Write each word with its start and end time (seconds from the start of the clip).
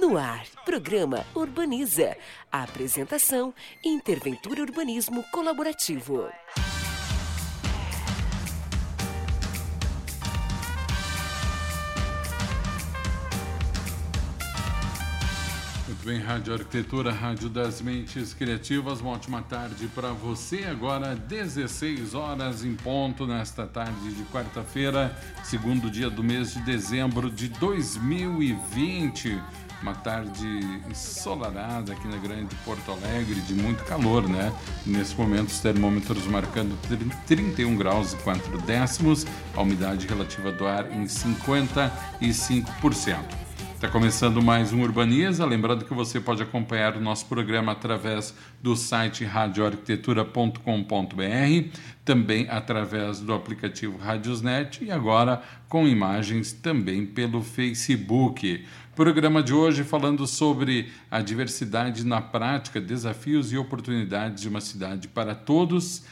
No 0.00 0.16
ar, 0.16 0.46
programa 0.64 1.26
Urbaniza. 1.34 2.16
A 2.50 2.62
apresentação 2.62 3.52
Interventura 3.84 4.62
Urbanismo 4.62 5.22
Colaborativo. 5.30 6.26
Muito 15.86 16.06
bem, 16.06 16.18
Rádio 16.18 16.54
Arquitetura, 16.54 17.12
Rádio 17.12 17.50
das 17.50 17.82
Mentes 17.82 18.32
Criativas. 18.32 19.02
Uma 19.02 19.10
ótima 19.10 19.42
tarde 19.42 19.86
para 19.88 20.12
você. 20.12 20.64
Agora, 20.64 21.14
16 21.14 22.14
horas 22.14 22.64
em 22.64 22.74
ponto, 22.74 23.26
nesta 23.26 23.66
tarde 23.66 24.14
de 24.14 24.24
quarta-feira, 24.32 25.14
segundo 25.44 25.90
dia 25.90 26.08
do 26.08 26.24
mês 26.24 26.54
de 26.54 26.62
dezembro 26.62 27.30
de 27.30 27.50
2020. 27.50 29.38
Uma 29.82 29.94
tarde 29.94 30.46
ensolarada 30.90 31.92
aqui 31.92 32.06
na 32.06 32.18
Grande 32.18 32.54
Porto 32.66 32.92
Alegre, 32.92 33.40
de 33.40 33.54
muito 33.54 33.82
calor, 33.84 34.28
né? 34.28 34.52
Nesse 34.84 35.16
momento, 35.16 35.48
os 35.48 35.60
termômetros 35.60 36.26
marcando 36.26 36.78
31 37.26 37.76
graus 37.76 38.12
e 38.12 38.16
4 38.16 38.58
décimos, 38.58 39.26
a 39.56 39.62
umidade 39.62 40.06
relativa 40.06 40.52
do 40.52 40.66
ar 40.66 40.92
em 40.92 41.04
55%. 41.04 43.50
Está 43.80 43.88
começando 43.88 44.42
mais 44.42 44.74
um 44.74 44.82
Urbaniza. 44.82 45.46
Lembrando 45.46 45.86
que 45.86 45.94
você 45.94 46.20
pode 46.20 46.42
acompanhar 46.42 46.98
o 46.98 47.00
nosso 47.00 47.24
programa 47.24 47.72
através 47.72 48.34
do 48.62 48.76
site 48.76 49.24
radioarquitetura.com.br, 49.24 51.78
também 52.04 52.46
através 52.50 53.20
do 53.20 53.32
aplicativo 53.32 53.96
Radiosnet 53.96 54.84
e 54.84 54.90
agora 54.90 55.42
com 55.66 55.88
imagens 55.88 56.52
também 56.52 57.06
pelo 57.06 57.42
Facebook. 57.42 58.66
Programa 58.94 59.40
de 59.40 59.54
hoje 59.54 59.84
falando 59.84 60.26
sobre 60.26 60.92
a 61.08 61.20
diversidade 61.20 62.04
na 62.04 62.20
prática, 62.20 62.80
desafios 62.80 63.52
e 63.52 63.56
oportunidades 63.56 64.42
de 64.42 64.48
uma 64.48 64.60
cidade 64.60 65.06
para 65.06 65.32
todos. 65.32 66.04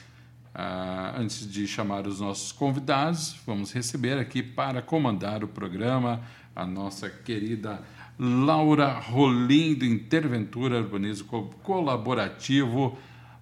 Ah, 0.54 1.14
antes 1.18 1.50
de 1.50 1.66
chamar 1.66 2.06
os 2.06 2.20
nossos 2.20 2.52
convidados, 2.52 3.36
vamos 3.44 3.72
receber 3.72 4.16
aqui 4.16 4.42
para 4.42 4.80
comandar 4.80 5.42
o 5.42 5.48
programa 5.48 6.20
a 6.54 6.64
nossa 6.64 7.10
querida 7.10 7.80
Laura 8.18 8.88
Rolim, 8.98 9.74
do 9.74 9.84
Interventura 9.84 10.78
Urbanismo 10.78 11.50
Colaborativo. 11.62 12.96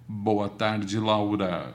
Boa 0.07 0.49
tarde, 0.49 0.99
Laura. 0.99 1.73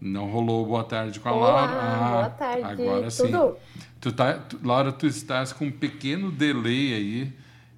Não 0.00 0.30
rolou 0.30 0.64
boa 0.64 0.84
tarde 0.84 1.18
com 1.18 1.28
a 1.28 1.32
Olá, 1.32 1.50
Laura? 1.50 1.72
Ah, 1.72 2.10
boa 2.10 2.30
tarde. 2.30 2.82
Agora 2.82 3.10
sim. 3.10 3.32
Tu 4.00 4.12
tá, 4.12 4.34
tu- 4.38 4.60
Laura, 4.64 4.92
tu 4.92 5.06
estás 5.06 5.52
com 5.52 5.66
um 5.66 5.72
pequeno 5.72 6.30
delay 6.30 6.94
aí 6.94 7.32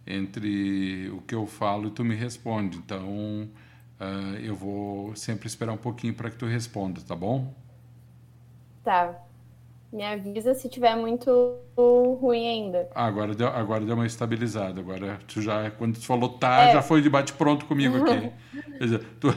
entre 0.07 1.11
o 1.11 1.21
que 1.23 1.35
eu 1.35 1.47
falo 1.47 1.89
e 1.89 1.91
tu 1.91 2.05
me 2.05 2.15
responde. 2.15 2.79
Então, 2.79 3.49
ah, 3.99 4.35
eu 4.43 4.55
vou 4.55 5.15
sempre 5.17 5.47
esperar 5.47 5.73
um 5.73 5.77
pouquinho 5.79 6.15
para 6.15 6.31
que 6.31 6.37
tu 6.37 6.47
responda, 6.47 7.01
tá 7.03 7.15
bom? 7.17 7.55
Tá. 8.83 9.30
Me 9.93 10.05
avisa 10.05 10.55
se 10.55 10.69
tiver 10.69 10.95
muito 10.95 11.31
ruim 11.77 12.47
ainda. 12.49 12.89
Ah, 12.95 13.07
agora 13.07 13.35
deu, 13.35 13.49
agora 13.49 13.85
deu 13.85 13.97
uma 13.97 14.07
estabilizada. 14.07 14.81
Agora 14.81 15.19
tu 15.27 15.43
já, 15.43 15.69
quando 15.73 15.95
tu 15.99 16.07
falou 16.07 16.29
tá, 16.29 16.63
É. 16.69 16.73
já 16.75 16.83
foi 16.83 17.03
de 17.03 17.11
bate 17.11 17.33
pronto 17.33 17.65
comigo 17.67 17.97
aqui. 17.97 18.31
Dizer, 18.81 19.03
tu- 19.19 19.35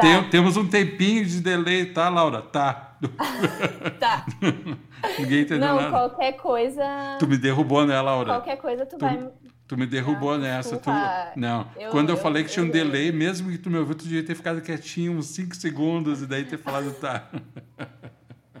tem- 0.00 0.30
temos 0.30 0.56
um 0.56 0.66
tempinho 0.66 1.24
de 1.26 1.40
delay, 1.42 1.84
tá, 1.92 2.08
Laura? 2.08 2.40
Tá. 2.40 2.96
Tá. 4.00 4.24
Ninguém 5.18 5.42
entendeu 5.42 5.68
Não, 5.68 5.76
nada. 5.76 5.90
qualquer 5.90 6.32
coisa. 6.32 6.82
Tu 7.18 7.26
me 7.26 7.36
derrubou, 7.36 7.86
né, 7.86 8.00
Laura? 8.00 8.32
Qualquer 8.34 8.56
coisa 8.56 8.86
tu, 8.86 8.96
Tu- 8.96 9.00
vai. 9.04 9.28
Tu 9.68 9.76
me 9.76 9.86
derrubou 9.86 10.36
nessa. 10.38 10.76
Tu... 10.78 10.90
Não. 11.36 11.66
Eu- 11.78 11.90
Quando 11.90 12.08
eu, 12.10 12.16
eu- 12.16 12.20
falei 12.20 12.42
que 12.44 12.50
tinha 12.50 12.64
um 12.64 12.70
delay, 12.70 13.12
mesmo 13.12 13.50
que 13.50 13.58
tu 13.58 13.70
me 13.70 13.78
ouviu, 13.78 13.94
tu 13.94 14.04
devia 14.04 14.24
ter 14.24 14.34
ficado 14.34 14.60
quietinho 14.62 15.12
uns 15.12 15.26
5 15.26 15.54
segundos 15.56 16.22
e 16.22 16.26
daí 16.26 16.44
ter 16.44 16.58
falado 16.58 16.90
tá. 16.94 17.28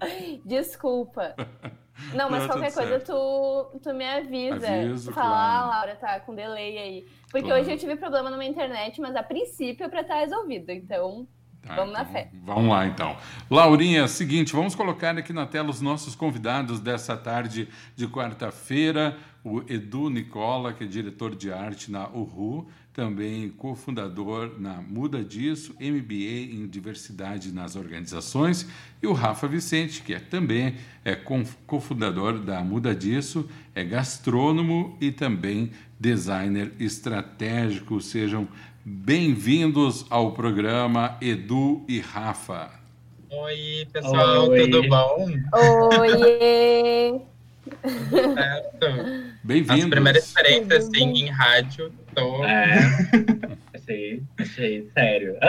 Desculpa. 0.44 1.34
Não, 2.14 2.30
mas 2.30 2.40
Não, 2.42 2.48
qualquer 2.48 2.68
tudo 2.72 2.78
coisa 2.82 3.04
certo. 3.04 3.12
tu, 3.72 3.78
tu 3.80 3.94
me 3.94 4.08
avisa. 4.08 4.66
Aviso, 4.72 5.12
fala, 5.12 5.26
claro. 5.28 5.64
ah, 5.64 5.68
Laura, 5.76 5.96
tá 5.96 6.20
com 6.20 6.34
delay 6.34 6.78
aí. 6.78 7.06
Porque 7.30 7.46
Claro. 7.46 7.60
hoje 7.62 7.72
eu 7.72 7.78
tive 7.78 7.96
problema 7.96 8.30
numa 8.30 8.44
internet, 8.44 9.00
mas 9.00 9.14
a 9.14 9.22
princípio 9.22 9.84
é 9.84 9.88
pra 9.88 10.00
estar 10.00 10.14
resolvido. 10.16 10.70
Então, 10.70 11.26
Tá, 11.62 11.74
vamos 11.76 11.92
na 11.92 12.00
então, 12.00 12.12
fé. 12.14 12.30
Vamos 12.42 12.70
lá, 12.70 12.86
então. 12.86 13.16
Laurinha, 13.50 14.08
seguinte, 14.08 14.50
vamos 14.54 14.74
colocar 14.74 15.18
aqui 15.18 15.30
na 15.30 15.44
tela 15.46 15.68
os 15.68 15.82
nossos 15.82 16.14
convidados 16.14 16.80
dessa 16.80 17.14
tarde 17.18 17.68
de 17.94 18.08
quarta-feira. 18.08 19.14
O 19.44 19.60
Edu 19.70 20.08
Nicola, 20.08 20.72
que 20.72 20.84
é 20.84 20.86
diretor 20.86 21.34
de 21.36 21.52
arte 21.52 21.90
na 21.90 22.08
URU, 22.08 22.66
também 23.00 23.48
cofundador 23.48 24.56
na 24.58 24.74
Muda 24.74 25.24
Disso, 25.24 25.74
MBA 25.80 26.52
em 26.52 26.66
Diversidade 26.66 27.50
nas 27.50 27.74
Organizações. 27.74 28.66
E 29.02 29.06
o 29.06 29.14
Rafa 29.14 29.48
Vicente, 29.48 30.02
que 30.02 30.12
é 30.12 30.18
também 30.18 30.74
é 31.02 31.16
cofundador 31.66 32.38
da 32.40 32.60
Muda 32.60 32.94
Disso, 32.94 33.48
é 33.74 33.82
gastrônomo 33.82 34.98
e 35.00 35.10
também 35.10 35.70
designer 35.98 36.74
estratégico. 36.78 38.02
Sejam 38.02 38.46
bem-vindos 38.84 40.04
ao 40.10 40.32
programa 40.32 41.16
Edu 41.22 41.82
e 41.88 42.00
Rafa. 42.00 42.70
Oi, 43.30 43.88
pessoal, 43.90 44.50
Oi. 44.50 44.68
tudo 44.68 44.86
bom? 44.90 45.26
Oiê! 45.98 47.18
Certo. 48.34 48.86
Nossa 48.88 49.30
Bem-vindos. 49.42 49.90
primeira 49.90 50.18
experiência 50.18 50.78
assim 50.78 51.04
em 51.04 51.28
rádio. 51.28 51.92
Tô... 52.14 52.44
É, 52.44 52.78
achei, 53.74 54.22
achei 54.38 54.88
sério. 54.94 55.36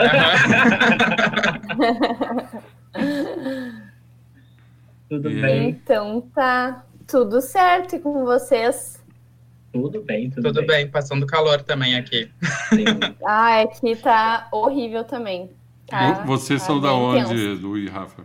Tudo 5.08 5.30
E 5.30 5.40
bem, 5.42 5.68
Então 5.68 6.22
tá 6.34 6.84
tudo 7.06 7.40
certo 7.42 7.96
e 7.96 8.00
com 8.00 8.24
vocês. 8.24 9.02
tudo 9.72 10.02
bem, 10.02 10.30
tudo, 10.30 10.52
Tudo 10.52 10.66
bem, 10.66 10.88
passando 10.88 11.26
calor 11.26 11.62
também 11.62 11.96
aqui. 11.96 12.30
Sim. 12.70 12.84
Ah, 13.24 13.60
aqui 13.60 13.94
tá 13.96 14.48
horrível 14.50 15.04
também. 15.04 15.50
Tá, 15.86 16.24
Vocês 16.24 16.60
tá 16.62 16.66
são 16.68 16.80
da 16.80 16.88
bem 16.88 16.96
onde, 16.98 17.28
tenso. 17.28 17.34
Edu 17.58 17.76
e 17.76 17.86
Rafa? 17.88 18.24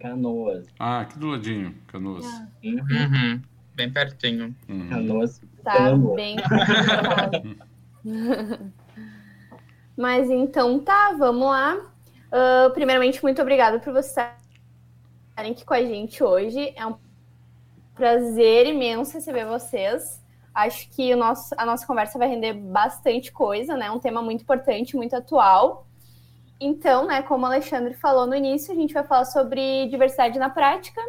Canoas. 0.00 0.66
Ah, 0.78 1.00
aqui 1.00 1.18
do 1.18 1.26
ladinho, 1.26 1.74
Canoas. 1.88 2.24
Uhum. 2.62 2.78
Uhum, 2.90 3.42
bem 3.74 3.90
pertinho. 3.90 4.54
Uhum. 4.68 4.88
Canoas. 4.88 5.42
Tá 5.62 5.94
bem 6.14 6.36
complicado. 6.36 7.56
Mas 9.96 10.30
então 10.30 10.78
tá, 10.78 11.12
vamos 11.18 11.46
lá. 11.48 11.78
Ah, 12.30 12.70
primeiramente, 12.72 13.22
muito 13.22 13.42
obrigada 13.42 13.78
por 13.78 13.92
vocês 13.92 14.28
estarem 15.30 15.52
aqui 15.52 15.64
com 15.64 15.74
a 15.74 15.82
gente 15.82 16.22
hoje. 16.22 16.72
É 16.76 16.86
um 16.86 16.96
prazer 17.94 18.66
imenso 18.66 19.14
receber 19.14 19.44
vocês. 19.46 20.20
Acho 20.54 20.88
que 20.90 21.12
o 21.14 21.16
nosso, 21.16 21.54
a 21.56 21.64
nossa 21.64 21.86
conversa 21.86 22.18
vai 22.18 22.28
render 22.28 22.54
bastante 22.54 23.32
coisa, 23.32 23.76
né? 23.76 23.90
Um 23.90 23.98
tema 23.98 24.20
muito 24.22 24.42
importante, 24.42 24.96
muito 24.96 25.14
atual. 25.14 25.86
Então, 26.60 27.06
né, 27.06 27.22
como 27.22 27.44
o 27.44 27.46
Alexandre 27.46 27.94
falou 27.94 28.26
no 28.26 28.34
início, 28.34 28.72
a 28.72 28.76
gente 28.76 28.92
vai 28.92 29.02
falar 29.04 29.24
sobre 29.24 29.86
diversidade 29.88 30.38
na 30.38 30.50
prática, 30.50 31.00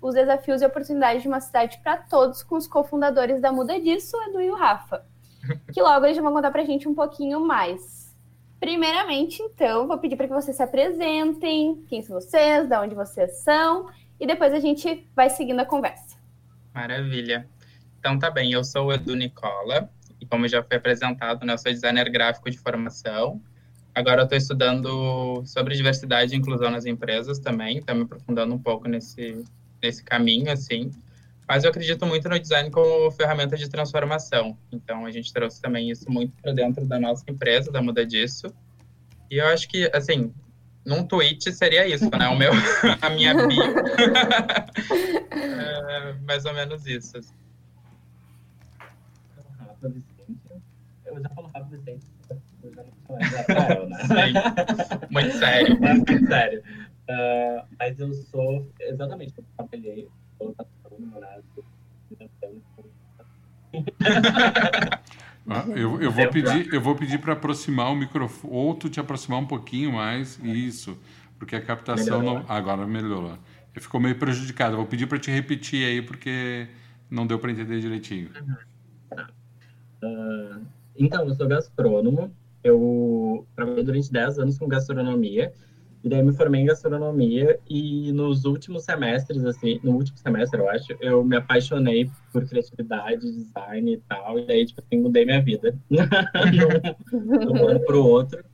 os 0.00 0.14
desafios 0.14 0.62
e 0.62 0.66
oportunidades 0.66 1.22
de 1.22 1.28
uma 1.28 1.40
cidade 1.40 1.78
para 1.82 1.96
todos, 1.96 2.42
com 2.42 2.56
os 2.56 2.66
cofundadores 2.66 3.40
da 3.40 3.52
Muda 3.52 3.80
Disso, 3.80 4.16
Edu 4.28 4.40
e 4.40 4.50
o 4.50 4.54
Rafa. 4.54 5.04
Que 5.72 5.80
logo 5.80 6.04
eles 6.04 6.18
vão 6.18 6.32
contar 6.32 6.50
para 6.50 6.62
a 6.62 6.64
gente 6.64 6.88
um 6.88 6.94
pouquinho 6.94 7.40
mais. 7.40 7.96
Primeiramente, 8.58 9.42
então, 9.42 9.86
vou 9.86 9.98
pedir 9.98 10.16
para 10.16 10.26
que 10.26 10.32
vocês 10.32 10.56
se 10.56 10.62
apresentem, 10.62 11.84
quem 11.88 12.02
são 12.02 12.18
vocês, 12.20 12.68
de 12.68 12.76
onde 12.76 12.94
vocês 12.94 13.38
são, 13.38 13.88
e 14.18 14.26
depois 14.26 14.52
a 14.52 14.58
gente 14.58 15.06
vai 15.14 15.28
seguindo 15.28 15.60
a 15.60 15.64
conversa. 15.64 16.16
Maravilha. 16.74 17.46
Então 17.98 18.18
tá 18.18 18.30
bem, 18.30 18.52
eu 18.52 18.64
sou 18.64 18.86
o 18.86 18.92
Edu 18.92 19.14
Nicola, 19.14 19.90
e 20.20 20.26
como 20.26 20.48
já 20.48 20.62
foi 20.62 20.78
apresentado, 20.78 21.44
né, 21.44 21.52
eu 21.52 21.58
sou 21.58 21.70
designer 21.70 22.10
gráfico 22.10 22.50
de 22.50 22.58
formação. 22.58 23.40
Agora 23.94 24.22
eu 24.22 24.24
estou 24.24 24.38
estudando 24.38 25.42
sobre 25.44 25.74
diversidade 25.74 26.34
e 26.34 26.38
inclusão 26.38 26.70
nas 26.70 26.86
empresas 26.86 27.38
também, 27.38 27.78
estou 27.78 27.94
me 27.94 28.02
aprofundando 28.02 28.54
um 28.54 28.58
pouco 28.58 28.88
nesse, 28.88 29.44
nesse 29.82 30.02
caminho, 30.02 30.50
assim. 30.50 30.90
Mas 31.48 31.62
eu 31.62 31.70
acredito 31.70 32.04
muito 32.04 32.28
no 32.28 32.38
design 32.38 32.70
como 32.70 33.10
ferramenta 33.12 33.56
de 33.56 33.68
transformação. 33.68 34.58
Então 34.72 35.06
a 35.06 35.10
gente 35.10 35.32
trouxe 35.32 35.60
também 35.60 35.90
isso 35.90 36.10
muito 36.10 36.32
para 36.42 36.52
dentro 36.52 36.84
da 36.86 36.98
nossa 36.98 37.24
empresa, 37.28 37.70
da 37.70 37.80
Muda 37.80 38.04
Disso. 38.04 38.46
E 39.30 39.38
eu 39.38 39.46
acho 39.46 39.68
que, 39.68 39.90
assim, 39.94 40.32
num 40.84 41.04
tweet 41.04 41.52
seria 41.52 41.86
isso, 41.86 42.10
né? 42.10 42.28
O 42.28 42.36
meu, 42.36 42.52
a 43.02 43.10
minha 43.10 43.34
bio. 43.34 43.62
é, 45.30 46.12
mais 46.24 46.44
ou 46.44 46.54
menos 46.54 46.86
isso. 46.86 47.18
assim. 47.18 47.34
Eu 51.04 51.22
já 51.22 51.28
falo 51.30 51.50
Rafa 51.54 51.68
Vicente. 51.70 52.06
Eu 52.62 52.74
já 52.74 52.82
não 52.82 52.92
sou 53.06 53.16
mais 53.16 53.32
Rafael, 53.32 53.88
né? 53.88 53.98
Sim, 54.02 54.32
muito 55.10 55.38
sério. 55.38 55.80
Muito 55.80 56.26
sério. 56.26 56.62
Ah, 57.08 57.66
mas 57.78 57.98
eu 57.98 58.12
sou, 58.12 58.68
exatamente, 58.80 59.34
eu 59.38 59.44
trabalhei, 59.56 60.08
colocação, 60.38 60.98
namorado, 60.98 61.44
tentando. 62.18 62.62
Ah, 65.48 65.64
Eu, 65.76 66.00
eu 66.02 66.10
vou 66.10 66.26
pedir, 66.28 66.72
eu 66.72 66.80
vou 66.80 66.96
pedir 66.96 67.20
para 67.20 67.32
aproximar 67.34 67.92
o 67.92 67.94
microfone, 67.96 68.52
ou 68.52 68.74
tu 68.74 68.88
te 68.90 68.98
aproximar 68.98 69.38
um 69.38 69.46
pouquinho 69.46 69.92
mais, 69.92 70.38
isso, 70.42 70.98
porque 71.38 71.54
a 71.54 71.64
captação 71.64 72.20
Melhorou. 72.20 72.42
não, 72.42 72.50
agora 72.50 72.86
melhorou. 72.86 73.38
Ficou 73.74 74.00
meio 74.00 74.18
prejudicado. 74.18 74.72
Eu 74.72 74.78
Vou 74.78 74.86
pedir 74.86 75.06
para 75.06 75.18
te 75.18 75.30
repetir 75.30 75.86
aí 75.86 76.02
porque 76.02 76.66
não 77.10 77.26
deu 77.26 77.38
para 77.38 77.52
entender 77.52 77.78
direitinho. 77.80 78.30
Ah, 80.02 80.60
então, 80.96 81.28
eu 81.28 81.34
sou 81.34 81.46
gastrônomo. 81.46 82.34
Eu 82.64 83.46
trabalhei 83.54 83.84
durante 83.84 84.10
10 84.10 84.38
anos 84.38 84.58
com 84.58 84.66
gastronomia. 84.66 85.52
E 86.06 86.08
daí 86.08 86.22
me 86.22 86.32
formei 86.32 86.60
em 86.60 86.66
gastronomia. 86.66 87.58
E 87.68 88.12
nos 88.12 88.44
últimos 88.44 88.84
semestres, 88.84 89.44
assim, 89.44 89.80
no 89.82 89.90
último 89.90 90.16
semestre, 90.16 90.60
eu 90.60 90.70
acho, 90.70 90.92
eu 91.00 91.24
me 91.24 91.34
apaixonei 91.34 92.08
por 92.32 92.48
criatividade, 92.48 93.28
design 93.28 93.94
e 93.94 93.96
tal. 94.08 94.38
E 94.38 94.46
daí, 94.46 94.64
tipo 94.64 94.80
assim, 94.80 95.02
mudei 95.02 95.24
minha 95.24 95.42
vida. 95.42 95.76
de 95.90 97.48
um 97.48 97.68
ano 97.68 97.80
para 97.80 97.96
o 97.96 98.06
outro. 98.06 98.44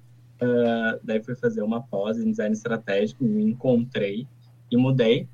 Ah, 0.40 0.98
daí 1.04 1.22
fui 1.22 1.36
fazer 1.36 1.60
uma 1.62 1.82
pós 1.82 2.16
em 2.18 2.30
design 2.30 2.54
estratégico, 2.54 3.22
me 3.22 3.44
encontrei 3.44 4.26
e 4.70 4.76
mudei. 4.78 5.28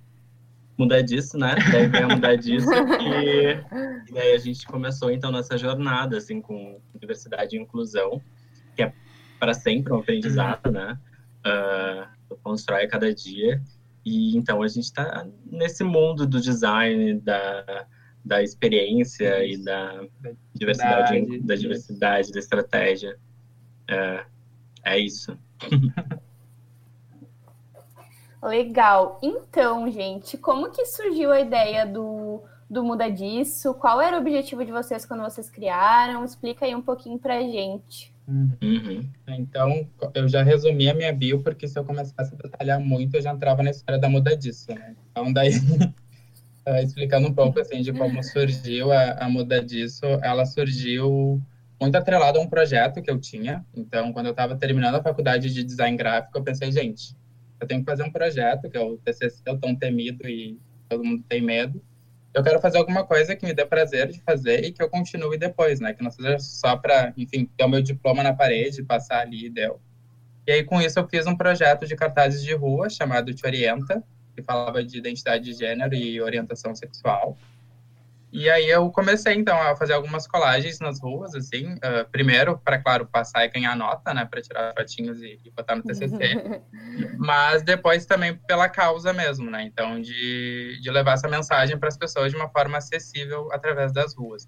Mudar 0.76 1.02
disso, 1.02 1.38
né? 1.38 1.54
Daí 1.70 1.86
veio 1.86 2.08
mudar 2.08 2.34
disso 2.34 2.68
e, 3.00 4.10
e 4.10 4.12
daí 4.12 4.32
a 4.32 4.38
gente 4.38 4.66
começou 4.66 5.12
então 5.12 5.30
nessa 5.30 5.56
jornada 5.56 6.16
assim 6.16 6.40
com 6.40 6.80
diversidade 6.98 7.56
e 7.56 7.60
inclusão, 7.60 8.20
que 8.74 8.82
é 8.82 8.92
para 9.38 9.54
sempre 9.54 9.92
um 9.92 9.98
aprendizado, 9.98 10.70
né? 10.72 10.98
Ah, 11.44 12.10
constrói 12.42 12.84
a 12.84 12.88
cada 12.88 13.14
dia 13.14 13.62
e 14.04 14.36
então 14.36 14.62
a 14.62 14.68
gente 14.68 14.84
está 14.84 15.26
nesse 15.44 15.84
mundo 15.84 16.26
do 16.26 16.40
design, 16.40 17.20
da, 17.20 17.86
da 18.24 18.42
experiência 18.42 19.44
e 19.44 19.62
da 19.62 20.06
diversidade, 20.54 21.20
Diversidade. 21.20 21.40
da 21.40 21.54
diversidade, 21.54 22.32
da 22.32 22.38
estratégia. 22.38 23.18
É, 23.88 24.24
é 24.84 24.98
isso. 24.98 25.38
Legal. 28.42 29.18
Então, 29.22 29.90
gente, 29.90 30.38
como 30.38 30.70
que 30.70 30.86
surgiu 30.86 31.32
a 31.32 31.40
ideia 31.40 31.84
do, 31.84 32.42
do 32.70 32.84
Muda 32.84 33.10
Disso? 33.10 33.74
Qual 33.74 34.00
era 34.00 34.16
o 34.16 34.20
objetivo 34.20 34.64
de 34.64 34.70
vocês 34.70 35.04
quando 35.04 35.22
vocês 35.22 35.50
criaram? 35.50 36.24
Explica 36.24 36.64
aí 36.64 36.74
um 36.74 36.82
pouquinho 36.82 37.18
pra 37.18 37.40
gente. 37.40 38.14
Uhum. 38.28 39.08
Então, 39.26 39.88
eu 40.14 40.28
já 40.28 40.42
resumi 40.42 40.88
a 40.88 40.94
minha 40.94 41.12
bio, 41.12 41.42
porque 41.42 41.66
se 41.66 41.78
eu 41.78 41.84
começasse 41.84 42.34
a 42.34 42.36
detalhar 42.36 42.78
muito, 42.78 43.16
eu 43.16 43.22
já 43.22 43.32
entrava 43.32 43.62
na 43.62 43.70
história 43.70 43.98
da 43.98 44.08
muda 44.08 44.36
disso, 44.36 44.66
né? 44.74 44.94
Então, 45.10 45.32
daí, 45.32 45.50
eh, 46.66 46.82
explicando 46.82 47.28
um 47.28 47.34
pouco, 47.34 47.58
assim, 47.58 47.80
de 47.80 47.92
como 47.92 48.22
surgiu 48.22 48.92
a, 48.92 49.12
a 49.12 49.28
muda 49.30 49.64
disso, 49.64 50.04
ela 50.22 50.44
surgiu 50.44 51.40
muito 51.80 51.96
atrelada 51.96 52.38
a 52.38 52.42
um 52.42 52.48
projeto 52.48 53.00
que 53.00 53.10
eu 53.10 53.18
tinha. 53.18 53.64
Então, 53.74 54.12
quando 54.12 54.26
eu 54.26 54.32
estava 54.32 54.56
terminando 54.56 54.96
a 54.96 55.02
faculdade 55.02 55.52
de 55.52 55.64
design 55.64 55.96
gráfico, 55.96 56.36
eu 56.36 56.42
pensei, 56.42 56.70
gente, 56.70 57.16
eu 57.58 57.66
tenho 57.66 57.80
que 57.80 57.90
fazer 57.90 58.02
um 58.02 58.12
projeto, 58.12 58.68
que 58.68 58.76
é 58.76 58.80
o 58.80 58.98
TCC, 58.98 59.42
o 59.48 59.58
tão 59.58 59.74
temido 59.74 60.28
e 60.28 60.58
todo 60.88 61.02
mundo 61.02 61.24
tem 61.26 61.40
medo. 61.40 61.82
Eu 62.38 62.44
quero 62.44 62.60
fazer 62.60 62.78
alguma 62.78 63.04
coisa 63.04 63.34
que 63.34 63.44
me 63.44 63.52
dê 63.52 63.66
prazer 63.66 64.12
de 64.12 64.20
fazer 64.20 64.64
e 64.64 64.70
que 64.70 64.80
eu 64.80 64.88
continue 64.88 65.36
depois, 65.36 65.80
né? 65.80 65.92
Que 65.92 66.04
não 66.04 66.10
seja 66.10 66.38
só 66.38 66.76
para, 66.76 67.12
enfim, 67.16 67.50
ter 67.56 67.64
o 67.64 67.68
meu 67.68 67.82
diploma 67.82 68.22
na 68.22 68.32
parede, 68.32 68.80
passar 68.80 69.22
ali 69.22 69.46
e 69.46 69.50
deu. 69.50 69.80
E 70.46 70.52
aí, 70.52 70.62
com 70.62 70.80
isso, 70.80 71.00
eu 71.00 71.08
fiz 71.08 71.26
um 71.26 71.36
projeto 71.36 71.84
de 71.84 71.96
cartazes 71.96 72.44
de 72.44 72.54
rua 72.54 72.88
chamado 72.88 73.34
Te 73.34 73.44
Orienta, 73.44 74.04
que 74.36 74.40
falava 74.40 74.84
de 74.84 74.96
identidade 74.96 75.46
de 75.46 75.52
gênero 75.52 75.96
e 75.96 76.20
orientação 76.20 76.76
sexual. 76.76 77.36
E 78.30 78.48
aí 78.50 78.68
eu 78.68 78.90
comecei, 78.90 79.34
então, 79.34 79.60
a 79.60 79.74
fazer 79.74 79.94
algumas 79.94 80.26
colagens 80.26 80.78
nas 80.80 81.00
ruas, 81.00 81.34
assim. 81.34 81.76
ah, 81.82 82.04
primeiro, 82.10 82.58
para, 82.58 82.78
claro, 82.78 83.06
passar 83.06 83.44
e 83.44 83.48
ganhar 83.48 83.74
nota, 83.74 84.12
né? 84.12 84.26
Para 84.26 84.42
tirar 84.42 84.74
fotinhos 84.76 85.22
e, 85.22 85.40
e 85.44 85.50
botar 85.50 85.76
no 85.76 85.82
TCC. 85.82 86.62
Mas 87.16 87.62
depois 87.62 88.04
também 88.04 88.36
pela 88.46 88.68
causa 88.68 89.12
mesmo, 89.12 89.50
né? 89.50 89.62
Então, 89.62 90.00
de, 90.00 90.78
de 90.80 90.90
levar 90.90 91.12
essa 91.12 91.28
mensagem 91.28 91.78
para 91.78 91.88
as 91.88 91.96
pessoas 91.96 92.30
de 92.30 92.36
uma 92.36 92.50
forma 92.50 92.76
acessível 92.76 93.48
através 93.50 93.92
das 93.92 94.14
ruas. 94.14 94.46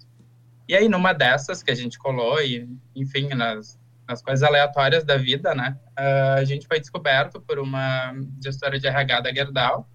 E 0.67 0.75
aí, 0.75 0.87
numa 0.87 1.11
dessas 1.11 1.63
que 1.63 1.71
a 1.71 1.75
gente 1.75 1.97
colou, 1.97 2.39
e, 2.39 2.69
enfim, 2.95 3.29
nas, 3.29 3.79
nas 4.07 4.21
coisas 4.21 4.43
aleatórias 4.43 5.03
da 5.03 5.17
vida, 5.17 5.55
né? 5.55 5.75
ah, 5.97 6.35
a 6.35 6.43
gente 6.45 6.67
foi 6.67 6.79
descoberto 6.79 7.41
por 7.41 7.57
uma 7.57 8.13
gestora 8.43 8.79
de 8.79 8.87
RH 8.87 9.21
da 9.21 9.33
Gerdau. 9.33 9.89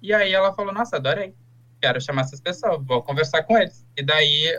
E 0.00 0.12
aí 0.14 0.32
ela 0.32 0.52
falou, 0.52 0.72
nossa, 0.72 0.96
adorei. 0.96 1.34
Quero 1.82 2.00
chamar 2.00 2.22
essas 2.22 2.40
pessoas, 2.40 2.80
vou 2.86 3.02
conversar 3.02 3.42
com 3.42 3.58
eles. 3.58 3.84
E 3.96 4.04
daí 4.04 4.56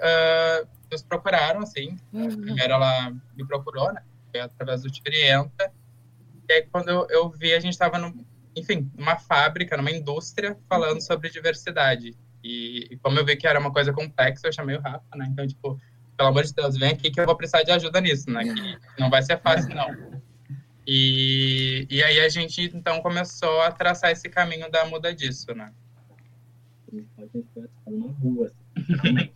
nos 0.92 1.02
procuraram, 1.02 1.62
assim. 1.62 1.98
Primeiro 2.12 2.74
ela 2.74 3.12
me 3.34 3.48
procurou, 3.48 3.94
né? 3.94 4.04
Foi 4.30 4.42
através 4.42 4.82
do 4.82 4.90
Experienta. 4.90 5.72
E 6.50 6.54
aí, 6.54 6.64
quando 6.64 6.90
eu, 6.90 7.08
eu 7.10 7.30
vi, 7.30 7.54
a 7.54 7.60
gente 7.62 7.72
estava, 7.72 7.98
enfim, 8.58 8.92
numa 8.98 9.16
fábrica, 9.16 9.78
numa 9.78 9.90
indústria, 9.90 10.58
falando 10.68 11.00
sobre 11.00 11.30
diversidade. 11.30 12.14
E, 12.44 12.90
e 12.92 12.98
como 12.98 13.18
eu 13.18 13.26
vi 13.26 13.38
que 13.38 13.48
era 13.48 13.58
uma 13.58 13.72
coisa 13.72 13.94
complexa, 13.94 14.48
eu 14.48 14.54
chamei 14.54 14.76
o 14.76 14.82
Rafa, 14.82 15.16
né? 15.16 15.28
Então, 15.32 15.48
tipo, 15.48 15.80
pelo 16.18 16.30
amor 16.30 16.44
de 16.44 16.54
Deus, 16.54 16.78
vem 16.78 16.92
aqui 16.92 17.10
que 17.10 17.22
eu 17.22 17.26
vou 17.26 17.38
precisar 17.38 17.64
de 17.64 17.72
ajuda 17.72 18.02
nisso, 18.02 18.30
né? 18.30 18.44
Que 18.44 18.78
não 19.00 19.10
vai 19.10 19.22
ser 19.24 19.40
fácil, 19.40 19.74
não. 19.74 20.22
E, 20.86 21.88
e 21.90 22.04
aí 22.04 22.20
a 22.20 22.28
gente, 22.28 22.70
então, 22.74 23.02
começou 23.02 23.62
a 23.62 23.72
traçar 23.72 24.12
esse 24.12 24.28
caminho 24.28 24.70
da 24.70 24.84
muda 24.86 25.16
disso, 25.16 25.56
né? 25.56 25.72
A 26.94 27.22
gente 27.22 27.48
pode 27.54 27.68
estar 27.68 27.92
na 27.92 28.06
rua, 28.06 28.52
assim. 28.78 29.30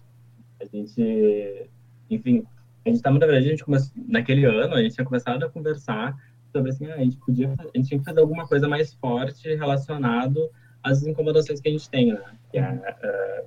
A 0.59 0.65
gente, 0.65 1.69
enfim, 2.09 2.45
a 2.85 2.89
gente 2.89 2.97
estava, 2.97 3.17
na 3.17 3.25
verdade, 3.25 3.47
a 3.47 3.49
gente 3.51 3.63
começou, 3.63 3.91
naquele 4.07 4.45
ano, 4.45 4.75
a 4.75 4.81
gente 4.81 4.95
tinha 4.95 5.05
começado 5.05 5.43
a 5.43 5.49
conversar 5.49 6.15
sobre, 6.51 6.71
assim, 6.71 6.85
ah, 6.87 6.95
a 6.95 6.99
gente 6.99 7.17
podia, 7.17 7.53
a 7.57 7.77
gente 7.77 7.89
tinha 7.89 7.99
que 7.99 8.05
fazer 8.05 8.19
alguma 8.19 8.47
coisa 8.47 8.67
mais 8.67 8.93
forte 8.93 9.47
relacionado 9.55 10.49
às 10.83 11.03
incomodações 11.03 11.59
que 11.59 11.67
a 11.67 11.71
gente 11.71 11.89
tem, 11.89 12.13
né? 12.13 12.21
Que 12.51 12.57
é, 12.57 12.63
ah, 12.63 13.43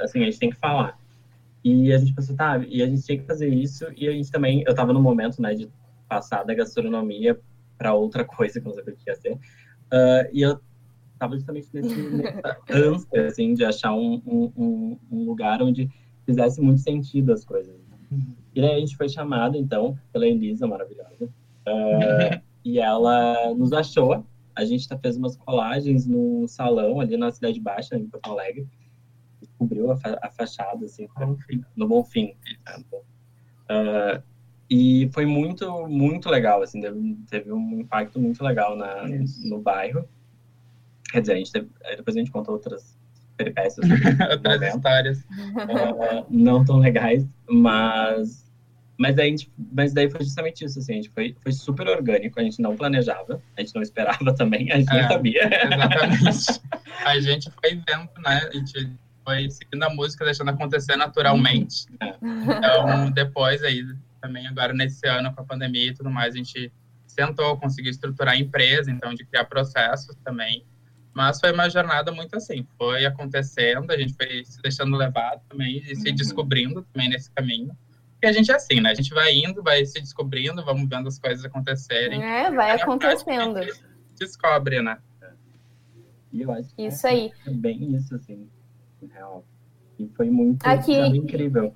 assim, 0.00 0.22
a 0.22 0.24
gente 0.24 0.38
tem 0.38 0.50
que 0.50 0.56
falar. 0.56 0.98
E 1.64 1.92
a 1.92 1.98
gente 1.98 2.14
pensou, 2.14 2.36
tá, 2.36 2.58
e 2.66 2.82
a 2.82 2.86
gente 2.86 3.02
tinha 3.04 3.18
que 3.18 3.26
fazer 3.26 3.48
isso, 3.48 3.86
e 3.96 4.08
a 4.08 4.12
gente 4.12 4.30
também, 4.30 4.62
eu 4.66 4.70
estava 4.70 4.92
no 4.92 5.02
momento, 5.02 5.42
né, 5.42 5.54
de 5.54 5.68
passar 6.08 6.44
da 6.44 6.54
gastronomia 6.54 7.38
para 7.76 7.94
outra 7.94 8.24
coisa, 8.24 8.60
que 8.60 8.66
não 8.66 8.72
sabia 8.72 8.94
o 8.94 8.96
que 8.96 9.10
ia 9.10 9.16
ser, 9.16 9.38
Ah, 9.90 10.28
e 10.32 10.42
eu 10.42 10.60
estava 11.18 11.34
justamente 11.34 11.68
nesse, 11.72 12.00
nessa 12.10 12.56
ânsia, 12.70 13.26
assim, 13.26 13.54
de 13.54 13.64
achar 13.64 13.92
um, 13.92 14.22
um, 14.24 14.98
um, 15.10 15.24
lugar 15.24 15.60
onde 15.62 15.90
fizesse 16.24 16.60
muito 16.60 16.80
sentido 16.80 17.32
as 17.32 17.44
coisas. 17.44 17.74
E 18.54 18.60
daí 18.60 18.76
a 18.76 18.80
gente 18.80 18.96
foi 18.96 19.08
chamado, 19.08 19.56
então, 19.56 19.98
pela 20.12 20.26
Elisa, 20.26 20.66
maravilhosa, 20.66 21.28
Ah, 21.66 22.40
e 22.64 22.78
ela 22.78 23.54
nos 23.54 23.72
achou, 23.72 24.24
a 24.54 24.64
gente 24.64 24.88
tá, 24.88 24.96
fez 24.98 25.16
umas 25.16 25.36
colagens 25.36 26.06
num 26.06 26.46
salão 26.46 27.00
ali 27.00 27.16
na 27.16 27.30
Cidade 27.30 27.60
Baixa, 27.60 27.96
em 27.96 28.06
Porto 28.06 28.30
Alegre, 28.30 28.66
descobriu 29.40 29.90
a, 29.90 29.96
fa- 29.96 30.18
a 30.22 30.30
fachada, 30.30 30.84
assim, 30.84 31.06
no 31.76 31.86
Bonfim. 31.86 32.34
tá 32.64 32.80
bom. 32.90 33.02
Ah, 33.68 34.22
e 34.70 35.08
foi 35.12 35.24
muito, 35.24 35.86
muito 35.88 36.28
legal, 36.28 36.62
assim, 36.62 36.80
teve, 36.80 37.16
teve 37.30 37.52
um 37.52 37.80
impacto 37.80 38.20
muito 38.20 38.42
legal 38.44 38.76
na, 38.76 39.08
Isso. 39.08 39.48
no 39.48 39.60
bairro. 39.60 40.06
Quer 41.10 41.20
dizer, 41.22 41.32
a 41.32 41.36
gente 41.36 41.52
teve, 41.52 41.68
depois 41.96 42.16
a 42.16 42.18
gente 42.18 42.30
conta 42.30 42.50
outras 42.52 42.96
peripécias 43.36 43.86
Outras 44.32 44.74
histórias. 44.74 45.24
ah, 45.56 46.24
não 46.28 46.64
tão 46.64 46.78
legais, 46.78 47.24
mas 47.48 48.46
mas 49.00 49.14
daí, 49.14 49.28
a 49.28 49.30
gente- 49.30 49.52
mas 49.72 49.94
daí 49.94 50.10
foi 50.10 50.24
justamente 50.24 50.64
isso, 50.64 50.80
assim, 50.80 50.94
a 50.94 50.96
gente 50.96 51.10
foi, 51.10 51.36
foi 51.40 51.52
super 51.52 51.86
orgânico, 51.86 52.40
a 52.40 52.42
gente 52.42 52.60
não 52.60 52.74
planejava, 52.76 53.40
a 53.56 53.60
gente 53.60 53.72
não 53.72 53.80
esperava 53.82 54.18
também, 54.34 54.72
a 54.72 54.76
gente 54.80 54.92
É. 54.92 55.06
sabia. 55.08 55.48
Exatamente. 55.64 56.60
A 57.06 57.20
gente 57.20 57.48
foi 57.62 57.76
vendo, 57.76 58.08
né? 58.24 58.40
A 58.48 58.50
gente 58.52 58.90
foi 59.24 59.48
seguindo 59.52 59.84
a 59.84 59.88
música, 59.90 60.24
deixando 60.24 60.50
acontecer 60.50 60.96
naturalmente. 60.96 61.86
É. 62.00 62.12
Então, 62.20 63.10
depois 63.12 63.62
aí, 63.62 63.84
também 64.20 64.44
agora 64.48 64.74
nesse 64.74 65.06
ano, 65.06 65.32
com 65.32 65.40
a 65.40 65.44
pandemia 65.44 65.90
e 65.90 65.94
tudo 65.94 66.10
mais, 66.10 66.34
a 66.34 66.38
gente 66.38 66.72
sentou, 67.06 67.56
conseguiu 67.56 67.92
estruturar 67.92 68.34
a 68.34 68.36
empresa, 68.36 68.90
então, 68.90 69.14
de 69.14 69.24
criar 69.24 69.44
processos 69.44 70.16
também. 70.24 70.64
Mas 71.18 71.40
foi 71.40 71.50
uma 71.50 71.68
jornada 71.68 72.12
muito 72.12 72.36
assim, 72.36 72.64
foi 72.78 73.04
acontecendo, 73.04 73.90
a 73.90 73.98
gente 73.98 74.14
foi 74.14 74.44
se 74.44 74.62
deixando 74.62 74.96
levar 74.96 75.40
também 75.48 75.78
e 75.78 75.96
se 75.96 76.10
uhum. 76.10 76.14
descobrindo 76.14 76.82
também 76.92 77.08
nesse 77.08 77.28
caminho. 77.32 77.76
Porque 78.12 78.26
a 78.26 78.32
gente 78.32 78.52
é 78.52 78.54
assim, 78.54 78.80
né? 78.80 78.90
A 78.90 78.94
gente 78.94 79.12
vai 79.12 79.34
indo, 79.34 79.60
vai 79.60 79.84
se 79.84 80.00
descobrindo, 80.00 80.64
vamos 80.64 80.88
vendo 80.88 81.08
as 81.08 81.18
coisas 81.18 81.44
acontecerem. 81.44 82.22
É, 82.22 82.52
vai 82.52 82.70
acontecendo. 82.70 83.58
Descobre, 84.16 84.80
né? 84.80 84.98
E 86.32 86.42
eu 86.42 86.52
acho 86.52 86.72
que 86.76 86.86
isso 86.86 87.04
é, 87.04 87.10
aí. 87.10 87.32
é 87.44 87.50
bem 87.50 87.96
isso, 87.96 88.14
assim, 88.14 88.48
real. 89.12 89.44
E 89.98 90.08
foi 90.16 90.30
muito 90.30 90.64
Aqui... 90.64 90.96
incrível. 91.00 91.74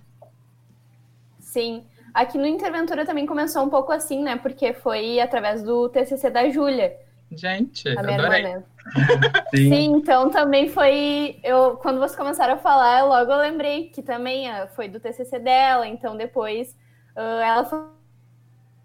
Sim. 1.41 1.83
Aqui 2.15 2.39
no 2.39 2.47
Interventura 2.47 3.05
também 3.05 3.27
começou 3.27 3.65
um 3.65 3.71
pouco 3.71 3.91
assim, 3.91 4.23
né? 4.23 4.37
Porque 4.37 4.73
foi 4.73 5.19
através 5.19 5.65
do 5.65 5.89
TCC 5.89 6.31
da 6.31 6.49
Júlia. 6.49 6.97
Gente, 7.37 7.89
a 7.89 8.03
minha 8.03 8.19
adorei. 8.19 8.45
Irmã, 8.45 8.59
né? 8.59 8.65
Sim. 9.55 9.69
Sim. 9.69 9.85
então 9.97 10.31
também 10.31 10.69
foi. 10.69 11.39
Eu, 11.43 11.77
quando 11.77 11.99
vocês 11.99 12.17
começaram 12.17 12.55
a 12.55 12.59
falar, 12.59 13.01
eu 13.01 13.07
logo 13.07 13.31
eu 13.31 13.39
lembrei 13.39 13.89
que 13.89 14.03
também 14.03 14.51
uh, 14.51 14.69
foi 14.75 14.89
do 14.89 15.01
TCC 15.01 15.39
dela. 15.39 15.87
Então 15.87 16.17
depois 16.17 16.77
uh, 17.17 17.41
ela 17.41 17.65
foi, 17.65 17.79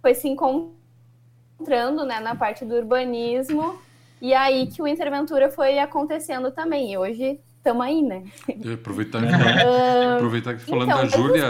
foi, 0.01 0.13
se 0.13 0.27
encontrando 0.27 2.05
né, 2.05 2.19
na 2.19 2.35
parte 2.35 2.63
do 2.63 2.75
urbanismo. 2.75 3.79
E 4.21 4.33
aí 4.33 4.67
que 4.67 4.81
o 4.81 4.87
Interventura 4.87 5.49
foi 5.49 5.79
acontecendo 5.79 6.51
também. 6.51 6.93
E 6.93 6.97
hoje 6.97 7.39
estamos 7.67 7.85
aí, 7.85 8.01
né? 8.01 8.23
Aproveitar 8.73 9.19
que, 9.19 9.27
uh, 9.27 10.15
aproveitar 10.15 10.55
que 10.55 10.61
tá 10.61 10.67
falando 10.67 10.89
então, 10.89 11.01
da 11.01 11.17
Júlia, 11.17 11.47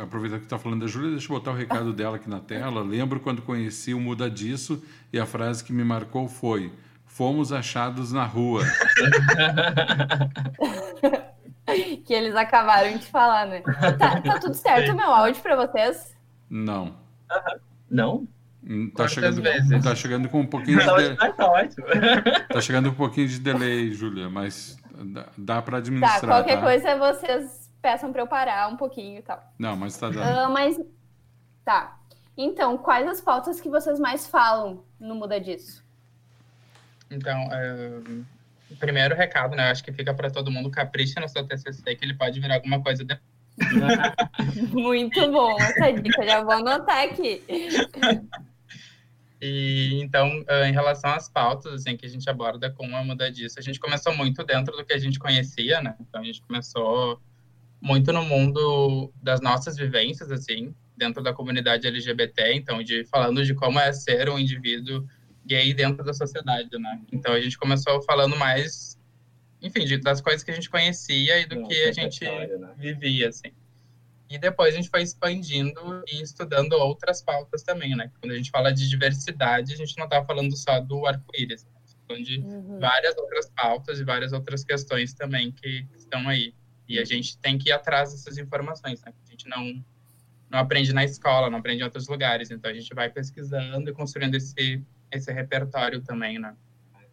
aproveitar 0.00 0.38
que 0.38 0.44
está 0.44 0.58
falando 0.58 0.82
da 0.82 0.86
Júlia, 0.86 1.10
deixa 1.10 1.26
eu 1.26 1.36
botar 1.36 1.50
o 1.50 1.54
recado 1.54 1.92
dela 1.92 2.16
aqui 2.16 2.30
na 2.30 2.38
tela. 2.38 2.82
Lembro 2.82 3.18
quando 3.18 3.42
conheci 3.42 3.92
o 3.92 4.00
Muda 4.00 4.30
Disso 4.30 4.82
e 5.12 5.18
a 5.18 5.26
frase 5.26 5.64
que 5.64 5.72
me 5.72 5.82
marcou 5.82 6.28
foi: 6.28 6.72
Fomos 7.04 7.52
achados 7.52 8.12
na 8.12 8.24
rua. 8.24 8.62
que 12.04 12.14
eles 12.14 12.36
acabaram 12.36 12.96
de 12.96 13.06
falar, 13.06 13.46
né? 13.46 13.62
Tá, 13.98 14.20
tá 14.20 14.38
tudo 14.38 14.54
certo 14.54 14.94
meu 14.94 15.10
áudio 15.10 15.42
para 15.42 15.56
vocês? 15.66 16.16
Não. 16.48 16.94
Não? 17.90 18.28
Hum, 18.62 18.90
tá 18.94 19.08
chegando, 19.08 19.42
tá 19.82 19.94
chegando 19.94 20.28
com 20.28 20.40
um 20.40 20.46
pouquinho 20.46 20.78
de 20.78 20.84
delay. 20.84 21.16
Tá, 21.16 21.32
tá 22.52 22.60
chegando 22.60 22.90
com 22.90 22.94
um 22.94 22.98
pouquinho 23.06 23.26
de 23.26 23.40
delay, 23.40 23.90
Júlia, 23.90 24.28
mas 24.28 24.79
dá 25.36 25.62
para 25.62 25.78
administrar. 25.78 26.20
Tá, 26.20 26.26
qualquer 26.26 26.56
tá? 26.56 26.62
coisa 26.62 26.96
vocês 26.96 27.70
peçam 27.80 28.12
para 28.12 28.22
eu 28.22 28.26
parar 28.26 28.68
um 28.68 28.76
pouquinho 28.76 29.18
e 29.18 29.22
tal. 29.22 29.42
Não, 29.58 29.76
mas 29.76 29.96
tá 29.96 30.10
dando. 30.10 30.48
Uh, 30.48 30.52
mas 30.52 30.80
tá. 31.64 31.98
Então, 32.36 32.78
quais 32.78 33.06
as 33.06 33.20
pautas 33.20 33.60
que 33.60 33.68
vocês 33.68 33.98
mais 33.98 34.26
falam 34.26 34.84
no 34.98 35.14
Muda 35.14 35.40
Disso? 35.40 35.84
Então, 37.10 37.48
uh, 37.48 38.24
primeiro 38.78 39.14
recado, 39.14 39.56
né? 39.56 39.70
Acho 39.70 39.82
que 39.82 39.92
fica 39.92 40.14
para 40.14 40.30
todo 40.30 40.50
mundo 40.50 40.70
capricha 40.70 41.20
no 41.20 41.28
seu 41.28 41.46
TCC 41.46 41.96
que 41.96 42.04
ele 42.04 42.14
pode 42.14 42.40
virar 42.40 42.56
alguma 42.56 42.80
coisa 42.82 43.04
depois. 43.04 43.30
Muito 44.72 45.30
bom 45.30 45.60
essa 45.60 45.92
dica, 45.92 46.24
já 46.24 46.42
vou 46.42 46.52
anotar 46.52 47.04
aqui. 47.04 47.42
E 49.40 50.00
então, 50.02 50.44
em 50.66 50.72
relação 50.72 51.10
às 51.10 51.28
pautas 51.28 51.72
assim, 51.72 51.96
que 51.96 52.04
a 52.04 52.08
gente 52.08 52.28
aborda 52.28 52.70
com 52.70 52.94
a 52.94 53.02
muda 53.02 53.30
disso, 53.30 53.58
a 53.58 53.62
gente 53.62 53.80
começou 53.80 54.14
muito 54.14 54.44
dentro 54.44 54.76
do 54.76 54.84
que 54.84 54.92
a 54.92 54.98
gente 54.98 55.18
conhecia, 55.18 55.80
né? 55.80 55.96
Então 56.00 56.20
a 56.20 56.24
gente 56.24 56.42
começou 56.42 57.20
muito 57.80 58.12
no 58.12 58.22
mundo 58.22 59.10
das 59.22 59.40
nossas 59.40 59.76
vivências, 59.76 60.30
assim, 60.30 60.74
dentro 60.94 61.22
da 61.22 61.32
comunidade 61.32 61.86
LGBT, 61.86 62.52
então 62.52 62.82
de 62.82 63.04
falando 63.06 63.42
de 63.42 63.54
como 63.54 63.78
é 63.78 63.90
ser 63.92 64.28
um 64.28 64.38
indivíduo 64.38 65.06
gay 65.46 65.72
dentro 65.72 66.04
da 66.04 66.12
sociedade, 66.12 66.68
né? 66.78 67.00
Então 67.10 67.32
a 67.32 67.40
gente 67.40 67.56
começou 67.56 68.02
falando 68.02 68.36
mais, 68.36 68.98
enfim, 69.62 69.86
de, 69.86 69.96
das 69.96 70.20
coisas 70.20 70.44
que 70.44 70.50
a 70.50 70.54
gente 70.54 70.68
conhecia 70.68 71.40
e 71.40 71.46
do 71.46 71.66
que 71.66 71.82
a 71.84 71.92
gente 71.92 72.22
né? 72.24 72.74
vivia, 72.76 73.30
assim. 73.30 73.52
E 74.30 74.38
depois 74.38 74.72
a 74.72 74.76
gente 74.76 74.88
foi 74.88 75.02
expandindo 75.02 76.04
e 76.06 76.22
estudando 76.22 76.74
outras 76.74 77.20
pautas 77.20 77.64
também, 77.64 77.96
né? 77.96 78.12
Quando 78.20 78.30
a 78.30 78.36
gente 78.36 78.48
fala 78.48 78.72
de 78.72 78.88
diversidade, 78.88 79.74
a 79.74 79.76
gente 79.76 79.98
não 79.98 80.04
está 80.04 80.24
falando 80.24 80.56
só 80.56 80.78
do 80.78 81.04
arco-íris, 81.04 81.64
né? 81.64 81.72
falando 82.06 82.24
de 82.24 82.38
uhum. 82.38 82.78
várias 82.78 83.16
outras 83.16 83.50
pautas 83.50 83.98
e 83.98 84.04
várias 84.04 84.32
outras 84.32 84.62
questões 84.62 85.12
também 85.14 85.50
que 85.50 85.84
estão 85.96 86.28
aí. 86.28 86.54
E 86.88 87.00
a 87.00 87.04
gente 87.04 87.38
tem 87.38 87.58
que 87.58 87.70
ir 87.70 87.72
atrás 87.72 88.12
dessas 88.12 88.38
informações, 88.38 89.02
né? 89.02 89.12
A 89.26 89.30
gente 89.30 89.48
não, 89.48 89.84
não 90.48 90.60
aprende 90.60 90.92
na 90.92 91.04
escola, 91.04 91.50
não 91.50 91.58
aprende 91.58 91.82
em 91.82 91.84
outros 91.84 92.06
lugares. 92.06 92.52
Então 92.52 92.70
a 92.70 92.74
gente 92.74 92.94
vai 92.94 93.10
pesquisando 93.10 93.90
e 93.90 93.92
construindo 93.92 94.36
esse, 94.36 94.80
esse 95.10 95.32
repertório 95.32 96.02
também, 96.02 96.38
né? 96.38 96.54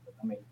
Exatamente. 0.03 0.43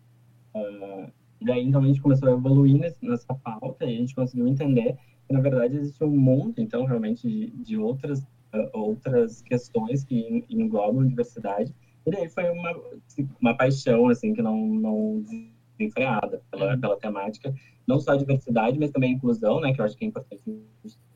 Uh, 0.52 1.12
e 1.40 1.44
daí, 1.44 1.62
então, 1.62 1.82
a 1.82 1.86
gente 1.86 2.00
começou 2.00 2.28
a 2.28 2.32
evoluir 2.32 2.96
nessa 3.02 3.34
pauta 3.34 3.84
e 3.84 3.94
a 3.94 3.98
gente 3.98 4.14
conseguiu 4.14 4.48
entender 4.48 4.96
na 5.30 5.40
verdade, 5.40 5.76
existe 5.76 6.02
um 6.04 6.16
monte, 6.16 6.60
então, 6.60 6.84
realmente, 6.84 7.28
de, 7.28 7.50
de 7.50 7.76
outras, 7.76 8.20
uh, 8.54 8.70
outras 8.72 9.42
questões 9.42 10.04
que 10.04 10.44
englobam 10.48 11.06
diversidade. 11.06 11.74
E 12.06 12.10
daí 12.10 12.28
foi 12.28 12.48
uma, 12.50 12.74
uma 13.40 13.56
paixão, 13.56 14.08
assim, 14.08 14.32
que 14.32 14.42
não, 14.42 14.66
não 14.66 15.24
desenfreada 15.78 16.42
pela, 16.50 16.74
uhum. 16.74 16.80
pela 16.80 16.96
temática, 16.96 17.54
não 17.86 18.00
só 18.00 18.12
a 18.12 18.16
diversidade, 18.16 18.78
mas 18.78 18.90
também 18.90 19.12
a 19.12 19.16
inclusão, 19.16 19.60
né, 19.60 19.72
que 19.72 19.80
eu 19.80 19.84
acho 19.84 19.96
que 19.96 20.04
é 20.04 20.08
importante 20.08 20.42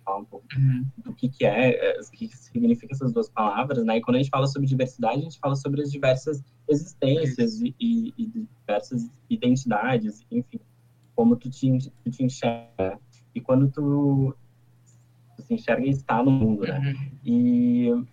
falar 0.04 0.18
um 0.18 0.24
pouco 0.24 0.46
uhum. 0.56 0.84
do 0.98 1.14
que, 1.14 1.28
que 1.28 1.44
é, 1.44 1.74
é, 1.74 2.00
o 2.00 2.10
que 2.10 2.28
significa 2.28 2.94
essas 2.94 3.12
duas 3.12 3.28
palavras, 3.28 3.84
né, 3.84 3.98
e 3.98 4.00
quando 4.00 4.16
a 4.16 4.18
gente 4.18 4.30
fala 4.30 4.46
sobre 4.46 4.68
diversidade, 4.68 5.18
a 5.18 5.22
gente 5.22 5.38
fala 5.38 5.56
sobre 5.56 5.82
as 5.82 5.90
diversas 5.90 6.42
existências 6.68 7.60
e, 7.60 7.74
e, 7.78 8.14
e 8.16 8.26
diversas 8.26 9.08
identidades, 9.28 10.20
enfim, 10.30 10.60
como 11.14 11.36
tu 11.36 11.50
te, 11.50 11.92
tu 12.02 12.10
te 12.10 12.24
enxerga 12.24 12.98
e 13.34 13.40
quando 13.40 13.68
tu, 13.70 14.34
se 15.40 15.54
enxerga 15.54 15.86
e 15.86 15.90
está 15.90 16.22
no 16.22 16.30
mundo, 16.30 16.62
né? 16.62 16.78
Uhum. 16.78 17.10
E, 17.24 18.04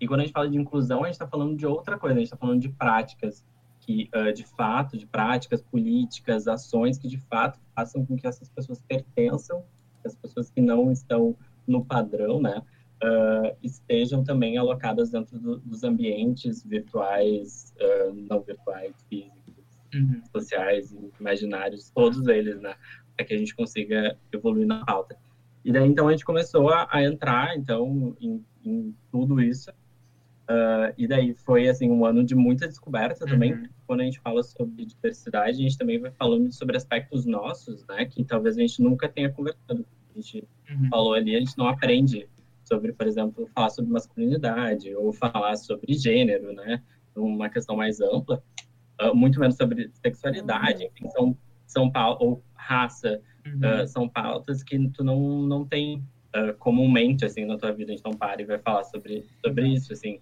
e 0.00 0.06
quando 0.06 0.20
a 0.20 0.22
gente 0.24 0.32
fala 0.32 0.48
de 0.48 0.58
inclusão, 0.58 1.02
a 1.02 1.06
gente 1.06 1.14
está 1.14 1.26
falando 1.26 1.56
de 1.56 1.66
outra 1.66 1.98
coisa, 1.98 2.16
a 2.16 2.18
gente 2.18 2.26
está 2.26 2.36
falando 2.36 2.60
de 2.60 2.68
práticas 2.68 3.44
que, 3.80 4.08
uh, 4.14 4.32
de 4.32 4.44
fato, 4.44 4.96
de 4.96 5.06
práticas 5.06 5.62
políticas, 5.62 6.48
ações 6.48 6.98
que, 6.98 7.08
de 7.08 7.18
fato, 7.18 7.60
façam 7.74 8.04
com 8.04 8.16
que 8.16 8.26
essas 8.26 8.48
pessoas 8.48 8.80
pertençam, 8.80 9.62
que 10.00 10.08
as 10.08 10.14
pessoas 10.14 10.50
que 10.50 10.60
não 10.60 10.90
estão 10.90 11.36
no 11.66 11.84
padrão, 11.84 12.40
né, 12.40 12.62
uh, 13.02 13.56
estejam 13.62 14.24
também 14.24 14.56
alocadas 14.56 15.10
dentro 15.10 15.38
do, 15.38 15.58
dos 15.58 15.84
ambientes 15.84 16.64
virtuais, 16.64 17.74
uh, 17.78 18.14
não 18.14 18.40
virtuais, 18.40 18.94
físicos, 19.08 19.64
uhum. 19.94 20.22
sociais, 20.32 20.96
imaginários, 21.20 21.90
todos 21.90 22.26
eles, 22.26 22.60
né? 22.60 22.74
Para 23.16 23.24
que 23.24 23.34
a 23.34 23.38
gente 23.38 23.54
consiga 23.54 24.18
evoluir 24.32 24.66
na 24.66 24.84
pauta. 24.84 25.16
E 25.64 25.72
daí, 25.72 25.88
então, 25.88 26.08
a 26.08 26.12
gente 26.12 26.24
começou 26.24 26.68
a, 26.68 26.86
a 26.90 27.02
entrar, 27.02 27.56
então, 27.56 28.14
em, 28.20 28.44
em 28.64 28.94
tudo 29.10 29.40
isso. 29.40 29.70
Uh, 30.44 30.92
e 30.98 31.08
daí 31.08 31.34
foi, 31.34 31.68
assim, 31.68 31.90
um 31.90 32.04
ano 32.04 32.22
de 32.22 32.34
muita 32.34 32.68
descoberta 32.68 33.24
também. 33.24 33.54
Uhum. 33.54 33.68
Quando 33.86 34.00
a 34.00 34.04
gente 34.04 34.20
fala 34.20 34.42
sobre 34.42 34.84
diversidade, 34.84 35.58
a 35.58 35.62
gente 35.62 35.78
também 35.78 35.98
vai 35.98 36.10
falando 36.10 36.52
sobre 36.52 36.76
aspectos 36.76 37.24
nossos, 37.24 37.86
né? 37.86 38.04
Que 38.04 38.22
talvez 38.24 38.58
a 38.58 38.60
gente 38.60 38.82
nunca 38.82 39.08
tenha 39.08 39.30
conversado. 39.30 39.86
A 40.10 40.20
gente 40.20 40.46
uhum. 40.70 40.88
falou 40.90 41.14
ali, 41.14 41.34
a 41.34 41.38
gente 41.38 41.56
não 41.56 41.66
aprende 41.66 42.28
sobre, 42.62 42.92
por 42.92 43.06
exemplo, 43.06 43.48
falar 43.54 43.70
sobre 43.70 43.90
masculinidade 43.90 44.94
ou 44.94 45.12
falar 45.12 45.56
sobre 45.56 45.94
gênero, 45.94 46.52
né? 46.52 46.82
Uma 47.16 47.48
questão 47.48 47.76
mais 47.76 48.00
ampla. 48.00 48.42
Uh, 49.00 49.14
muito 49.14 49.40
menos 49.40 49.56
sobre 49.56 49.90
sexualidade. 49.94 50.84
Uhum. 50.84 50.90
Enfim, 50.90 51.08
são, 51.08 51.36
são 51.74 51.92
ou 52.20 52.42
raça, 52.54 53.20
uhum. 53.46 53.82
uh, 53.82 53.86
são 53.86 54.08
pautas 54.08 54.62
que 54.62 54.88
tu 54.90 55.04
não, 55.04 55.42
não 55.42 55.66
tem 55.66 55.98
uh, 56.34 56.54
comumente, 56.58 57.24
assim, 57.24 57.44
na 57.44 57.58
tua 57.58 57.72
vida. 57.72 57.92
A 57.92 57.96
gente 57.96 58.04
não 58.04 58.14
para 58.14 58.40
e 58.40 58.46
vai 58.46 58.58
falar 58.58 58.84
sobre, 58.84 59.26
sobre 59.44 59.68
isso, 59.68 59.92
assim. 59.92 60.20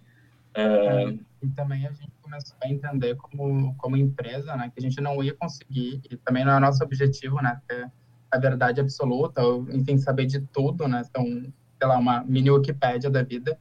Uh... 0.57 1.19
E 1.43 1.49
também 1.49 1.87
a 1.87 1.91
gente 1.91 2.13
começou 2.21 2.57
a 2.63 2.69
entender 2.69 3.17
como, 3.17 3.75
como 3.77 3.97
empresa, 3.97 4.57
né, 4.57 4.71
que 4.73 4.79
a 4.79 4.83
gente 4.83 5.01
não 5.01 5.23
ia 5.23 5.35
conseguir, 5.35 6.01
e 6.09 6.17
também 6.17 6.45
não 6.45 6.53
é 6.53 6.61
nosso 6.61 6.83
objetivo, 6.85 7.43
né, 7.43 7.61
ter 7.67 7.91
a 8.31 8.39
verdade 8.39 8.81
absoluta, 8.81 9.43
ou, 9.43 9.69
enfim, 9.73 9.99
saber 9.99 10.27
de 10.27 10.41
tudo, 10.41 10.87
né, 10.87 11.03
então, 11.09 11.25
sei 11.25 11.89
lá, 11.89 11.99
uma 11.99 12.23
mini 12.23 12.49
Wikipédia 12.49 13.11
da 13.11 13.25
vida, 13.25 13.59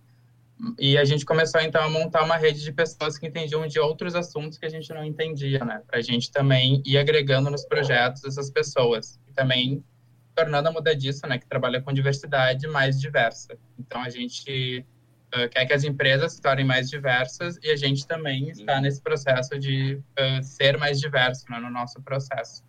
e 0.77 0.97
a 0.97 1.03
gente 1.03 1.25
começou 1.25 1.59
então 1.61 1.81
a 1.83 1.89
montar 1.89 2.23
uma 2.23 2.37
rede 2.37 2.63
de 2.63 2.71
pessoas 2.71 3.17
que 3.17 3.27
entendiam 3.27 3.65
de 3.67 3.79
outros 3.79 4.15
assuntos 4.15 4.57
que 4.57 4.65
a 4.65 4.69
gente 4.69 4.93
não 4.93 5.03
entendia, 5.03 5.63
né? 5.65 5.81
Para 5.87 5.99
a 5.99 6.01
gente 6.01 6.31
também 6.31 6.81
ir 6.85 6.97
agregando 6.97 7.49
nos 7.49 7.65
projetos 7.65 8.23
essas 8.23 8.49
pessoas 8.51 9.19
e 9.27 9.33
também 9.33 9.83
tornando 10.35 10.69
a 10.69 10.71
Muda 10.71 10.95
Disso, 10.95 11.27
né, 11.27 11.37
que 11.37 11.47
trabalha 11.47 11.81
com 11.81 11.91
diversidade 11.91 12.67
mais 12.67 12.99
diversa. 12.99 13.57
Então 13.77 14.01
a 14.01 14.09
gente 14.09 14.85
uh, 15.35 15.49
quer 15.49 15.65
que 15.65 15.73
as 15.73 15.83
empresas 15.83 16.33
se 16.33 16.41
tornem 16.41 16.65
mais 16.65 16.89
diversas 16.89 17.57
e 17.61 17.69
a 17.69 17.75
gente 17.75 18.07
também 18.07 18.49
está 18.49 18.79
nesse 18.79 19.01
processo 19.01 19.59
de 19.59 19.95
uh, 19.95 20.43
ser 20.43 20.77
mais 20.77 20.99
diverso 20.99 21.45
né, 21.49 21.59
no 21.59 21.69
nosso 21.69 22.01
processo. 22.01 22.63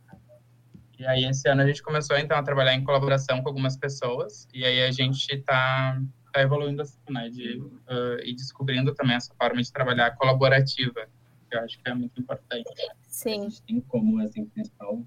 E 0.99 1.07
aí 1.07 1.25
esse 1.25 1.49
ano 1.49 1.63
a 1.63 1.67
gente 1.67 1.83
começou 1.83 2.17
então 2.17 2.37
a 2.37 2.43
trabalhar 2.43 2.75
em 2.75 2.85
colaboração 2.85 3.43
com 3.43 3.49
algumas 3.49 3.77
pessoas 3.77 4.47
e 4.53 4.65
aí 4.65 4.83
a 4.83 4.91
gente 4.91 5.27
está 5.35 6.01
está 6.33 6.41
evoluindo 6.41 6.81
assim, 6.81 6.99
né? 7.11 7.29
De 7.29 7.59
uh, 7.59 8.19
e 8.25 8.35
descobrindo 8.35 8.95
também 8.95 9.15
essa 9.15 9.33
forma 9.35 9.63
de 9.63 9.71
trabalhar 9.71 10.17
colaborativa. 10.17 11.07
que 11.49 11.57
eu 11.57 11.61
acho 11.61 11.79
que 11.79 11.89
é 11.89 11.95
muito 11.95 12.19
importante. 12.21 12.71
Sim. 13.03 13.41
A 13.41 13.43
gente 13.45 13.63
tem 13.63 13.81
como, 13.83 14.19
assim, 14.21 14.47
principal, 14.47 15.05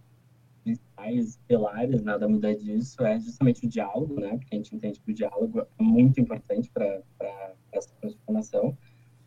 principais 0.63 1.39
pilares 1.48 2.03
né, 2.03 2.17
da 2.17 2.27
mudança 2.27 2.60
disso 2.60 3.03
é 3.03 3.20
justamente 3.20 3.65
o 3.65 3.70
diálogo, 3.70 4.20
né? 4.20 4.38
Porque 4.38 4.53
a 4.53 4.58
gente 4.58 4.75
entende 4.75 5.00
que 5.00 5.12
o 5.12 5.13
diálogo 5.13 5.60
é 5.60 5.65
muito 5.79 6.22
importante 6.22 6.70
para 6.72 7.01
essa 7.72 7.89
transformação. 8.00 8.77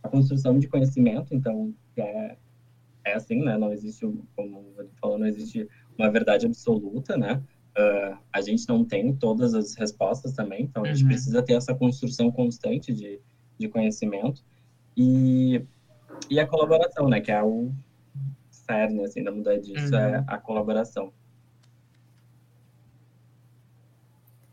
A 0.03 0.09
construção 0.09 0.59
de 0.59 0.69
conhecimento, 0.69 1.35
então, 1.35 1.75
é, 1.97 2.37
é 3.05 3.15
assim, 3.15 3.43
né? 3.43 3.59
Não 3.59 3.73
existe, 3.73 4.07
como 4.37 4.73
ele 4.79 4.91
falou, 5.01 5.19
não 5.19 5.27
existe 5.27 5.69
uma 5.99 6.11
verdade 6.11 6.47
absoluta, 6.47 7.17
né? 7.17 7.43
Uh, 7.77 8.19
a 8.33 8.41
gente 8.41 8.69
não 8.69 8.85
tem 8.85 9.15
todas 9.15 9.55
as 9.55 9.75
respostas 9.77 10.33
também, 10.35 10.65
então 10.65 10.85
a 10.85 10.89
gente 10.89 11.03
uhum. 11.03 11.09
precisa 11.09 11.43
ter 11.43 11.55
essa 11.55 11.75
construção 11.75 12.31
constante 12.31 12.93
de, 12.93 13.21
de 13.57 13.69
conhecimento 13.69 14.43
e, 14.97 15.65
e 16.29 16.41
a 16.41 16.47
colaboração, 16.47 17.09
né? 17.09 17.21
Que 17.21 17.31
é 17.31 17.43
o 17.43 17.73
cerne, 18.51 19.05
assim, 19.05 19.23
da 19.23 19.31
mudança 19.31 19.61
disso, 19.61 19.95
é 19.95 20.09
uhum. 20.09 20.15
é 20.15 20.25
a 20.27 20.39
colaboração. 20.39 21.13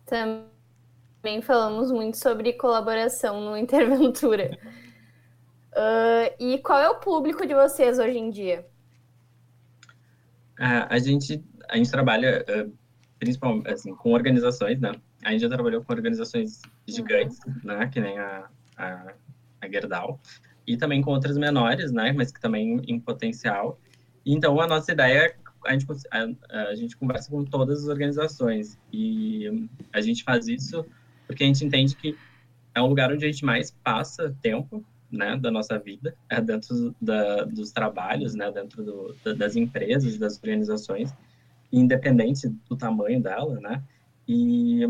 Também 0.06 1.42
falamos 1.42 1.92
muito 1.92 2.18
sobre 2.18 2.54
colaboração 2.54 3.42
no 3.42 3.58
Interventura. 3.58 4.58
Uh, 5.74 6.32
e 6.40 6.60
qual 6.60 6.80
é 6.80 6.90
o 6.90 7.00
público 7.00 7.46
de 7.46 7.54
vocês 7.54 7.98
hoje 8.00 8.18
em 8.18 8.30
dia? 8.30 8.66
Uh, 10.60 10.88
a 10.88 11.00
gente 11.00 11.44
a 11.68 11.78
gente 11.78 11.92
trabalha 11.92 12.46
uh, 12.48 12.72
principalmente 13.25 13.67
assim 13.70 13.96
com 13.96 14.13
organizações, 14.13 14.79
né? 14.79 14.91
A 15.24 15.32
gente 15.32 15.41
já 15.41 15.50
trabalhou 15.50 15.84
com 15.84 15.91
organizações 15.91 16.62
gigantes, 16.88 17.39
né? 17.63 17.88
Que 17.88 18.00
nem 18.00 18.20
a, 18.20 18.48
a, 18.77 19.13
a 19.62 19.67
Gerdau 19.67 20.20
e 20.67 20.77
também 20.77 21.01
com 21.01 21.12
outras 21.12 21.38
menores, 21.38 21.91
né? 21.91 22.13
Mas 22.13 22.32
que 22.32 22.39
também 22.39 22.82
em 22.88 23.00
potencial. 23.00 23.79
Então 24.25 24.60
a 24.62 24.67
nossa 24.67 24.91
ideia 24.91 25.36
a 25.65 25.72
gente, 25.74 25.86
a, 26.12 26.70
a 26.70 26.75
gente 26.75 26.96
conversa 26.96 27.32
com 27.32 27.44
todas 27.44 27.84
as 27.84 27.88
organizações 27.88 28.77
e 28.94 29.67
a 29.91 30.00
gente 30.00 30.24
faz 30.24 30.48
isso 30.48 30.86
porque 31.25 31.44
a 31.44 31.48
gente 31.48 31.65
entende 31.65 31.96
que 31.96 32.15
é 32.75 32.82
um 32.82 32.88
lugar 32.88 33.12
onde 33.12 33.25
a 33.25 33.27
gente 33.27 33.44
mais 33.44 33.72
passa 33.84 34.36
tempo 34.44 34.86
né, 35.12 35.36
da 35.38 35.50
nossa 35.50 35.79
vida, 35.79 36.15
é 36.29 36.39
dentro 36.39 36.94
da, 37.01 37.46
dos 37.46 37.72
trabalhos, 37.72 38.36
né, 38.36 38.51
dentro 38.51 38.84
do, 38.84 39.15
das 39.34 39.55
empresas, 39.55 40.17
das 40.17 40.38
organizações, 40.38 41.12
independente 41.72 42.48
do 42.70 42.76
tamanho 42.76 43.22
dela, 43.22 43.60
né, 43.60 43.84
e, 44.28 44.84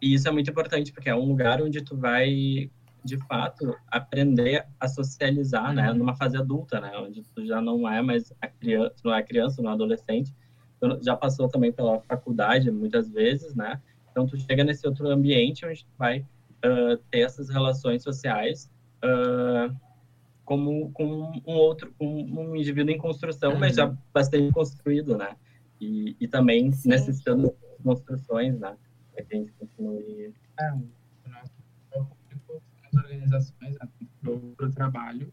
e 0.00 0.14
isso 0.14 0.28
é 0.28 0.30
muito 0.30 0.50
importante, 0.50 0.92
porque 0.92 1.08
é 1.08 1.14
um 1.14 1.26
lugar 1.26 1.62
onde 1.62 1.82
tu 1.82 1.96
vai, 1.96 2.70
de 3.04 3.18
fato, 3.26 3.76
aprender 3.88 4.66
a 4.80 4.88
socializar, 4.88 5.72
né, 5.72 5.90
uhum. 5.90 5.98
numa 5.98 6.16
fase 6.16 6.36
adulta, 6.36 6.80
né, 6.80 6.92
onde 6.96 7.22
tu 7.34 7.46
já 7.46 7.60
não 7.60 7.88
é 7.88 8.02
mais 8.02 8.32
a 8.40 8.46
criança, 8.46 8.94
não 9.04 9.14
é 9.14 9.22
criança, 9.22 9.62
não 9.62 9.70
é 9.70 9.74
adolescente, 9.74 10.34
tu 10.80 10.98
já 11.02 11.16
passou 11.16 11.48
também 11.48 11.72
pela 11.72 12.00
faculdade, 12.00 12.70
muitas 12.70 13.08
vezes, 13.08 13.54
né, 13.54 13.80
então 14.10 14.26
tu 14.26 14.36
chega 14.38 14.64
nesse 14.64 14.86
outro 14.86 15.08
ambiente 15.08 15.66
onde 15.66 15.84
tu 15.84 15.92
vai 15.98 16.20
uh, 16.20 16.96
ter 17.10 17.20
essas 17.20 17.50
relações 17.50 18.02
sociais 18.02 18.70
uh, 19.04 19.74
como 20.46 20.90
com 20.92 21.32
um 21.46 21.54
outro, 21.54 21.92
um, 22.00 22.40
um, 22.40 22.56
indivíduo 22.56 22.94
em 22.94 22.98
construção, 22.98 23.52
uhum. 23.52 23.58
mas 23.58 23.74
já 23.74 23.92
bastante 24.14 24.50
construído, 24.52 25.18
né? 25.18 25.36
E, 25.80 26.16
e 26.20 26.28
também 26.28 26.72
Sim. 26.72 26.88
necessitando 26.88 27.54
de 27.76 27.82
construções, 27.82 28.58
né? 28.58 28.76
Para 29.14 29.24
que 29.24 29.34
a 29.34 29.38
gente 29.38 29.52
continue. 29.52 30.34
É, 30.58 30.72
as 32.86 33.04
organizações 33.04 33.76
né, 33.78 33.88
para 34.22 34.66
o 34.66 34.72
trabalho, 34.72 35.32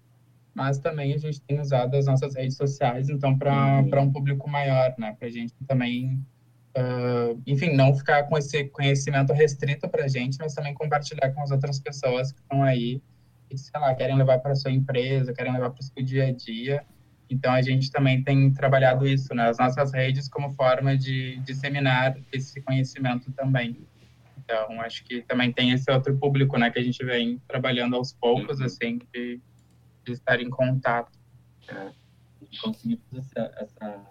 mas 0.54 0.80
também 0.80 1.14
a 1.14 1.18
gente 1.18 1.40
tem 1.42 1.60
usado 1.60 1.96
as 1.96 2.06
nossas 2.06 2.36
redes 2.36 2.58
sociais, 2.58 3.10
então, 3.10 3.38
para 3.38 3.82
uhum. 3.82 4.02
um 4.02 4.12
público 4.12 4.50
maior, 4.50 4.94
né? 4.98 5.16
Para 5.18 5.28
a 5.28 5.32
gente 5.32 5.54
também 5.68 6.26
Uh, 6.76 7.40
enfim, 7.46 7.76
não 7.76 7.94
ficar 7.94 8.24
com 8.24 8.36
esse 8.36 8.64
conhecimento 8.66 9.32
restrito 9.32 9.88
para 9.88 10.06
a 10.06 10.08
gente, 10.08 10.40
mas 10.40 10.56
também 10.56 10.74
compartilhar 10.74 11.32
com 11.32 11.42
as 11.42 11.52
outras 11.52 11.80
pessoas 11.80 12.32
que 12.32 12.40
estão 12.42 12.64
aí 12.64 13.00
que, 13.48 13.56
sei 13.56 13.80
lá, 13.80 13.94
querem 13.94 14.18
levar 14.18 14.40
para 14.40 14.56
sua 14.56 14.72
empresa, 14.72 15.34
querem 15.34 15.54
levar 15.54 15.70
para 15.70 15.80
o 15.80 15.84
seu 15.84 16.04
dia 16.04 16.26
a 16.26 16.32
dia. 16.32 16.84
Então, 17.30 17.52
a 17.52 17.62
gente 17.62 17.92
também 17.92 18.24
tem 18.24 18.52
trabalhado 18.54 19.08
isso 19.08 19.34
nas 19.34 19.58
né? 19.58 19.66
nossas 19.66 19.94
redes 19.94 20.30
como 20.30 20.52
forma 20.52 20.98
de 20.98 21.38
disseminar 21.38 22.16
esse 22.32 22.62
conhecimento 22.62 23.32
também. 23.32 23.88
Então, 24.44 24.82
acho 24.82 25.04
que 25.06 25.22
também 25.22 25.52
tem 25.52 25.72
esse 25.72 25.90
outro 25.90 26.18
público, 26.18 26.58
né, 26.58 26.70
que 26.70 26.78
a 26.78 26.84
gente 26.84 27.04
vem 27.04 27.42
trabalhando 27.48 27.96
aos 27.96 28.14
poucos, 28.14 28.60
uhum. 28.60 28.66
assim, 28.66 29.00
de, 29.14 29.40
de 30.04 30.12
estar 30.12 30.40
em 30.42 30.50
contato. 30.50 31.18
É, 31.68 31.92
conseguir 32.62 33.00
fazer 33.10 33.22
essa, 33.22 33.54
essa, 33.58 34.02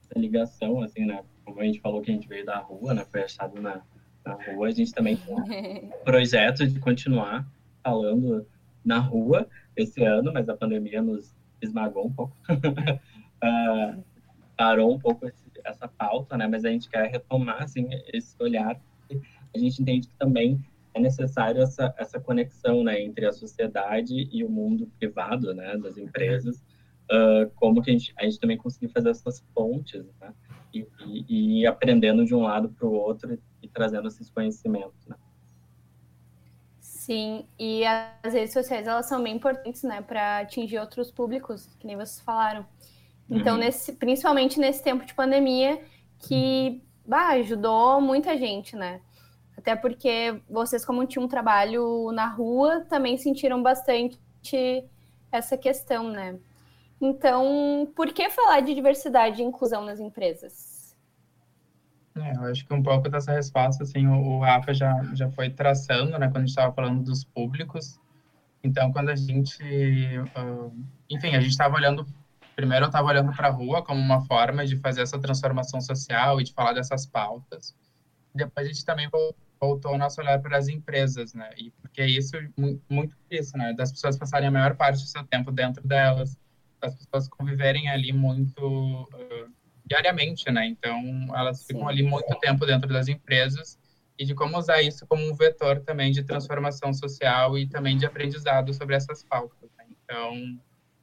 essa, 0.00 0.18
ligação, 0.18 0.82
assim, 0.82 1.04
né, 1.04 1.22
como 1.44 1.60
a 1.60 1.64
gente 1.64 1.80
falou 1.80 2.00
que 2.00 2.10
a 2.10 2.14
gente 2.14 2.26
veio 2.26 2.44
da 2.44 2.58
rua, 2.58 2.94
né, 2.94 3.04
foi 3.04 3.22
achado 3.22 3.60
na, 3.60 3.82
na 4.24 4.32
rua, 4.32 4.68
a 4.68 4.70
gente 4.70 4.92
também 4.92 5.16
tem 5.16 5.34
um 5.34 5.90
projeto 6.04 6.66
de 6.66 6.80
continuar 6.80 7.46
falando 7.82 8.46
na 8.84 8.98
rua 8.98 9.46
esse 9.76 10.02
ano, 10.02 10.32
mas 10.32 10.48
a 10.48 10.56
pandemia 10.56 11.02
nos 11.02 11.34
esmagou 11.60 12.06
um 12.06 12.12
pouco. 12.12 12.36
uh, 12.50 14.02
parou 14.56 14.92
um 14.92 14.98
pouco 14.98 15.26
esse, 15.26 15.50
essa 15.64 15.88
pauta, 15.88 16.36
né? 16.36 16.46
Mas 16.46 16.64
a 16.64 16.70
gente 16.70 16.88
quer 16.88 17.10
retomar, 17.10 17.62
assim, 17.62 17.88
esse 18.12 18.36
olhar. 18.40 18.80
A 19.54 19.58
gente 19.58 19.80
entende 19.80 20.08
que 20.08 20.14
também 20.16 20.62
é 20.94 21.00
necessário 21.00 21.62
essa, 21.62 21.94
essa 21.98 22.20
conexão, 22.20 22.84
né? 22.84 23.00
Entre 23.00 23.26
a 23.26 23.32
sociedade 23.32 24.28
e 24.30 24.44
o 24.44 24.50
mundo 24.50 24.90
privado, 24.98 25.54
né? 25.54 25.76
Das 25.78 25.96
empresas. 25.96 26.62
Uh, 27.10 27.50
como 27.56 27.82
que 27.82 27.90
a 27.90 27.92
gente, 27.92 28.12
a 28.16 28.24
gente 28.24 28.38
também 28.38 28.56
conseguir 28.56 28.92
fazer 28.92 29.10
essas 29.10 29.40
pontes, 29.54 30.04
né? 30.20 30.32
E, 30.72 30.86
e, 31.06 31.60
e 31.60 31.66
aprendendo 31.66 32.24
de 32.24 32.34
um 32.34 32.42
lado 32.42 32.68
para 32.68 32.86
o 32.86 32.92
outro 32.92 33.34
e, 33.34 33.40
e 33.62 33.68
trazendo 33.68 34.06
esses 34.06 34.30
conhecimentos, 34.30 35.06
né? 35.06 35.16
Sim, 37.10 37.44
e 37.58 37.84
as 37.84 38.32
redes 38.32 38.52
sociais 38.52 38.86
elas 38.86 39.06
são 39.06 39.20
bem 39.20 39.34
importantes, 39.34 39.82
né, 39.82 40.00
para 40.00 40.38
atingir 40.38 40.78
outros 40.78 41.10
públicos, 41.10 41.68
que 41.80 41.84
nem 41.84 41.96
vocês 41.96 42.20
falaram. 42.20 42.64
Então, 43.28 43.54
uhum. 43.54 43.60
nesse, 43.62 43.94
principalmente 43.94 44.60
nesse 44.60 44.80
tempo 44.80 45.04
de 45.04 45.12
pandemia, 45.12 45.82
que 46.20 46.80
bah, 47.04 47.30
ajudou 47.30 48.00
muita 48.00 48.38
gente, 48.38 48.76
né? 48.76 49.00
Até 49.58 49.74
porque 49.74 50.40
vocês, 50.48 50.84
como 50.84 51.04
tinham 51.04 51.24
um 51.24 51.28
trabalho 51.28 52.12
na 52.12 52.28
rua, 52.28 52.86
também 52.88 53.18
sentiram 53.18 53.60
bastante 53.60 54.16
essa 55.32 55.56
questão, 55.56 56.10
né? 56.10 56.38
Então, 57.00 57.90
por 57.96 58.12
que 58.12 58.30
falar 58.30 58.60
de 58.60 58.72
diversidade 58.72 59.42
e 59.42 59.44
inclusão 59.44 59.84
nas 59.84 59.98
empresas? 59.98 60.69
É, 62.16 62.36
eu 62.36 62.42
acho 62.44 62.66
que 62.66 62.74
um 62.74 62.82
pouco 62.82 63.08
dessa 63.08 63.32
resposta, 63.32 63.84
assim, 63.84 64.06
o, 64.06 64.12
o 64.12 64.40
Rafa 64.40 64.74
já, 64.74 64.92
já 65.14 65.30
foi 65.30 65.48
traçando, 65.48 66.18
né, 66.18 66.26
quando 66.26 66.38
a 66.38 66.40
gente 66.40 66.48
estava 66.48 66.72
falando 66.74 67.04
dos 67.04 67.22
públicos. 67.22 68.00
Então, 68.64 68.92
quando 68.92 69.10
a 69.10 69.16
gente, 69.16 69.62
uh, 69.62 70.74
enfim, 71.08 71.34
a 71.34 71.40
gente 71.40 71.52
estava 71.52 71.76
olhando, 71.76 72.04
primeiro 72.56 72.86
eu 72.86 72.88
estava 72.88 73.08
olhando 73.08 73.32
para 73.32 73.48
a 73.48 73.50
rua 73.50 73.82
como 73.82 74.00
uma 74.00 74.24
forma 74.26 74.66
de 74.66 74.76
fazer 74.76 75.02
essa 75.02 75.18
transformação 75.18 75.80
social 75.80 76.40
e 76.40 76.44
de 76.44 76.52
falar 76.52 76.72
dessas 76.72 77.06
pautas. 77.06 77.74
Depois 78.34 78.66
a 78.66 78.68
gente 78.68 78.84
também 78.84 79.08
voltou 79.60 79.94
o 79.94 79.98
nosso 79.98 80.20
olhar 80.20 80.40
para 80.40 80.58
as 80.58 80.68
empresas, 80.68 81.32
né, 81.32 81.50
e 81.56 81.70
porque 81.80 82.04
isso, 82.04 82.36
muito 82.88 83.14
isso, 83.30 83.56
né, 83.56 83.72
das 83.72 83.92
pessoas 83.92 84.18
passarem 84.18 84.48
a 84.48 84.50
maior 84.50 84.74
parte 84.74 85.00
do 85.00 85.08
seu 85.08 85.24
tempo 85.24 85.52
dentro 85.52 85.86
delas, 85.86 86.36
das 86.80 86.94
pessoas 86.96 87.28
conviverem 87.28 87.88
ali 87.88 88.12
muito... 88.12 89.08
Uh, 89.14 89.59
diariamente, 89.90 90.48
né? 90.52 90.66
Então, 90.66 90.96
elas 91.36 91.66
ficam 91.66 91.82
Sim. 91.82 91.88
ali 91.88 92.02
muito 92.04 92.32
tempo 92.38 92.64
dentro 92.64 92.88
das 92.88 93.08
empresas 93.08 93.76
e 94.16 94.24
de 94.24 94.34
como 94.34 94.56
usar 94.56 94.80
isso 94.80 95.04
como 95.06 95.28
um 95.28 95.34
vetor 95.34 95.80
também 95.80 96.12
de 96.12 96.22
transformação 96.22 96.92
social 96.94 97.58
e 97.58 97.66
também 97.66 97.96
de 97.96 98.06
aprendizado 98.06 98.72
sobre 98.72 98.94
essas 98.94 99.24
pautas. 99.24 99.68
Né? 99.76 99.86
Então, 100.04 100.60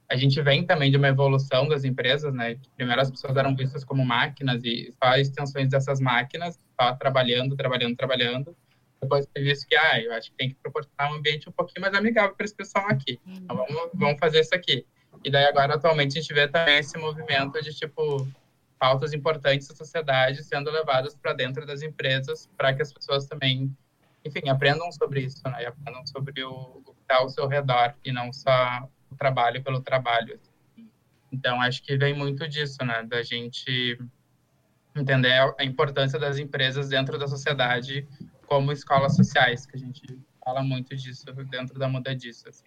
a 0.10 0.16
gente 0.16 0.42
vem 0.42 0.66
também 0.66 0.90
de 0.90 0.96
uma 0.96 1.10
evolução 1.10 1.68
das 1.68 1.84
empresas, 1.84 2.34
né? 2.34 2.58
Primeiro 2.78 3.02
as 3.02 3.12
pessoas 3.12 3.36
eram 3.36 3.54
vistas 3.54 3.84
como 3.84 4.06
máquinas 4.06 4.64
e 4.64 4.94
só 5.04 5.18
extensões 5.18 5.68
dessas 5.68 6.00
máquinas, 6.00 6.58
só 6.80 6.96
trabalhando, 6.96 7.58
trabalhando, 7.58 7.98
trabalhando. 7.98 8.56
Depois 9.02 9.28
foi 9.34 9.44
visto 9.44 9.68
que, 9.68 9.76
ah, 9.76 10.02
eu 10.02 10.14
acho 10.14 10.32
que 10.32 10.38
tem 10.38 10.50
que 10.50 10.56
proporcionar 10.56 11.12
um 11.12 11.16
ambiente 11.18 11.50
um 11.50 11.52
pouquinho 11.52 11.82
mais 11.82 11.94
amigável 11.94 12.34
para 12.34 12.46
esse 12.46 12.56
pessoal 12.56 12.86
aqui. 12.88 13.20
Então, 13.28 13.58
vamos, 13.58 13.90
vamos 13.94 14.18
fazer 14.18 14.40
isso 14.40 14.56
aqui. 14.56 14.86
E 15.26 15.30
daí 15.30 15.46
agora, 15.46 15.76
atualmente, 15.76 16.18
a 16.18 16.22
gente 16.22 16.34
vê 16.34 16.48
também 16.48 16.78
esse 16.78 16.98
movimento 16.98 17.62
de, 17.62 17.74
tipo, 17.74 18.26
pautas 18.80 19.14
importantes 19.14 19.68
da 19.68 19.76
sociedade 19.76 20.44
sendo 20.44 20.72
levadas 20.72 21.16
para 21.16 21.34
dentro 21.34 21.66
das 21.66 21.82
empresas 21.82 22.50
para 22.58 22.74
que 22.74 22.82
as 22.82 22.94
pessoas 22.94 23.26
também, 23.26 23.76
enfim, 24.24 24.50
aprendam 24.50 24.92
sobre 24.92 25.22
isso, 25.22 25.42
né? 25.46 25.64
E 25.64 25.66
aprendam 25.66 26.06
sobre 26.06 26.44
o, 26.44 26.82
o 26.86 26.94
que 26.94 27.02
está 27.02 27.18
ao 27.18 27.30
seu 27.30 27.48
redor 27.48 27.96
e 28.04 28.12
não 28.12 28.32
só 28.32 28.90
o 29.12 29.16
trabalho 29.16 29.64
pelo 29.64 29.82
trabalho. 29.82 30.40
Então, 31.32 31.62
acho 31.62 31.84
que 31.84 31.98
vem 31.98 32.14
muito 32.14 32.48
disso, 32.48 32.84
né? 32.86 33.04
Da 33.04 33.22
gente 33.22 34.00
entender 34.96 35.54
a 35.58 35.64
importância 35.64 36.18
das 36.18 36.38
empresas 36.38 36.90
dentro 36.90 37.18
da 37.18 37.28
sociedade 37.28 38.08
como 38.48 38.72
escolas 38.72 39.16
sociais, 39.16 39.66
que 39.66 39.76
a 39.76 39.80
gente 39.80 40.20
fala 40.44 40.64
muito 40.64 40.96
disso 40.96 41.26
dentro 41.50 41.78
da 41.78 41.88
muda 41.88 42.16
disso, 42.16 42.48
assim. 42.48 42.66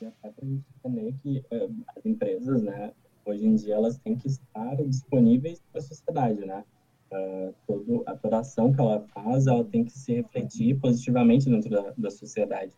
e 0.00 0.06
até 0.06 0.30
para 0.30 0.44
a 0.44 0.46
gente 0.46 0.64
entender 0.84 1.14
que 1.22 1.44
uh, 1.52 1.84
as 1.96 2.04
empresas, 2.04 2.62
né, 2.62 2.92
hoje 3.24 3.46
em 3.46 3.54
dia 3.54 3.74
elas 3.74 3.98
têm 3.98 4.16
que 4.16 4.28
estar 4.28 4.76
disponíveis 4.84 5.60
para 5.70 5.80
a 5.80 5.84
sociedade, 5.84 6.44
né? 6.44 6.64
Uh, 7.12 7.54
todo, 7.66 8.02
a 8.06 8.16
toda 8.16 8.38
ação 8.38 8.72
que 8.72 8.80
ela 8.80 9.00
faz, 9.12 9.46
ela 9.46 9.64
tem 9.64 9.84
que 9.84 9.92
se 9.92 10.14
refletir 10.14 10.78
positivamente 10.80 11.48
dentro 11.48 11.68
da, 11.68 11.92
da 11.96 12.10
sociedade. 12.10 12.72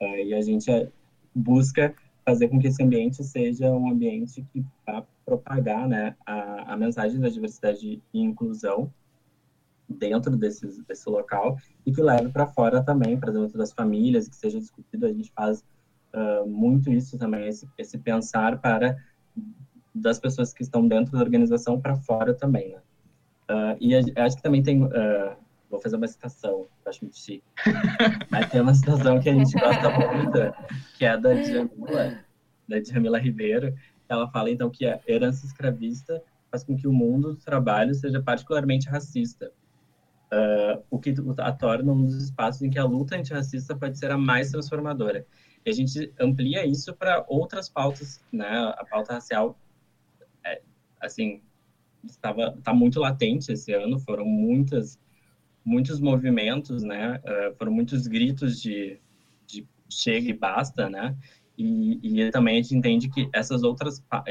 Uh, 0.00 0.26
e 0.26 0.34
a 0.34 0.42
gente 0.42 0.70
busca 1.32 1.94
fazer 2.24 2.48
com 2.48 2.58
que 2.58 2.66
esse 2.66 2.82
ambiente 2.82 3.22
seja 3.22 3.72
um 3.72 3.88
ambiente 3.88 4.44
que 4.52 4.64
vá 4.84 5.04
propagar 5.24 5.88
né, 5.88 6.16
a, 6.26 6.72
a 6.72 6.76
mensagem 6.76 7.20
da 7.20 7.28
diversidade 7.28 8.02
e 8.12 8.20
inclusão 8.20 8.92
dentro 9.88 10.36
desse, 10.36 10.66
desse 10.82 11.08
local 11.08 11.56
e 11.84 11.92
que 11.92 12.02
leve 12.02 12.28
para 12.30 12.46
fora 12.46 12.82
também, 12.82 13.18
para 13.18 13.32
dentro 13.32 13.56
das 13.56 13.72
famílias, 13.72 14.28
que 14.28 14.34
seja 14.34 14.58
discutido. 14.58 15.06
A 15.06 15.12
gente 15.12 15.30
faz 15.32 15.64
uh, 16.12 16.46
muito 16.46 16.90
isso 16.90 17.16
também, 17.16 17.46
esse, 17.46 17.68
esse 17.78 17.96
pensar 17.98 18.60
para 18.60 18.96
das 20.00 20.18
pessoas 20.18 20.52
que 20.52 20.62
estão 20.62 20.86
dentro 20.86 21.12
da 21.12 21.20
organização 21.20 21.80
para 21.80 21.96
fora 21.96 22.34
também, 22.34 22.72
né? 22.72 22.80
Uh, 23.48 23.76
e 23.80 23.94
a, 23.94 24.24
acho 24.24 24.36
que 24.36 24.42
também 24.42 24.62
tem, 24.62 24.82
uh, 24.82 25.36
vou 25.70 25.80
fazer 25.80 25.96
uma 25.96 26.08
citação, 26.08 26.66
acho 26.84 27.04
muito 27.04 27.16
chique, 27.16 27.44
mas 28.30 28.50
tem 28.50 28.60
uma 28.60 28.74
citação 28.74 29.20
que 29.20 29.28
a 29.28 29.34
gente 29.34 29.52
gosta 29.52 29.88
muito, 29.90 30.38
que 30.98 31.04
é 31.04 31.16
da 31.16 31.32
Djamila, 31.32 32.18
da 32.68 32.80
Djamila 32.80 33.18
Ribeiro, 33.18 33.72
ela 34.08 34.28
fala 34.28 34.50
então 34.50 34.68
que 34.68 34.84
a 34.86 35.00
herança 35.06 35.46
escravista 35.46 36.22
faz 36.50 36.64
com 36.64 36.76
que 36.76 36.88
o 36.88 36.92
mundo 36.92 37.34
do 37.34 37.40
trabalho 37.40 37.94
seja 37.94 38.20
particularmente 38.20 38.88
racista, 38.88 39.52
uh, 40.32 40.82
o 40.90 40.98
que 40.98 41.14
a 41.38 41.52
torna 41.52 41.92
um 41.92 42.04
dos 42.04 42.22
espaços 42.22 42.62
em 42.62 42.70
que 42.70 42.78
a 42.78 42.84
luta 42.84 43.16
antirracista 43.16 43.76
pode 43.76 43.98
ser 43.98 44.10
a 44.10 44.18
mais 44.18 44.50
transformadora. 44.50 45.26
E 45.64 45.70
a 45.70 45.72
gente 45.72 46.12
amplia 46.20 46.64
isso 46.64 46.94
para 46.94 47.24
outras 47.28 47.68
pautas, 47.68 48.24
né? 48.32 48.72
A 48.76 48.84
pauta 48.84 49.14
racial, 49.14 49.58
assim, 51.00 51.40
estava 52.04 52.56
tá 52.62 52.72
muito 52.72 53.00
latente 53.00 53.52
esse 53.52 53.72
ano. 53.72 53.98
Foram 53.98 54.24
muitas, 54.24 54.98
muitos 55.64 56.00
movimentos, 56.00 56.82
né? 56.82 57.20
Uh, 57.24 57.56
foram 57.56 57.72
muitos 57.72 58.06
gritos 58.06 58.60
de, 58.60 58.98
de 59.46 59.66
chega 59.88 60.30
e 60.30 60.32
basta, 60.32 60.88
né? 60.88 61.16
E, 61.58 61.98
e 62.02 62.30
também 62.30 62.58
a 62.58 62.62
gente 62.62 62.76
entende 62.76 63.08
que 63.08 63.28
essas 63.32 63.62
outras, 63.62 63.98
uh, 63.98 64.24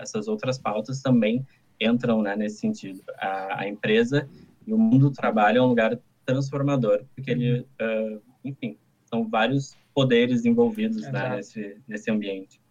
essas 0.00 0.26
outras 0.28 0.58
pautas 0.58 1.02
também 1.02 1.46
entram 1.80 2.22
né, 2.22 2.36
nesse 2.36 2.58
sentido. 2.58 3.02
A, 3.18 3.62
a 3.62 3.68
empresa 3.68 4.28
e 4.66 4.72
o 4.72 4.78
mundo 4.78 5.10
do 5.10 5.14
trabalho 5.14 5.58
é 5.58 5.62
um 5.62 5.66
lugar 5.66 5.98
transformador, 6.24 7.04
porque 7.14 7.30
ele, 7.30 7.60
uh, 7.60 8.22
enfim, 8.44 8.78
são 9.04 9.28
vários 9.28 9.76
poderes 9.92 10.44
envolvidos 10.44 11.02
né, 11.10 11.36
nesse, 11.36 11.76
nesse 11.86 12.10
ambiente. 12.10 12.61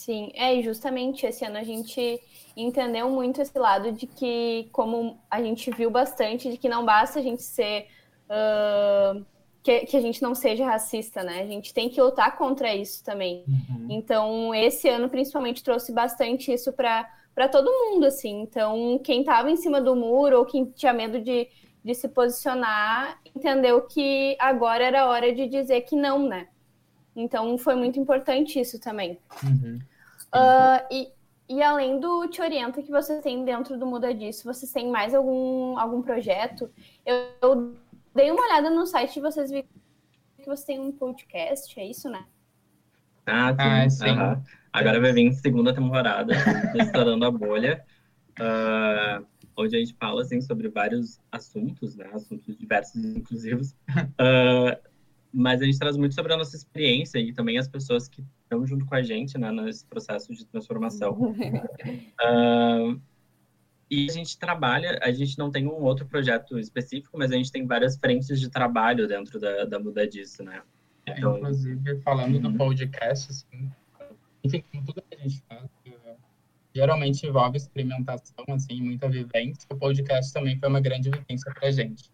Sim, 0.00 0.32
é, 0.32 0.54
e 0.54 0.62
justamente 0.62 1.26
esse 1.26 1.44
ano 1.44 1.58
a 1.58 1.62
gente 1.62 2.18
entendeu 2.56 3.10
muito 3.10 3.42
esse 3.42 3.58
lado 3.58 3.92
de 3.92 4.06
que, 4.06 4.66
como 4.72 5.20
a 5.30 5.42
gente 5.42 5.70
viu 5.70 5.90
bastante, 5.90 6.50
de 6.50 6.56
que 6.56 6.70
não 6.70 6.86
basta 6.86 7.18
a 7.18 7.22
gente 7.22 7.42
ser. 7.42 7.86
Uh, 8.24 9.22
que, 9.62 9.80
que, 9.80 9.96
a 9.98 10.00
gente 10.00 10.22
não 10.22 10.34
seja 10.34 10.64
racista, 10.64 11.22
né? 11.22 11.42
A 11.42 11.46
gente 11.46 11.74
tem 11.74 11.90
que 11.90 12.00
lutar 12.00 12.38
contra 12.38 12.74
isso 12.74 13.04
também. 13.04 13.44
Uhum. 13.46 13.88
Então, 13.90 14.54
esse 14.54 14.88
ano, 14.88 15.10
principalmente, 15.10 15.62
trouxe 15.62 15.92
bastante 15.92 16.50
isso 16.50 16.72
para 16.72 17.06
para 17.34 17.46
todo 17.46 17.70
mundo, 17.70 18.06
assim. 18.06 18.40
Então, 18.40 18.98
quem 19.04 19.20
estava 19.20 19.50
em 19.50 19.56
cima 19.56 19.82
do 19.82 19.94
muro 19.94 20.38
ou 20.38 20.46
quem 20.46 20.64
tinha 20.64 20.94
medo 20.94 21.20
de, 21.20 21.46
de 21.84 21.94
se 21.94 22.08
posicionar, 22.08 23.20
entendeu 23.36 23.82
que 23.82 24.34
agora 24.38 24.82
era 24.82 25.06
hora 25.06 25.30
de 25.34 25.46
dizer 25.46 25.82
que 25.82 25.94
não, 25.94 26.26
né? 26.26 26.48
Então, 27.14 27.58
foi 27.58 27.74
muito 27.74 28.00
importante 28.00 28.58
isso 28.58 28.80
também. 28.80 29.18
Uhum. 29.44 29.78
Uh, 30.34 30.86
e, 30.90 31.08
e 31.48 31.62
além 31.62 31.98
do 31.98 32.28
Te 32.28 32.40
Orienta 32.40 32.82
que 32.82 32.90
você 32.90 33.20
tem 33.20 33.44
dentro 33.44 33.76
do 33.78 33.86
Muda 33.86 34.14
Disso, 34.14 34.44
vocês 34.44 34.72
têm 34.72 34.90
mais 34.90 35.14
algum, 35.14 35.78
algum 35.78 36.00
projeto? 36.02 36.70
Eu, 37.04 37.16
eu 37.42 37.74
dei 38.14 38.30
uma 38.30 38.42
olhada 38.42 38.70
no 38.70 38.86
site 38.86 39.16
e 39.16 39.22
vocês 39.22 39.50
viram 39.50 39.68
que 40.38 40.46
você 40.46 40.66
tem 40.66 40.80
um 40.80 40.92
podcast, 40.92 41.78
é 41.78 41.84
isso, 41.84 42.08
né? 42.08 42.24
Ah, 43.26 43.52
sim. 43.52 43.56
Ah, 43.58 43.90
sim. 43.90 44.10
Uhum. 44.10 44.42
Agora 44.72 45.00
vai 45.00 45.12
vir 45.12 45.32
segunda 45.34 45.74
temporada, 45.74 46.32
Estourando 46.78 47.24
a 47.24 47.30
Bolha, 47.30 47.84
uh, 48.38 49.26
onde 49.56 49.76
a 49.76 49.78
gente 49.80 49.94
fala 49.94 50.22
assim, 50.22 50.40
sobre 50.40 50.68
vários 50.68 51.20
assuntos, 51.30 51.96
né? 51.96 52.08
Assuntos 52.12 52.56
diversos 52.56 53.04
e 53.04 53.18
inclusivos. 53.18 53.72
Uh, 53.90 54.89
mas 55.32 55.62
a 55.62 55.64
gente 55.64 55.78
traz 55.78 55.96
muito 55.96 56.14
sobre 56.14 56.32
a 56.32 56.36
nossa 56.36 56.56
experiência 56.56 57.18
e 57.18 57.32
também 57.32 57.58
as 57.58 57.68
pessoas 57.68 58.08
que 58.08 58.24
estão 58.42 58.66
junto 58.66 58.84
com 58.84 58.94
a 58.94 59.02
gente 59.02 59.38
né, 59.38 59.50
nesse 59.52 59.86
processo 59.86 60.32
de 60.34 60.44
transformação. 60.44 61.12
uh, 62.20 63.00
e 63.90 64.08
a 64.08 64.12
gente 64.12 64.38
trabalha, 64.38 64.98
a 65.02 65.10
gente 65.10 65.38
não 65.38 65.50
tem 65.50 65.66
um 65.66 65.82
outro 65.82 66.06
projeto 66.06 66.58
específico, 66.58 67.16
mas 67.18 67.32
a 67.32 67.36
gente 67.36 67.50
tem 67.50 67.66
várias 67.66 67.96
frentes 67.96 68.38
de 68.38 68.48
trabalho 68.48 69.06
dentro 69.06 69.38
da, 69.38 69.64
da 69.64 69.78
Muda 69.78 70.06
Disso, 70.06 70.42
né? 70.42 70.62
É, 71.06 71.18
então, 71.18 71.38
inclusive, 71.38 72.00
falando 72.02 72.38
do 72.38 72.48
uhum. 72.48 72.56
podcast, 72.56 73.30
assim, 73.30 73.70
enfim, 74.44 74.62
tudo 74.86 75.02
que 75.02 75.16
a 75.16 75.18
gente 75.18 75.42
faz, 75.48 75.64
uh, 75.64 76.16
geralmente 76.74 77.26
envolve 77.26 77.56
experimentação, 77.56 78.44
assim, 78.48 78.80
muita 78.80 79.08
vivência. 79.08 79.66
O 79.70 79.76
podcast 79.76 80.32
também 80.32 80.58
foi 80.58 80.68
uma 80.68 80.80
grande 80.80 81.10
vivência 81.10 81.52
para 81.52 81.68
a 81.68 81.70
gente. 81.70 82.10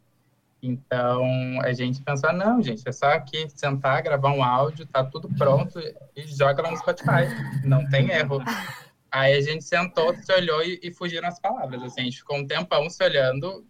Então, 0.62 1.24
a 1.62 1.72
gente 1.72 2.02
pensou, 2.02 2.32
não, 2.32 2.60
gente, 2.62 2.82
é 2.86 2.92
só 2.92 3.06
aqui 3.06 3.48
sentar, 3.50 4.02
gravar 4.02 4.32
um 4.32 4.42
áudio, 4.42 4.86
tá 4.86 5.04
tudo 5.04 5.28
pronto 5.28 5.78
e 6.14 6.26
joga 6.26 6.62
lá 6.62 6.70
no 6.70 6.76
Spotify. 6.76 7.28
Não 7.64 7.88
tem 7.88 8.10
erro. 8.10 8.42
Aí 9.10 9.34
a 9.34 9.40
gente 9.40 9.64
sentou, 9.64 10.14
se 10.14 10.32
olhou 10.32 10.62
e, 10.62 10.80
e 10.82 10.92
fugiram 10.92 11.28
as 11.28 11.38
palavras. 11.38 11.82
Assim, 11.82 12.00
a 12.00 12.04
gente 12.04 12.18
ficou 12.18 12.38
um 12.38 12.46
tempão 12.46 12.88
se 12.90 13.02
olhando, 13.04 13.64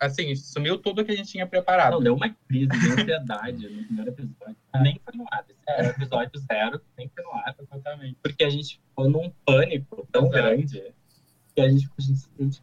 assim, 0.00 0.34
sumiu 0.34 0.78
tudo 0.78 1.04
que 1.04 1.12
a 1.12 1.16
gente 1.16 1.30
tinha 1.30 1.46
preparado. 1.46 1.92
Não, 1.92 2.02
deu 2.02 2.14
uma 2.14 2.28
crise 2.48 2.68
de 2.68 2.90
ansiedade 2.90 3.68
no 3.68 3.84
primeiro 3.84 4.10
episódio. 4.10 4.56
Nem 4.82 5.00
foi 5.04 5.16
no 5.16 5.24
ar. 5.30 5.44
Esse 5.48 5.60
era 5.68 5.88
episódio 5.88 6.40
zero, 6.40 6.80
nem 6.98 7.08
foi 7.14 7.24
no 7.24 7.32
ar. 7.32 7.54
Exatamente. 7.58 8.18
Porque 8.22 8.42
a 8.44 8.50
gente 8.50 8.80
ficou 8.80 9.08
num 9.08 9.30
pânico 9.46 10.08
tão 10.10 10.22
Exato. 10.22 10.36
grande 10.36 10.94
que 11.54 11.60
a 11.60 11.68
gente 11.68 11.86
ficou, 11.86 12.04
gente, 12.04 12.28
a 12.38 12.42
gente 12.42 12.62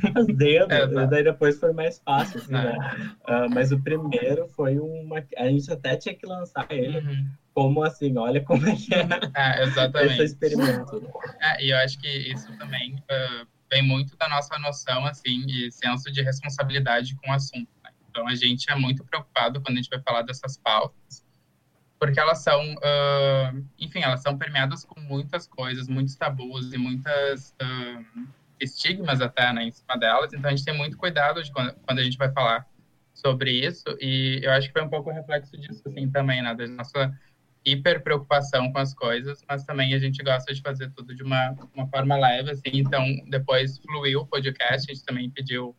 fazendo? 0.00 0.72
É, 0.72 0.84
e 0.84 1.06
daí 1.08 1.24
depois 1.24 1.58
foi 1.58 1.72
mais 1.72 1.98
fácil, 2.04 2.40
assim, 2.40 2.52
né? 2.52 2.76
Uh, 3.28 3.50
mas 3.52 3.72
o 3.72 3.80
primeiro 3.80 4.48
foi 4.48 4.78
uma... 4.78 5.24
A 5.36 5.48
gente 5.48 5.72
até 5.72 5.96
tinha 5.96 6.14
que 6.14 6.26
lançar 6.26 6.66
ele 6.70 6.98
uhum. 6.98 7.30
como 7.54 7.82
assim, 7.82 8.16
olha 8.16 8.42
como 8.42 8.66
é 8.68 8.76
que 8.76 8.94
é, 8.94 9.06
é 9.34 9.62
exatamente. 9.64 10.12
esse 10.14 10.24
experimento. 10.24 11.08
É, 11.40 11.64
e 11.64 11.70
eu 11.70 11.76
acho 11.78 11.98
que 11.98 12.08
isso 12.08 12.56
também... 12.58 12.94
Uh 13.10 13.56
vem 13.70 13.82
muito 13.82 14.16
da 14.16 14.28
nossa 14.28 14.58
noção, 14.58 15.04
assim, 15.04 15.44
e 15.48 15.70
senso 15.70 16.10
de 16.10 16.22
responsabilidade 16.22 17.14
com 17.16 17.30
o 17.30 17.32
assunto. 17.32 17.68
Né? 17.82 17.90
Então, 18.10 18.26
a 18.26 18.34
gente 18.34 18.70
é 18.70 18.74
muito 18.74 19.04
preocupado 19.04 19.60
quando 19.60 19.78
a 19.78 19.80
gente 19.80 19.90
vai 19.90 20.00
falar 20.00 20.22
dessas 20.22 20.56
pautas, 20.56 21.24
porque 21.98 22.20
elas 22.20 22.38
são, 22.38 22.74
uh, 22.74 23.66
enfim, 23.78 24.00
elas 24.00 24.22
são 24.22 24.36
permeadas 24.36 24.84
com 24.84 25.00
muitas 25.00 25.46
coisas, 25.46 25.88
muitos 25.88 26.14
tabus 26.14 26.72
e 26.72 26.78
muitas 26.78 27.54
uh, 27.62 28.28
estigmas 28.60 29.20
até, 29.20 29.52
né, 29.52 29.64
em 29.64 29.70
cima 29.70 29.96
delas. 29.98 30.32
Então, 30.32 30.48
a 30.48 30.54
gente 30.54 30.64
tem 30.64 30.76
muito 30.76 30.96
cuidado 30.96 31.40
quando, 31.52 31.74
quando 31.86 31.98
a 31.98 32.02
gente 32.02 32.18
vai 32.18 32.30
falar 32.32 32.66
sobre 33.12 33.50
isso, 33.50 33.84
e 34.00 34.40
eu 34.42 34.52
acho 34.52 34.68
que 34.68 34.72
foi 34.74 34.82
um 34.82 34.90
pouco 34.90 35.10
o 35.10 35.12
reflexo 35.12 35.56
disso, 35.56 35.82
assim, 35.86 36.10
também, 36.10 36.42
né, 36.42 36.54
da 36.54 36.66
nossa 36.66 37.12
hiper 37.64 38.02
preocupação 38.02 38.70
com 38.72 38.78
as 38.78 38.94
coisas, 38.94 39.42
mas 39.48 39.64
também 39.64 39.92
a 39.92 39.98
gente 39.98 40.22
gosta 40.22 40.54
de 40.54 40.60
fazer 40.62 40.90
tudo 40.92 41.14
de 41.14 41.22
uma, 41.22 41.56
uma 41.74 41.88
forma 41.88 42.16
leve, 42.16 42.52
assim. 42.52 42.70
Então, 42.74 43.04
depois 43.28 43.78
fluiu 43.78 44.20
o 44.20 44.26
podcast, 44.26 44.88
a 44.88 44.94
gente 44.94 45.04
também 45.04 45.28
pediu 45.28 45.74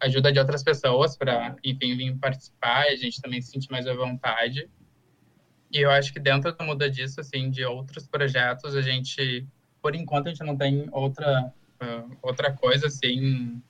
ajuda 0.00 0.32
de 0.32 0.38
outras 0.38 0.62
pessoas 0.62 1.16
para, 1.16 1.56
enfim, 1.64 1.96
vir 1.96 2.16
participar, 2.18 2.84
a 2.86 2.96
gente 2.96 3.20
também 3.20 3.40
se 3.40 3.50
sentir 3.50 3.70
mais 3.70 3.86
à 3.86 3.94
vontade. 3.94 4.68
E 5.72 5.80
eu 5.80 5.90
acho 5.90 6.12
que 6.12 6.20
dentro 6.20 6.54
da 6.54 6.64
muda 6.64 6.88
disso, 6.88 7.20
assim, 7.20 7.50
de 7.50 7.64
outros 7.64 8.06
projetos, 8.06 8.76
a 8.76 8.82
gente, 8.82 9.46
por 9.80 9.94
enquanto, 9.94 10.26
a 10.26 10.30
gente 10.30 10.44
não 10.44 10.56
tem 10.56 10.88
outra, 10.92 11.52
uh, 11.82 12.16
outra 12.22 12.52
coisa, 12.52 12.86
assim, 12.86 13.62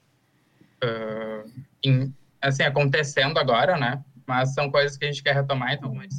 uh, 0.84 2.12
assim, 2.40 2.62
acontecendo 2.62 3.38
agora, 3.38 3.76
né? 3.78 4.04
mas 4.26 4.54
são 4.54 4.70
coisas 4.70 4.96
que 4.96 5.04
a 5.04 5.08
gente 5.08 5.22
quer 5.22 5.34
retomar, 5.34 5.74
então, 5.74 5.90
como 5.90 6.02
gente 6.02 6.14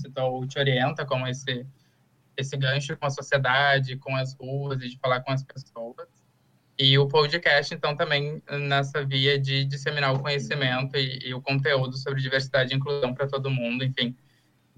Te 0.48 0.60
Orienta, 0.60 1.06
como 1.06 1.28
esse, 1.28 1.66
esse 2.38 2.58
gancho 2.58 2.98
com 2.98 3.06
a 3.06 3.10
sociedade, 3.10 3.98
com 3.98 4.16
as 4.16 4.36
ruas, 4.36 4.82
e 4.82 4.90
de 4.90 4.98
falar 5.00 5.22
com 5.22 5.32
as 5.32 5.44
pessoas. 5.44 6.08
E 6.78 6.98
o 6.98 7.08
podcast, 7.08 7.74
então, 7.74 7.96
também 7.96 8.42
nessa 8.68 9.06
via 9.06 9.40
de 9.40 9.64
disseminar 9.66 10.14
o 10.14 10.20
conhecimento 10.20 10.98
e, 10.98 11.28
e 11.28 11.34
o 11.34 11.42
conteúdo 11.42 11.96
sobre 11.98 12.22
diversidade 12.22 12.74
e 12.74 12.78
inclusão 12.78 13.14
para 13.14 13.28
todo 13.28 13.50
mundo, 13.50 13.84
enfim. 13.84 14.16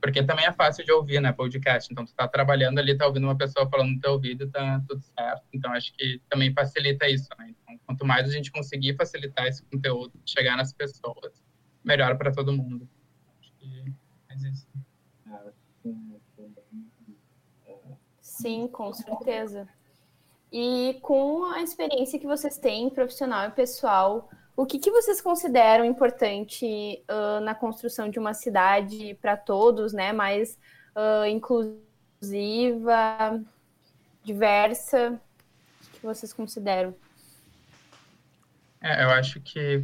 Porque 0.01 0.23
também 0.23 0.45
é 0.45 0.51
fácil 0.51 0.85
de 0.85 0.91
ouvir, 0.91 1.19
né, 1.21 1.31
podcast. 1.31 1.91
Então, 1.91 2.05
tu 2.05 2.13
tá 2.13 2.27
trabalhando 2.27 2.79
ali, 2.79 2.97
tá 2.97 3.07
ouvindo 3.07 3.23
uma 3.25 3.37
pessoa 3.37 3.69
falando 3.69 3.93
no 3.93 3.99
teu 3.99 4.11
ouvido, 4.13 4.49
tá 4.49 4.81
tudo 4.87 5.01
certo. 5.01 5.43
Então, 5.53 5.71
acho 5.71 5.93
que 5.93 6.21
também 6.29 6.53
facilita 6.53 7.07
isso, 7.07 7.29
né? 7.37 7.49
Então, 7.49 7.79
quanto 7.85 8.05
mais 8.05 8.27
a 8.27 8.31
gente 8.31 8.51
conseguir 8.51 8.95
facilitar 8.95 9.47
esse 9.47 9.63
conteúdo, 9.63 10.13
chegar 10.25 10.57
nas 10.57 10.73
pessoas, 10.73 11.43
melhor 11.83 12.17
para 12.17 12.31
todo 12.31 12.53
mundo. 12.53 12.87
Sim, 18.21 18.67
com 18.67 18.93
certeza. 18.93 19.67
E 20.51 20.99
com 21.01 21.45
a 21.45 21.61
experiência 21.63 22.19
que 22.19 22.27
vocês 22.27 22.57
têm, 22.57 22.89
profissional 22.89 23.47
e 23.47 23.51
pessoal, 23.51 24.29
o 24.55 24.65
que, 24.65 24.79
que 24.79 24.89
vocês 24.89 25.19
consideram 25.19 25.83
importante 25.83 27.03
uh, 27.09 27.41
na 27.41 27.53
construção 27.53 28.09
de 28.09 28.17
uma 28.17 28.33
cidade 28.33 29.17
para 29.21 29.35
todos, 29.35 29.91
né? 29.91 30.13
Mais 30.13 30.57
uh, 30.95 31.25
inclusiva, 31.27 31.81
diversa? 34.23 35.19
O 35.83 35.99
que, 35.99 36.05
vocês 36.05 36.31
consideram? 36.31 36.95
É, 38.81 39.03
eu 39.03 39.09
acho 39.09 39.41
que, 39.41 39.83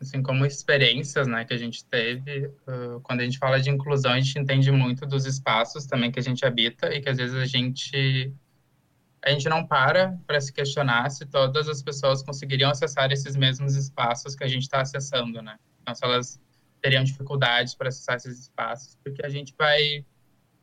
assim, 0.00 0.22
como 0.22 0.44
experiências, 0.44 1.26
né, 1.26 1.44
que 1.44 1.54
a 1.54 1.58
gente 1.58 1.84
teve, 1.84 2.46
uh, 2.46 3.00
quando 3.02 3.20
a 3.20 3.24
gente 3.24 3.38
fala 3.38 3.58
de 3.58 3.70
inclusão, 3.70 4.12
a 4.12 4.20
gente 4.20 4.38
entende 4.38 4.70
muito 4.70 5.06
dos 5.06 5.24
espaços 5.24 5.86
também 5.86 6.12
que 6.12 6.18
a 6.18 6.22
gente 6.22 6.44
habita 6.44 6.92
e 6.92 7.00
que 7.00 7.08
às 7.08 7.16
vezes 7.16 7.36
a 7.36 7.46
gente 7.46 8.34
a 9.22 9.30
gente 9.30 9.48
não 9.48 9.66
para 9.66 10.18
para 10.26 10.40
se 10.40 10.52
questionar 10.52 11.10
se 11.10 11.26
todas 11.26 11.68
as 11.68 11.82
pessoas 11.82 12.22
conseguiriam 12.22 12.70
acessar 12.70 13.12
esses 13.12 13.36
mesmos 13.36 13.76
espaços 13.76 14.34
que 14.34 14.44
a 14.44 14.48
gente 14.48 14.62
está 14.62 14.80
acessando, 14.80 15.42
né? 15.42 15.58
Então, 15.82 15.94
se 15.94 16.04
elas 16.04 16.40
teriam 16.80 17.04
dificuldades 17.04 17.74
para 17.74 17.88
acessar 17.88 18.16
esses 18.16 18.40
espaços, 18.40 18.96
porque 19.04 19.24
a 19.24 19.28
gente 19.28 19.54
vai, 19.58 20.04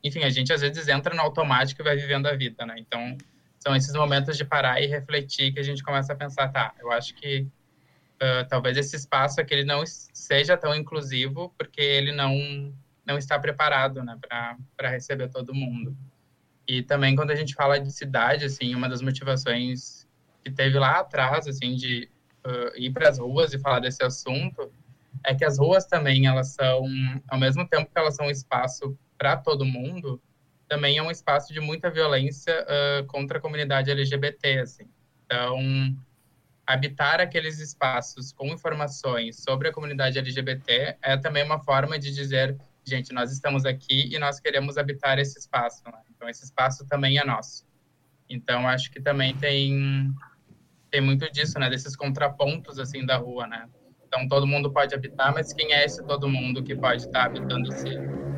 enfim, 0.03 0.23
a 0.23 0.29
gente 0.29 0.51
às 0.51 0.61
vezes 0.61 0.87
entra 0.87 1.13
no 1.13 1.21
automático 1.21 1.81
e 1.81 1.83
vai 1.83 1.95
vivendo 1.95 2.27
a 2.27 2.35
vida, 2.35 2.65
né? 2.65 2.75
Então, 2.79 3.15
são 3.59 3.75
esses 3.75 3.93
momentos 3.93 4.37
de 4.37 4.45
parar 4.45 4.81
e 4.81 4.87
refletir 4.87 5.53
que 5.53 5.59
a 5.59 5.63
gente 5.63 5.83
começa 5.83 6.13
a 6.13 6.15
pensar, 6.15 6.49
tá, 6.49 6.73
eu 6.79 6.91
acho 6.91 7.13
que 7.15 7.47
uh, 8.15 8.47
talvez 8.49 8.77
esse 8.77 8.95
espaço 8.95 9.39
aqui 9.39 9.53
ele 9.53 9.65
não 9.65 9.83
seja 9.85 10.57
tão 10.57 10.73
inclusivo 10.75 11.53
porque 11.57 11.81
ele 11.81 12.11
não 12.11 12.73
não 13.05 13.17
está 13.17 13.39
preparado, 13.39 14.03
né, 14.03 14.19
para 14.75 14.89
receber 14.89 15.29
todo 15.29 15.55
mundo. 15.55 15.95
E 16.67 16.83
também 16.83 17.15
quando 17.15 17.31
a 17.31 17.35
gente 17.35 17.53
fala 17.53 17.79
de 17.79 17.91
cidade, 17.91 18.45
assim, 18.45 18.75
uma 18.75 18.89
das 18.89 19.01
motivações 19.01 20.05
que 20.43 20.51
teve 20.51 20.77
lá 20.77 20.99
atrás, 20.99 21.47
assim, 21.47 21.75
de 21.75 22.09
uh, 22.45 22.77
ir 22.77 22.91
para 22.91 23.09
as 23.09 23.19
ruas 23.19 23.53
e 23.53 23.59
falar 23.59 23.79
desse 23.79 24.03
assunto, 24.03 24.71
é 25.23 25.33
que 25.33 25.45
as 25.45 25.57
ruas 25.57 25.85
também, 25.85 26.27
elas 26.27 26.49
são, 26.49 26.85
ao 27.27 27.39
mesmo 27.39 27.67
tempo 27.67 27.89
que 27.91 27.97
elas 27.97 28.15
são 28.15 28.27
um 28.27 28.31
espaço 28.31 28.97
para 29.17 29.37
todo 29.37 29.65
mundo, 29.65 30.21
também 30.67 30.97
é 30.97 31.03
um 31.03 31.09
espaço 31.09 31.53
de 31.53 31.59
muita 31.59 31.89
violência 31.89 32.65
uh, 32.65 33.05
contra 33.07 33.37
a 33.37 33.41
comunidade 33.41 33.89
LGBT, 33.89 34.59
assim. 34.59 34.87
Então, 35.25 35.57
habitar 36.65 37.21
aqueles 37.21 37.59
espaços 37.59 38.33
com 38.33 38.47
informações 38.47 39.41
sobre 39.41 39.69
a 39.69 39.73
comunidade 39.73 40.19
LGBT 40.19 40.97
é 41.01 41.17
também 41.17 41.43
uma 41.43 41.59
forma 41.59 41.97
de 41.97 42.13
dizer 42.13 42.57
gente, 42.87 43.13
nós 43.13 43.31
estamos 43.31 43.65
aqui 43.65 44.13
e 44.13 44.17
nós 44.17 44.39
queremos 44.39 44.77
habitar 44.77 45.19
esse 45.19 45.37
espaço, 45.37 45.83
né? 45.85 45.99
Então 46.17 46.27
esse 46.27 46.43
espaço 46.43 46.85
também 46.87 47.17
é 47.17 47.23
nosso. 47.23 47.65
Então 48.29 48.67
acho 48.67 48.91
que 48.91 48.99
também 48.99 49.37
tem 49.37 50.13
tem 50.89 51.01
muito 51.01 51.31
disso, 51.31 51.59
né? 51.59 51.69
Desses 51.69 51.95
contrapontos 51.95 52.79
assim 52.79 53.05
da 53.05 53.17
rua, 53.17 53.47
né? 53.47 53.69
Então 54.05 54.27
todo 54.27 54.47
mundo 54.47 54.71
pode 54.71 54.93
habitar, 54.95 55.33
mas 55.33 55.53
quem 55.53 55.71
é 55.71 55.85
esse 55.85 56.03
todo 56.05 56.27
mundo 56.27 56.63
que 56.63 56.75
pode 56.75 57.03
estar 57.03 57.25
habitando 57.25 57.69
esse, 57.69 57.89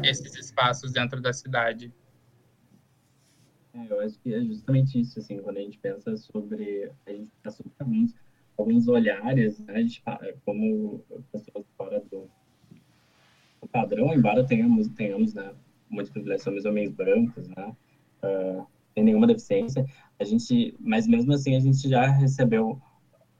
esses 0.03 0.35
espaços 0.35 0.91
dentro 0.91 1.21
da 1.21 1.31
cidade? 1.31 1.93
É, 3.73 3.85
eu 3.87 3.99
acho 4.01 4.19
que 4.19 4.33
é 4.33 4.41
justamente 4.41 4.99
isso, 4.99 5.19
assim, 5.19 5.37
quando 5.39 5.57
a 5.57 5.61
gente 5.61 5.77
pensa 5.77 6.17
sobre 6.17 6.91
a 7.05 7.11
gente 7.11 7.31
pensa 7.43 7.57
sobre 7.57 7.71
alguns, 7.79 8.15
alguns 8.57 8.87
olhares, 8.87 9.59
né? 9.59 9.75
A 9.75 9.81
gente, 9.81 10.03
como 10.43 11.03
pessoas 11.31 11.65
fora 11.77 11.99
do 12.11 12.29
o 13.61 13.67
padrão, 13.67 14.13
embora 14.13 14.45
tenhamos, 14.45 14.87
tenhamos 14.89 15.33
né, 15.33 15.53
muitos 15.89 16.11
privilégios, 16.11 16.43
somos 16.43 16.65
homens 16.65 16.91
brancos, 16.91 17.47
né, 17.47 17.75
uh, 18.23 18.65
sem 18.93 19.03
nenhuma 19.03 19.27
deficiência, 19.27 19.85
a 20.19 20.23
gente, 20.23 20.75
mas 20.79 21.07
mesmo 21.07 21.33
assim 21.33 21.55
a 21.55 21.59
gente 21.59 21.87
já 21.87 22.07
recebeu 22.07 22.79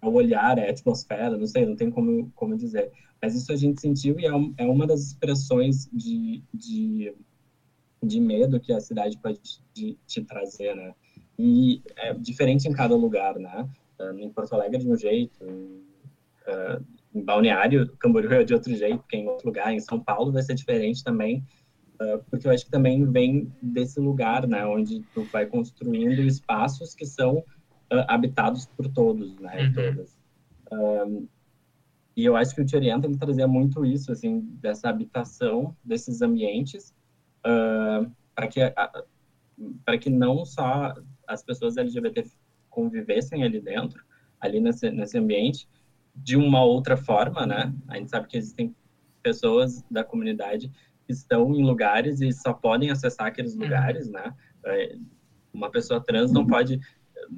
o 0.02 0.10
olhar, 0.10 0.58
a 0.58 0.70
atmosfera, 0.70 1.38
não 1.38 1.46
sei, 1.46 1.66
não 1.66 1.76
tem 1.76 1.92
como, 1.92 2.32
como 2.36 2.56
dizer, 2.56 2.92
mas 3.22 3.36
isso 3.36 3.52
a 3.52 3.56
gente 3.56 3.82
sentiu 3.82 4.20
e 4.20 4.26
é, 4.26 4.32
é 4.58 4.66
uma 4.66 4.88
das 4.88 5.02
expressões 5.08 5.90
de, 5.92 6.42
de, 6.54 7.14
de 8.02 8.20
medo 8.20 8.60
que 8.60 8.72
a 8.72 8.80
cidade 8.80 9.18
pode 9.18 9.40
te, 9.74 9.98
te 10.08 10.24
trazer, 10.24 10.76
né, 10.76 10.94
e 11.38 11.82
é 11.98 12.14
diferente 12.14 12.68
em 12.68 12.74
cada 12.74 12.96
lugar, 12.96 13.38
né, 13.38 13.68
uh, 14.00 14.18
em 14.18 14.30
Porto 14.30 14.54
Alegre 14.54 14.80
de 14.80 14.90
um 14.90 14.96
jeito, 14.96 15.44
uh, 15.44 16.84
em 17.14 17.24
Balneário, 17.24 17.92
Camboriú 17.98 18.32
é 18.34 18.44
de 18.44 18.54
outro 18.54 18.74
jeito, 18.76 19.00
porque 19.00 19.18
em 19.18 19.28
outro 19.28 19.48
lugar, 19.48 19.74
em 19.74 19.80
São 19.80 20.00
Paulo 20.00 20.32
vai 20.32 20.44
ser 20.44 20.54
diferente 20.54 21.04
também, 21.04 21.44
porque 22.30 22.48
eu 22.48 22.52
acho 22.52 22.66
que 22.66 22.72
também 22.72 23.06
vem 23.06 23.52
desse 23.62 24.00
lugar, 24.00 24.48
né, 24.48 24.66
onde 24.66 25.02
tu 25.14 25.24
vai 25.26 25.46
construindo 25.46 26.22
espaços 26.22 26.96
que 26.96 27.06
são 27.06 27.38
uh, 27.38 28.06
habitados 28.08 28.66
por 28.66 28.88
todos, 28.88 29.38
né, 29.40 29.66
uhum. 29.66 29.74
todas. 29.74 30.18
Um, 30.72 31.28
e 32.16 32.26
eu 32.26 32.36
acho 32.36 32.56
que 32.56 32.62
o 32.62 32.66
Te 32.66 32.76
Orienta 32.76 33.08
ele 33.08 33.18
trazia 33.18 33.48
muito 33.48 33.86
isso, 33.86 34.12
assim, 34.12 34.42
dessa 34.62 34.90
habitação 34.90 35.76
desses 35.84 36.22
ambientes, 36.22 36.94
uh, 37.46 38.10
para 38.36 38.48
que 38.48 38.60
para 39.84 39.98
que 39.98 40.10
não 40.10 40.46
só 40.46 40.94
as 41.28 41.44
pessoas 41.44 41.76
LGBT 41.76 42.24
convivessem 42.70 43.44
ali 43.44 43.60
dentro, 43.60 44.02
ali 44.40 44.62
nesse, 44.62 44.90
nesse 44.90 45.18
ambiente, 45.18 45.68
de 46.16 46.38
uma 46.38 46.64
outra 46.64 46.96
forma, 46.96 47.46
né? 47.46 47.74
A 47.88 47.98
gente 47.98 48.10
sabe 48.10 48.28
que 48.28 48.38
existem 48.38 48.74
pessoas 49.22 49.84
da 49.92 50.04
comunidade 50.04 50.72
estão 51.12 51.54
em 51.56 51.63
lugares 51.63 52.22
e 52.22 52.32
só 52.32 52.54
podem 52.54 52.91
acessar 52.91 53.28
aqueles 53.28 53.56
uhum. 53.56 53.63
lugares, 53.63 54.10
né? 54.10 54.34
É, 54.65 54.95
uma 55.54 55.69
pessoa 55.69 56.04
trans 56.04 56.32
não 56.32 56.45
pode, 56.45 56.80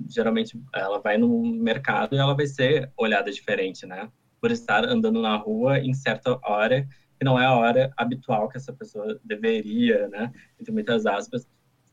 geralmente, 0.10 0.60
ela 0.74 1.00
vai 1.00 1.18
no 1.18 1.42
mercado 1.44 2.16
e 2.16 2.20
ela 2.20 2.36
vai 2.36 2.48
ser 2.48 2.92
olhada 2.98 3.32
diferente, 3.32 3.86
né? 3.86 4.10
Por 4.40 4.52
estar 4.52 4.86
andando 4.86 5.22
na 5.22 5.36
rua 5.36 5.80
em 5.80 5.94
certa 5.94 6.40
hora 6.44 6.88
que 7.18 7.24
não 7.24 7.40
é 7.40 7.46
a 7.46 7.56
hora 7.56 7.92
habitual 7.96 8.50
que 8.50 8.58
essa 8.58 8.74
pessoa 8.74 9.20
deveria, 9.24 10.08
né? 10.08 10.32
Entre 10.60 10.72
muitas 10.72 11.06
aspas, 11.06 11.48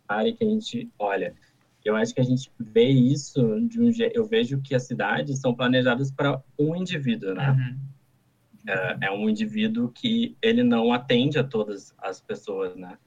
área 0.08 0.32
que 0.32 0.42
a 0.42 0.48
gente 0.48 0.90
olha. 0.98 1.34
Eu 1.84 1.96
acho 1.96 2.14
que 2.14 2.20
a 2.20 2.24
gente 2.24 2.50
vê 2.58 2.88
isso 2.88 3.60
de 3.68 3.80
um 3.80 3.92
jeito. 3.92 4.16
Eu 4.16 4.24
vejo 4.24 4.60
que 4.60 4.74
as 4.74 4.86
cidades 4.86 5.38
são 5.40 5.54
planejadas 5.54 6.10
para 6.10 6.42
um 6.58 6.74
indivíduo, 6.74 7.34
né? 7.34 7.50
Uhum. 7.50 7.78
É, 8.66 9.06
é, 9.06 9.10
um 9.10 9.28
indivíduo 9.28 9.90
que 9.90 10.36
ele 10.42 10.62
não 10.62 10.92
atende 10.92 11.38
a 11.38 11.44
todas 11.44 11.94
as 11.98 12.20
pessoas, 12.20 12.74
né? 12.76 12.98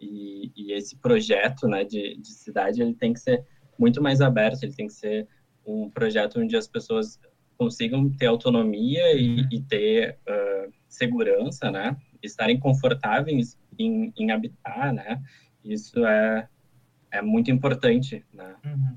E, 0.00 0.50
e 0.56 0.72
esse 0.72 0.96
projeto, 0.96 1.68
né, 1.68 1.84
de, 1.84 2.16
de 2.16 2.28
cidade, 2.28 2.80
ele 2.80 2.94
tem 2.94 3.12
que 3.12 3.20
ser 3.20 3.44
muito 3.78 4.02
mais 4.02 4.20
aberto. 4.20 4.62
Ele 4.62 4.72
tem 4.72 4.86
que 4.86 4.94
ser 4.94 5.28
um 5.66 5.90
projeto 5.90 6.40
onde 6.40 6.56
as 6.56 6.66
pessoas 6.66 7.18
consigam 7.58 8.08
ter 8.10 8.26
autonomia 8.26 9.12
e, 9.14 9.46
e 9.52 9.60
ter 9.60 10.18
uh, 10.26 10.72
segurança, 10.88 11.70
né? 11.70 11.96
Estarem 12.22 12.58
confortáveis 12.58 13.58
em, 13.78 14.12
em 14.16 14.30
habitar, 14.30 14.92
né? 14.94 15.22
Isso 15.62 16.04
é 16.06 16.48
é 17.10 17.20
muito 17.20 17.50
importante, 17.50 18.24
né? 18.32 18.54
Uhum. 18.64 18.96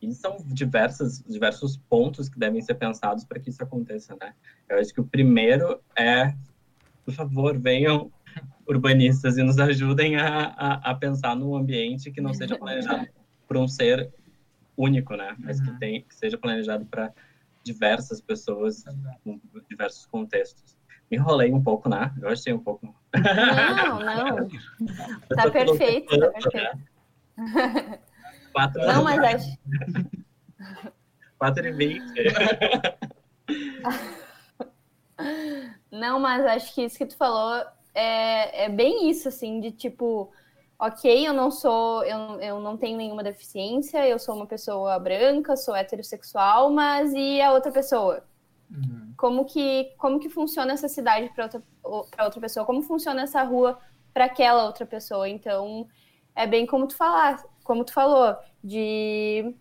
E 0.00 0.12
são 0.14 0.36
diversas, 0.46 1.22
diversos 1.22 1.76
pontos 1.76 2.28
que 2.28 2.38
devem 2.38 2.60
ser 2.60 2.74
pensados 2.74 3.24
para 3.24 3.40
que 3.40 3.50
isso 3.50 3.62
aconteça, 3.62 4.16
né? 4.20 4.32
Eu 4.68 4.78
acho 4.78 4.94
que 4.94 5.00
o 5.00 5.04
primeiro 5.04 5.80
é, 5.96 6.34
por 7.04 7.14
favor, 7.14 7.58
venham 7.58 8.12
urbanistas 8.68 9.38
e 9.38 9.42
nos 9.42 9.58
ajudem 9.58 10.16
a, 10.16 10.44
a, 10.56 10.90
a 10.90 10.94
pensar 10.94 11.34
num 11.34 11.56
ambiente 11.56 12.10
que 12.10 12.20
não 12.20 12.34
seja 12.34 12.58
planejado 12.58 13.08
por 13.46 13.56
um 13.56 13.66
ser 13.66 14.12
único, 14.76 15.16
né? 15.16 15.34
Mas 15.38 15.58
que, 15.60 15.70
uhum. 15.70 15.78
tem, 15.78 16.02
que 16.02 16.14
seja 16.14 16.36
planejado 16.36 16.84
para 16.84 17.12
diversas 17.64 18.20
pessoas, 18.20 18.84
com 19.24 19.40
diversos 19.68 20.04
contextos. 20.06 20.76
Me 21.10 21.16
enrolei 21.16 21.50
um 21.52 21.62
pouco, 21.62 21.88
né? 21.88 22.14
Eu 22.20 22.28
achei 22.28 22.52
um 22.52 22.58
pouco. 22.58 22.94
Não, 23.14 24.00
não. 24.00 24.48
Tá 25.34 25.50
perfeito, 25.50 26.18
tá 26.18 26.30
perfeito. 26.30 26.78
Quatro 28.58 28.84
Não, 28.84 29.04
mas 29.04 29.18
acho. 29.20 29.58
Quatro 31.38 31.64
e 31.64 31.70
vinte. 31.70 32.24
Não, 35.92 36.18
mas 36.18 36.44
acho 36.44 36.74
que 36.74 36.82
isso 36.82 36.98
que 36.98 37.06
tu 37.06 37.16
falou 37.16 37.64
é, 37.94 38.64
é 38.64 38.68
bem 38.68 39.08
isso, 39.08 39.28
assim, 39.28 39.60
de 39.60 39.70
tipo, 39.70 40.32
ok, 40.76 41.28
eu 41.28 41.32
não 41.32 41.52
sou, 41.52 42.02
eu, 42.02 42.40
eu 42.40 42.60
não 42.60 42.76
tenho 42.76 42.96
nenhuma 42.96 43.22
deficiência, 43.22 44.04
eu 44.08 44.18
sou 44.18 44.34
uma 44.34 44.46
pessoa 44.46 44.98
branca, 44.98 45.56
sou 45.56 45.76
heterossexual, 45.76 46.68
mas 46.72 47.12
e 47.14 47.40
a 47.40 47.52
outra 47.52 47.70
pessoa? 47.70 48.24
Uhum. 48.68 49.14
Como 49.16 49.44
que 49.44 49.94
como 49.98 50.18
que 50.18 50.28
funciona 50.28 50.72
essa 50.72 50.88
cidade 50.88 51.28
para 51.32 51.44
outra, 51.44 51.62
outra 52.24 52.40
pessoa? 52.40 52.66
Como 52.66 52.82
funciona 52.82 53.22
essa 53.22 53.40
rua 53.44 53.78
para 54.12 54.24
aquela 54.24 54.66
outra 54.66 54.84
pessoa? 54.84 55.28
Então, 55.28 55.86
é 56.34 56.44
bem 56.44 56.66
como 56.66 56.88
tu 56.88 56.96
falar, 56.96 57.40
como 57.68 57.84
tu 57.84 57.92
falou, 57.92 58.34
de 58.64 59.54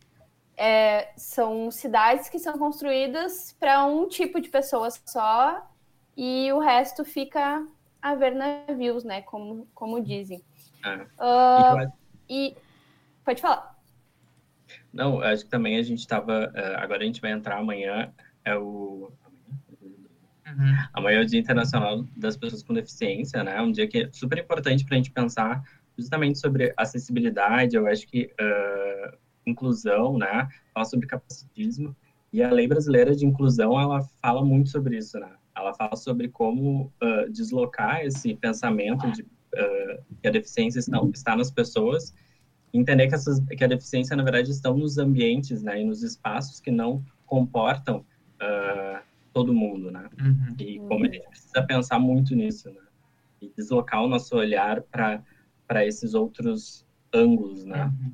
é, 0.58 1.12
são 1.16 1.70
cidades 1.70 2.28
que 2.28 2.40
são 2.40 2.58
construídas 2.58 3.56
para 3.60 3.86
um 3.86 4.08
tipo 4.08 4.42
de 4.42 4.50
pessoas 4.50 5.00
só 5.06 5.70
e 6.16 6.52
o 6.52 6.58
resto 6.58 7.06
fica 7.06 7.68
a 8.02 8.16
ver 8.16 8.34
navios, 8.34 9.04
né? 9.04 9.22
Como, 9.22 9.68
como 9.76 10.02
dizem. 10.02 10.42
Uh, 11.20 11.92
e 12.28 12.56
Pode 13.28 13.42
falar. 13.42 13.76
Não, 14.94 15.20
acho 15.20 15.44
que 15.44 15.50
também 15.50 15.76
a 15.78 15.84
gente 15.84 16.00
estava. 16.00 16.50
Uh, 16.56 16.78
agora 16.78 17.04
a 17.04 17.06
gente 17.06 17.20
vai 17.20 17.32
entrar 17.32 17.58
amanhã, 17.58 18.10
é 18.46 18.56
o. 18.56 19.12
Uhum. 20.48 20.78
Amanhã 20.94 21.20
é 21.20 21.24
o 21.24 21.26
Dia 21.26 21.42
Internacional 21.42 22.06
das 22.16 22.38
Pessoas 22.38 22.64
com 22.64 22.74
Deficiência, 22.74 23.44
né? 23.44 23.62
Um 23.62 23.74
dia 23.74 23.86
que 23.86 24.04
é 24.04 24.12
super 24.14 24.38
importante 24.38 24.86
para 24.86 24.96
a 24.96 24.98
gente 24.98 25.12
pensar 25.12 25.62
justamente 25.98 26.40
sobre 26.40 26.74
acessibilidade, 26.78 27.76
eu 27.76 27.88
acho 27.88 28.08
que 28.08 28.26
uh, 28.40 29.18
inclusão, 29.46 30.18
né? 30.18 30.48
Falar 30.74 30.86
sobre 30.86 31.08
capacitismo. 31.08 31.96
E 32.32 32.44
a 32.44 32.52
lei 32.52 32.68
brasileira 32.68 33.16
de 33.16 33.26
inclusão, 33.26 33.80
ela 33.80 34.02
fala 34.22 34.44
muito 34.44 34.70
sobre 34.70 34.98
isso, 34.98 35.20
né? 35.20 35.32
Ela 35.56 35.74
fala 35.74 35.96
sobre 35.96 36.28
como 36.28 36.92
uh, 37.02 37.32
deslocar 37.32 38.06
esse 38.06 38.36
pensamento 38.36 39.10
de 39.12 39.24
uh, 39.24 40.04
que 40.22 40.28
a 40.28 40.32
deficiência 40.32 40.80
está, 40.80 41.00
está 41.14 41.36
nas 41.36 41.50
pessoas, 41.50 42.14
entender 42.74 43.08
que, 43.08 43.16
essas, 43.16 43.40
que 43.40 43.64
a 43.64 43.68
deficiência, 43.68 44.16
na 44.16 44.24
verdade, 44.24 44.52
estão 44.52 44.78
nos 44.78 44.98
ambientes, 44.98 45.64
né? 45.64 45.82
E 45.82 45.84
nos 45.84 46.04
espaços 46.04 46.60
que 46.60 46.70
não 46.70 47.04
comportam 47.26 48.06
todo 49.34 49.54
mundo, 49.54 49.92
né? 49.92 50.10
Uhum. 50.20 50.56
E 50.60 50.80
como 50.80 51.06
a 51.06 51.08
gente 51.08 51.28
precisa 51.28 51.62
pensar 51.64 52.00
muito 52.00 52.36
nisso, 52.36 52.72
né? 52.72 52.82
E 53.42 53.52
deslocar 53.56 54.04
o 54.04 54.08
nosso 54.08 54.36
olhar 54.36 54.82
para 54.82 55.24
esses 55.86 56.14
outros 56.14 56.86
ângulos, 57.14 57.64
né? 57.66 57.86
Uhum. 57.86 58.14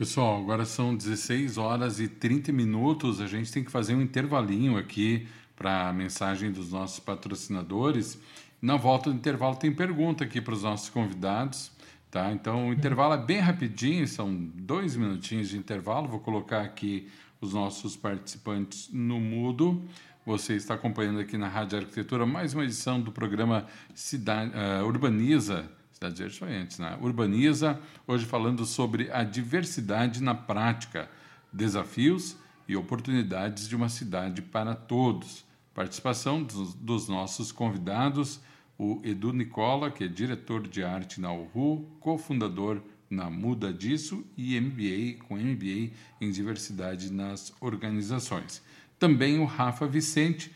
Pessoal, 0.00 0.40
agora 0.40 0.64
são 0.64 0.96
16 0.96 1.58
horas 1.58 2.00
e 2.00 2.08
30 2.08 2.52
minutos. 2.52 3.20
A 3.20 3.26
gente 3.26 3.52
tem 3.52 3.62
que 3.62 3.70
fazer 3.70 3.94
um 3.94 4.00
intervalinho 4.00 4.78
aqui 4.78 5.28
para 5.54 5.90
a 5.90 5.92
mensagem 5.92 6.50
dos 6.50 6.72
nossos 6.72 6.98
patrocinadores. 6.98 8.18
Na 8.62 8.76
volta 8.78 9.10
do 9.10 9.16
intervalo 9.16 9.56
tem 9.56 9.70
pergunta 9.70 10.24
aqui 10.24 10.40
para 10.40 10.54
os 10.54 10.62
nossos 10.62 10.88
convidados. 10.88 11.70
Tá? 12.10 12.32
Então 12.32 12.70
o 12.70 12.72
intervalo 12.72 13.12
é 13.12 13.18
bem 13.18 13.40
rapidinho, 13.40 14.08
são 14.08 14.34
dois 14.34 14.96
minutinhos 14.96 15.50
de 15.50 15.58
intervalo. 15.58 16.08
Vou 16.08 16.20
colocar 16.20 16.62
aqui 16.62 17.06
os 17.38 17.52
nossos 17.52 17.94
participantes 17.94 18.88
no 18.90 19.20
mudo. 19.20 19.82
Você 20.24 20.54
está 20.54 20.74
acompanhando 20.74 21.20
aqui 21.20 21.36
na 21.36 21.48
Rádio 21.48 21.78
Arquitetura 21.78 22.24
mais 22.24 22.54
uma 22.54 22.64
edição 22.64 22.98
do 22.98 23.12
programa 23.12 23.66
Cidade, 23.94 24.52
uh, 24.54 24.86
Urbaniza 24.86 25.70
Cidade 26.02 26.22
Verde 26.22 26.38
foi 26.38 26.56
antes, 26.56 26.78
né? 26.78 26.98
Urbaniza, 27.02 27.78
hoje 28.06 28.24
falando 28.24 28.64
sobre 28.64 29.12
a 29.12 29.22
diversidade 29.22 30.22
na 30.22 30.34
prática, 30.34 31.10
desafios 31.52 32.38
e 32.66 32.74
oportunidades 32.74 33.68
de 33.68 33.76
uma 33.76 33.90
cidade 33.90 34.40
para 34.40 34.74
todos. 34.74 35.44
Participação 35.74 36.42
dos, 36.42 36.72
dos 36.72 37.06
nossos 37.06 37.52
convidados, 37.52 38.40
o 38.78 39.02
Edu 39.04 39.34
Nicola, 39.34 39.90
que 39.90 40.04
é 40.04 40.08
diretor 40.08 40.66
de 40.66 40.82
arte 40.82 41.20
na 41.20 41.34
URU, 41.34 41.86
cofundador 42.00 42.80
na 43.10 43.28
Muda 43.28 43.70
Disso 43.70 44.24
e 44.38 44.58
MBA, 44.58 45.22
com 45.28 45.36
MBA 45.36 45.92
em 46.18 46.30
diversidade 46.30 47.12
nas 47.12 47.52
organizações. 47.60 48.62
Também 48.98 49.38
o 49.38 49.44
Rafa 49.44 49.86
Vicente, 49.86 50.50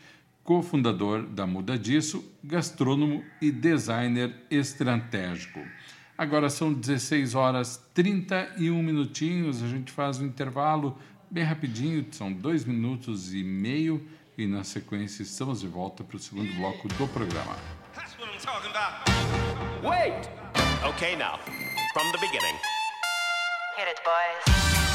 cofundador 0.45 1.23
da 1.23 1.45
Muda 1.47 1.77
Disso, 1.77 2.23
gastrônomo 2.43 3.25
e 3.41 3.51
designer 3.51 4.33
estratégico. 4.49 5.59
Agora 6.15 6.49
são 6.49 6.71
16 6.71 7.33
horas 7.33 7.83
31 7.93 8.81
minutinhos, 8.81 9.61
a 9.61 9.67
gente 9.67 9.91
faz 9.91 10.19
um 10.19 10.25
intervalo 10.25 10.97
bem 11.29 11.43
rapidinho, 11.43 12.05
são 12.11 12.31
dois 12.31 12.63
minutos 12.63 13.33
e 13.33 13.43
meio, 13.43 14.07
e 14.37 14.45
na 14.45 14.63
sequência 14.63 15.23
estamos 15.23 15.61
de 15.61 15.67
volta 15.67 16.03
para 16.03 16.15
o 16.15 16.19
segundo 16.19 16.53
bloco 16.53 16.87
do 16.87 17.07
programa. 17.07 17.55
Wait! 19.83 20.29
Okay, 20.89 21.15
now, 21.15 21.39
from 21.93 22.11
the 22.11 22.19
beginning. 22.19 22.55
Hit 23.75 23.87
it, 23.87 23.99
boys. 24.05 24.94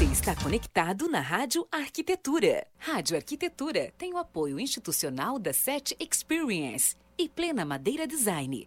Você 0.00 0.06
está 0.06 0.34
conectado 0.34 1.10
na 1.10 1.20
Rádio 1.20 1.68
Arquitetura. 1.70 2.66
Rádio 2.78 3.18
Arquitetura 3.18 3.92
tem 3.98 4.14
o 4.14 4.16
apoio 4.16 4.58
institucional 4.58 5.38
da 5.38 5.52
SET 5.52 5.94
Experience 6.00 6.96
e 7.18 7.28
Plena 7.28 7.66
Madeira 7.66 8.06
Design. 8.06 8.66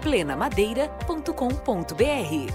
plenamadeira.com.br. 0.00 2.52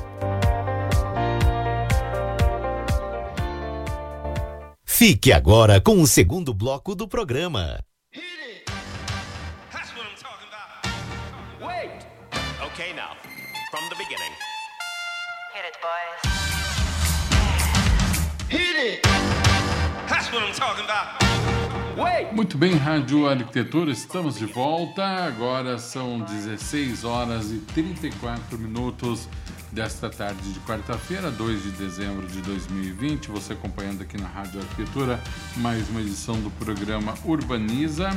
Fique 4.84 5.31
agora 5.34 5.81
com 5.81 6.01
o 6.01 6.08
segundo 6.08 6.53
bloco 6.53 6.95
do 6.95 7.08
programa. 7.08 7.79
Okay, 12.75 12.91
now, 12.93 13.15
from 13.71 13.88
the 13.88 13.95
beginning. 13.95 14.34
Hit 15.53 15.63
it, 15.65 15.77
boys. 15.81 16.19
Hit 18.49 18.75
it! 18.75 19.35
That's 20.08 20.32
what 20.32 20.44
I'm 20.44 20.54
talking 20.54 20.86
about. 20.86 21.26
Muito 22.34 22.58
bem, 22.58 22.76
Rádio 22.76 23.28
Arquitetura, 23.28 23.91
estamos 23.91 24.38
de 24.38 24.46
volta. 24.46 25.04
Agora 25.04 25.77
são 25.77 26.19
16 26.19 27.04
horas 27.06 27.52
e 27.52 27.60
34 27.60 28.58
minutos 28.58 29.29
desta 29.71 30.10
tarde 30.10 30.52
de 30.52 30.60
quarta-feira, 30.60 31.32
2 31.32 31.63
de 31.63 31.71
dezembro 31.71 32.27
de 32.27 32.42
2020. 32.42 33.32
Você 33.32 33.54
acompanhando 33.54 34.02
aqui 34.02 34.17
na 34.17 34.27
Rádio 34.27 34.60
Arquitetura 34.60 35.17
mais 35.58 35.90
uma 35.90 36.02
edição 36.02 36.36
do 36.42 36.52
programa 36.52 37.13
Urbaniza. 37.23 38.10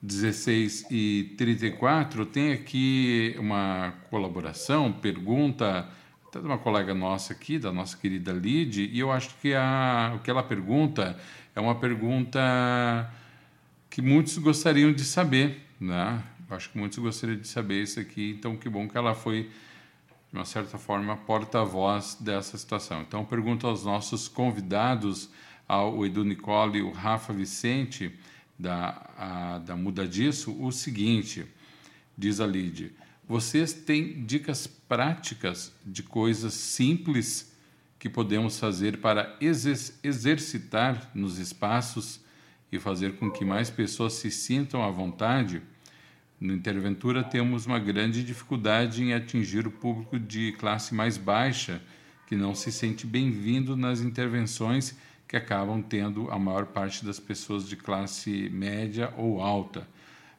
16 0.00 0.86
e 0.88 1.34
34, 1.36 2.24
tem 2.26 2.52
aqui 2.52 3.34
uma 3.40 3.92
colaboração, 4.08 4.92
pergunta 4.92 5.84
até 6.28 6.38
de 6.38 6.46
uma 6.46 6.58
colega 6.58 6.94
nossa 6.94 7.32
aqui, 7.32 7.58
da 7.58 7.72
nossa 7.72 7.96
querida 7.96 8.30
Lid, 8.30 8.84
e 8.84 9.00
eu 9.00 9.10
acho 9.10 9.34
que 9.42 9.52
a, 9.52 10.12
o 10.14 10.20
que 10.20 10.30
ela 10.30 10.44
pergunta 10.44 11.18
é 11.56 11.60
uma 11.60 11.74
pergunta 11.74 12.40
que 13.96 14.02
muitos 14.02 14.36
gostariam 14.36 14.92
de 14.92 15.06
saber, 15.06 15.58
né? 15.80 16.22
Acho 16.50 16.68
que 16.68 16.76
muitos 16.76 16.98
gostariam 16.98 17.40
de 17.40 17.48
saber 17.48 17.82
isso 17.82 17.98
aqui, 17.98 18.36
então 18.38 18.54
que 18.54 18.68
bom 18.68 18.86
que 18.86 18.94
ela 18.94 19.14
foi, 19.14 19.44
de 20.30 20.38
uma 20.38 20.44
certa 20.44 20.76
forma, 20.76 21.16
porta-voz 21.16 22.14
dessa 22.20 22.58
situação. 22.58 23.00
Então, 23.00 23.24
pergunto 23.24 23.66
aos 23.66 23.86
nossos 23.86 24.28
convidados, 24.28 25.30
ao 25.66 26.04
Edu 26.04 26.26
Nicole 26.26 26.80
e 26.80 26.82
o 26.82 26.90
Rafa 26.90 27.32
Vicente, 27.32 28.12
da, 28.58 29.10
a, 29.16 29.58
da 29.60 29.74
Muda 29.74 30.06
Disso, 30.06 30.54
o 30.62 30.70
seguinte, 30.70 31.46
diz 32.18 32.38
a 32.38 32.46
Lid, 32.46 32.92
vocês 33.26 33.72
têm 33.72 34.26
dicas 34.26 34.66
práticas 34.66 35.72
de 35.86 36.02
coisas 36.02 36.52
simples 36.52 37.50
que 37.98 38.10
podemos 38.10 38.58
fazer 38.58 38.98
para 38.98 39.38
exercitar 39.40 41.10
nos 41.14 41.38
espaços 41.38 42.25
e 42.70 42.78
fazer 42.78 43.16
com 43.16 43.30
que 43.30 43.44
mais 43.44 43.70
pessoas 43.70 44.14
se 44.14 44.30
sintam 44.30 44.82
à 44.82 44.90
vontade? 44.90 45.62
No 46.40 46.52
Interventura 46.52 47.24
temos 47.24 47.66
uma 47.66 47.78
grande 47.78 48.22
dificuldade 48.22 49.02
em 49.02 49.14
atingir 49.14 49.66
o 49.66 49.70
público 49.70 50.18
de 50.18 50.52
classe 50.52 50.94
mais 50.94 51.16
baixa, 51.16 51.80
que 52.26 52.36
não 52.36 52.54
se 52.54 52.70
sente 52.70 53.06
bem-vindo 53.06 53.76
nas 53.76 54.00
intervenções 54.00 54.96
que 55.26 55.36
acabam 55.36 55.82
tendo 55.82 56.30
a 56.30 56.38
maior 56.38 56.66
parte 56.66 57.04
das 57.04 57.18
pessoas 57.18 57.68
de 57.68 57.76
classe 57.76 58.48
média 58.50 59.12
ou 59.16 59.40
alta 59.40 59.86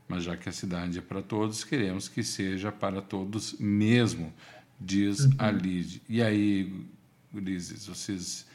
mas 0.07 0.23
já 0.23 0.37
que 0.37 0.47
a 0.47 0.51
cidade 0.51 0.99
é 0.99 1.01
para 1.01 1.21
todos, 1.21 1.63
queremos 1.63 2.07
que 2.07 2.23
seja 2.23 2.71
para 2.71 3.01
todos 3.01 3.55
mesmo, 3.59 4.33
diz 4.79 5.19
uhum. 5.19 5.31
a 5.37 5.51
Lid. 5.51 6.01
E 6.07 6.21
aí, 6.21 6.73
Ulisses, 7.33 7.87
vocês 7.87 8.47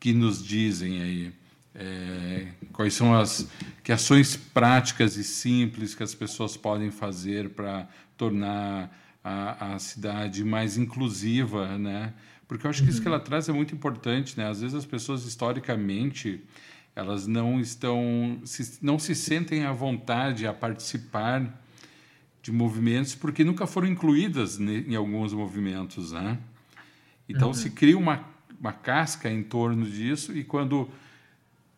que 0.00 0.12
nos 0.12 0.44
dizem 0.44 1.02
aí 1.02 1.32
é, 1.78 2.46
quais 2.72 2.94
são 2.94 3.14
as 3.14 3.48
que 3.82 3.92
ações 3.92 4.36
práticas 4.36 5.16
e 5.16 5.24
simples 5.24 5.94
que 5.94 6.02
as 6.02 6.14
pessoas 6.14 6.56
podem 6.56 6.90
fazer 6.90 7.50
para 7.50 7.86
tornar 8.16 8.90
a, 9.22 9.74
a, 9.74 9.78
cidade 9.78 10.42
mais 10.42 10.78
inclusiva, 10.78 11.76
né? 11.76 12.14
Porque 12.48 12.66
eu 12.66 12.70
acho 12.70 12.82
que 12.82 12.90
isso 12.90 13.02
que 13.02 13.08
ela 13.08 13.20
traz 13.20 13.48
é 13.48 13.52
muito 13.52 13.74
importante, 13.74 14.38
né? 14.38 14.48
Às 14.48 14.60
vezes 14.60 14.74
as 14.74 14.86
pessoas 14.86 15.24
historicamente 15.24 16.42
elas 16.94 17.26
não 17.26 17.60
estão, 17.60 18.40
se, 18.44 18.78
não 18.80 18.98
se 18.98 19.14
sentem 19.14 19.66
à 19.66 19.72
vontade 19.72 20.46
a 20.46 20.54
participar 20.54 21.62
de 22.40 22.50
movimentos 22.50 23.14
porque 23.14 23.44
nunca 23.44 23.66
foram 23.66 23.86
incluídas 23.86 24.58
em 24.58 24.94
alguns 24.94 25.34
movimentos, 25.34 26.12
né? 26.12 26.38
Então 27.28 27.48
uhum. 27.48 27.54
se 27.54 27.70
cria 27.70 27.98
uma, 27.98 28.24
uma 28.58 28.72
casca 28.72 29.30
em 29.30 29.42
torno 29.42 29.84
disso 29.84 30.34
e 30.34 30.42
quando 30.42 30.88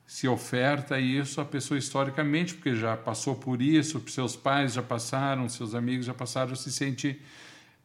se 0.09 0.27
oferta 0.27 0.99
isso 0.99 1.39
a 1.39 1.45
pessoa 1.45 1.77
historicamente, 1.77 2.55
porque 2.55 2.75
já 2.75 2.97
passou 2.97 3.37
por 3.37 3.61
isso, 3.61 4.03
seus 4.09 4.35
pais 4.35 4.73
já 4.73 4.83
passaram, 4.83 5.47
seus 5.51 5.75
amigos 5.75 6.07
já 6.07 6.15
passaram, 6.15 6.57
se 6.57 6.73
sente 6.73 7.21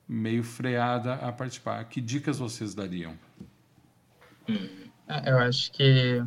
meio 0.07 0.41
freada 0.41 1.15
a 1.15 1.34
participar. 1.34 1.84
Que 1.84 1.99
dicas 1.99 2.39
vocês 2.39 2.74
dariam? 2.74 3.19
Eu 5.26 5.38
acho 5.39 5.69
que 5.74 6.24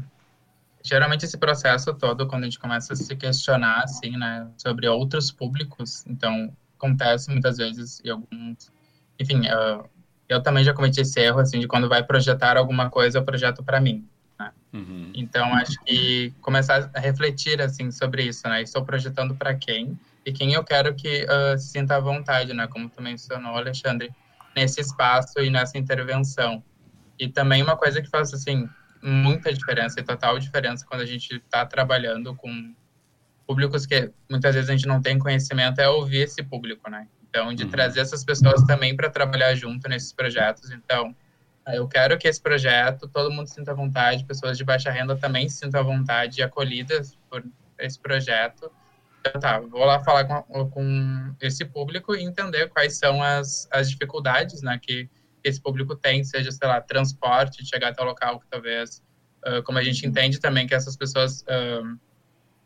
geralmente 0.84 1.24
esse 1.24 1.38
processo 1.38 1.94
todo, 1.94 2.26
quando 2.28 2.42
a 2.42 2.44
gente 2.44 2.58
começa 2.58 2.92
a 2.92 2.96
se 2.96 3.16
questionar, 3.16 3.84
assim, 3.84 4.18
né, 4.18 4.50
sobre 4.58 4.86
outros 4.86 5.32
públicos, 5.32 6.04
então, 6.06 6.54
acontece 6.76 7.30
muitas 7.30 7.56
vezes 7.56 8.02
e 8.04 8.10
alguns... 8.10 8.70
Enfim, 9.18 9.46
eu, 9.46 9.88
eu 10.28 10.42
também 10.42 10.62
já 10.62 10.74
cometi 10.74 11.00
esse 11.00 11.18
erro, 11.18 11.40
assim, 11.40 11.58
de 11.58 11.66
quando 11.66 11.88
vai 11.88 12.04
projetar 12.04 12.58
alguma 12.58 12.90
coisa, 12.90 13.16
eu 13.16 13.24
projeto 13.24 13.64
para 13.64 13.80
mim. 13.80 14.06
Né? 14.38 14.52
Uhum. 14.72 15.12
Então, 15.14 15.54
acho 15.54 15.78
que 15.84 16.32
começar 16.40 16.90
a 16.94 17.00
refletir, 17.00 17.60
assim, 17.60 17.90
sobre 17.90 18.24
isso, 18.24 18.46
né? 18.48 18.62
Estou 18.62 18.84
projetando 18.84 19.34
para 19.34 19.54
quem 19.54 19.98
e 20.24 20.32
quem 20.32 20.52
eu 20.52 20.64
quero 20.64 20.94
que 20.94 21.24
uh, 21.24 21.58
se 21.58 21.68
sinta 21.68 21.96
à 21.96 22.00
vontade, 22.00 22.52
né? 22.52 22.66
Como 22.66 22.88
tu 22.88 23.02
mencionou, 23.02 23.56
Alexandre, 23.56 24.12
nesse 24.54 24.80
espaço 24.80 25.40
e 25.40 25.50
nessa 25.50 25.78
intervenção. 25.78 26.62
E 27.18 27.28
também 27.28 27.62
uma 27.62 27.76
coisa 27.76 28.02
que 28.02 28.08
faz, 28.08 28.34
assim, 28.34 28.68
muita 29.02 29.52
diferença 29.52 30.00
e 30.00 30.02
total 30.02 30.38
diferença 30.38 30.84
quando 30.86 31.02
a 31.02 31.06
gente 31.06 31.36
está 31.36 31.64
trabalhando 31.64 32.34
com 32.34 32.74
públicos 33.46 33.86
que 33.86 34.10
muitas 34.28 34.54
vezes 34.54 34.68
a 34.68 34.72
gente 34.72 34.88
não 34.88 35.00
tem 35.00 35.18
conhecimento 35.18 35.80
é 35.80 35.88
ouvir 35.88 36.22
esse 36.22 36.42
público, 36.42 36.90
né? 36.90 37.06
Então, 37.28 37.54
de 37.54 37.64
uhum. 37.64 37.70
trazer 37.70 38.00
essas 38.00 38.24
pessoas 38.24 38.62
também 38.64 38.96
para 38.96 39.08
trabalhar 39.08 39.54
junto 39.54 39.88
nesses 39.88 40.12
projetos. 40.12 40.70
Então, 40.70 41.14
eu 41.74 41.88
quero 41.88 42.16
que 42.16 42.28
esse 42.28 42.40
projeto 42.40 43.08
todo 43.08 43.30
mundo 43.30 43.48
sinta 43.48 43.74
vontade, 43.74 44.24
pessoas 44.24 44.56
de 44.56 44.64
baixa 44.64 44.90
renda 44.90 45.16
também 45.16 45.48
se 45.48 45.58
sintam 45.58 45.80
à 45.80 45.82
vontade 45.82 46.40
e 46.40 46.42
acolhidas 46.42 47.18
por 47.28 47.44
esse 47.78 47.98
projeto. 47.98 48.70
Então, 49.20 49.40
tá, 49.40 49.58
vou 49.58 49.84
lá 49.84 49.98
falar 50.00 50.24
com, 50.24 50.70
com 50.70 51.34
esse 51.40 51.64
público 51.64 52.14
e 52.14 52.22
entender 52.22 52.68
quais 52.68 52.96
são 52.96 53.22
as, 53.22 53.68
as 53.72 53.90
dificuldades, 53.90 54.62
né, 54.62 54.78
que 54.80 55.08
esse 55.42 55.60
público 55.60 55.96
tem, 55.96 56.22
seja, 56.24 56.50
sei 56.50 56.68
lá, 56.68 56.80
transporte, 56.80 57.66
chegar 57.66 57.88
até 57.88 58.02
o 58.02 58.06
local 58.06 58.40
que 58.40 58.46
talvez, 58.48 59.02
uh, 59.46 59.62
como 59.62 59.78
a 59.78 59.82
gente 59.82 60.06
entende 60.06 60.38
também 60.38 60.66
que 60.66 60.74
essas 60.74 60.96
pessoas 60.96 61.42
uh, 61.42 61.98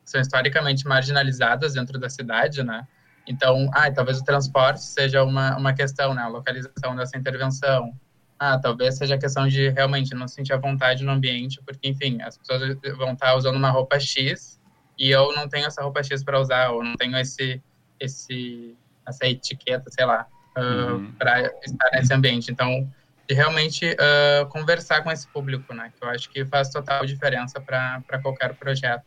são 0.05 0.21
historicamente 0.21 0.87
marginalizadas 0.87 1.75
dentro 1.75 1.99
da 1.99 2.09
cidade, 2.09 2.63
né? 2.63 2.87
Então, 3.27 3.71
ah, 3.73 3.91
talvez 3.91 4.19
o 4.19 4.25
transporte 4.25 4.83
seja 4.83 5.23
uma, 5.23 5.57
uma 5.57 5.75
questão, 5.75 6.15
né? 6.15 6.23
A 6.23 6.29
localização 6.29 6.97
dessa 6.97 7.17
intervenção. 7.17 7.95
Ah, 8.43 8.59
talvez 8.59 8.97
seja 8.97 9.17
a 9.17 9.19
questão 9.19 9.47
de 9.47 9.69
realmente 9.69 10.15
não 10.15 10.27
sentir 10.27 10.55
a 10.55 10.57
vontade 10.57 11.05
no 11.05 11.13
ambiente, 11.13 11.61
porque, 11.63 11.87
enfim, 11.87 12.23
as 12.23 12.39
pessoas 12.39 12.75
vão 12.97 13.13
estar 13.13 13.35
usando 13.35 13.57
uma 13.57 13.69
roupa 13.69 14.01
X 14.01 14.59
e 14.99 15.11
eu 15.11 15.31
não 15.35 15.47
tenho 15.47 15.67
essa 15.67 15.83
roupa 15.83 16.03
X 16.03 16.25
para 16.25 16.41
usar, 16.41 16.71
ou 16.71 16.83
não 16.83 16.97
tenho 16.97 17.15
esse, 17.19 17.63
esse, 18.01 18.75
essa 19.07 19.27
etiqueta, 19.27 19.91
sei 19.91 20.07
lá, 20.07 20.27
uh, 20.57 20.95
uhum. 20.95 21.13
para 21.13 21.53
estar 21.67 21.91
nesse 21.93 22.15
ambiente. 22.15 22.51
Então, 22.51 22.91
de 23.29 23.35
realmente 23.35 23.93
uh, 23.93 24.47
conversar 24.49 25.05
com 25.05 25.11
esse 25.11 25.29
público, 25.29 25.75
né? 25.75 25.93
Que 25.95 26.03
eu 26.03 26.09
acho 26.09 26.31
que 26.31 26.43
faz 26.47 26.71
total 26.71 27.05
diferença 27.05 27.61
para 27.61 28.23
qualquer 28.23 28.55
projeto. 28.55 29.05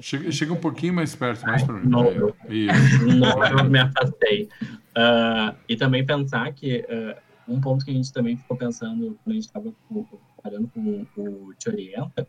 Chega, 0.00 0.32
chega 0.32 0.52
um 0.52 0.60
pouquinho 0.60 0.94
mais 0.94 1.14
perto, 1.14 1.44
mais 1.46 1.62
para 1.62 1.74
mim. 1.74 1.88
Novo. 1.88 2.34
Novo, 3.18 3.64
me 3.68 3.78
afastei. 3.78 4.48
Uh, 4.96 5.56
e 5.68 5.76
também 5.76 6.04
pensar 6.04 6.52
que 6.52 6.84
uh, 6.88 7.52
um 7.52 7.60
ponto 7.60 7.84
que 7.84 7.90
a 7.90 7.94
gente 7.94 8.12
também 8.12 8.36
ficou 8.36 8.56
pensando 8.56 9.18
quando 9.22 9.30
a 9.30 9.34
gente 9.34 9.46
estava 9.46 9.72
trabalhando 10.36 10.68
com 10.74 11.06
o 11.16 11.54
Te 11.54 11.68
Orienta 11.68 12.26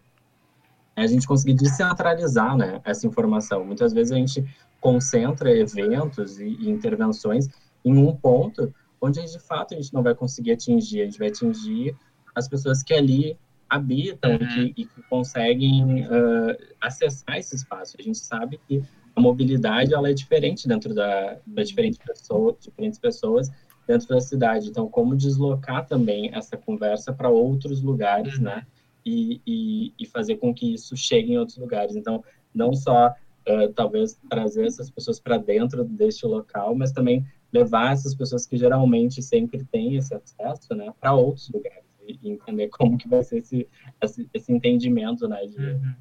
é 0.95 1.01
a 1.01 1.07
gente 1.07 1.27
conseguir 1.27 1.55
descentralizar 1.55 2.55
né, 2.55 2.79
essa 2.83 3.07
informação. 3.07 3.65
Muitas 3.65 3.93
vezes 3.93 4.11
a 4.11 4.15
gente 4.15 4.45
concentra 4.79 5.51
eventos 5.51 6.39
e, 6.39 6.45
e, 6.45 6.69
intervenções 6.69 7.49
em 7.83 7.97
um 7.97 8.15
ponto 8.15 8.73
onde 9.01 9.21
de 9.21 9.39
fato 9.39 9.73
a 9.73 9.77
gente 9.77 9.93
não 9.93 10.03
vai 10.03 10.13
conseguir 10.13 10.51
atingir, 10.51 11.01
a 11.01 11.05
gente 11.05 11.19
vai 11.19 11.29
atingir 11.29 11.95
as 12.35 12.47
pessoas 12.47 12.83
que 12.83 12.93
ali 12.93 13.37
habitam 13.75 14.31
uhum. 14.31 14.37
e, 14.37 14.47
que, 14.47 14.81
e, 14.81 14.85
que, 14.85 15.01
conseguem 15.09 16.05
uh, 16.05 16.57
acessar 16.81 17.37
esse 17.37 17.55
espaço. 17.55 17.95
A 17.99 18.01
gente 18.01 18.19
sabe 18.19 18.59
que 18.67 18.83
a 19.15 19.21
mobilidade 19.21 19.93
ela 19.93 20.09
é 20.09 20.13
diferente 20.13 20.67
dentro 20.67 20.93
da, 20.93 21.37
da 21.45 21.63
diferentes 21.63 21.99
pessoas, 21.99 22.55
diferentes 22.59 22.99
pessoas 22.99 23.51
dentro 23.87 24.07
da 24.07 24.21
cidade. 24.21 24.69
Então, 24.69 24.87
como 24.87 25.15
deslocar 25.15 25.85
também 25.85 26.29
essa 26.33 26.57
conversa 26.57 27.11
para 27.13 27.29
outros 27.29 27.81
lugares, 27.81 28.37
uhum. 28.37 28.43
né? 28.43 28.65
e, 29.05 29.41
e, 29.45 29.93
e, 29.99 30.05
fazer 30.05 30.37
com 30.37 30.53
que 30.53 30.73
isso 30.73 30.95
chegue 30.95 31.33
em 31.33 31.37
outros 31.37 31.57
lugares. 31.57 31.95
Então, 31.95 32.23
não 32.53 32.73
só 32.73 33.09
uh, 33.09 33.73
talvez 33.73 34.19
trazer 34.29 34.65
essas 34.65 34.89
pessoas 34.89 35.19
para 35.19 35.37
dentro 35.37 35.83
deste 35.83 36.25
local, 36.25 36.73
mas 36.75 36.91
também 36.91 37.25
levar 37.51 37.93
essas 37.93 38.15
pessoas 38.15 38.45
que 38.45 38.57
geralmente 38.57 39.21
sempre 39.21 39.63
têm 39.65 39.95
esse 39.95 40.13
acesso, 40.13 40.73
né, 40.73 40.91
para 40.99 41.13
outros 41.13 41.49
lugares 41.49 41.82
e, 42.07 42.19
e, 42.21 42.29
entender 42.29 42.69
como 42.69 42.97
que 42.97 43.07
vai 43.07 43.23
ser 43.23 43.37
esse, 43.37 43.67
esse, 44.01 44.29
esse 44.33 44.51
entendimento, 44.51 45.27
né, 45.27 45.45
de, 45.45 45.57
uhum. 45.57 45.93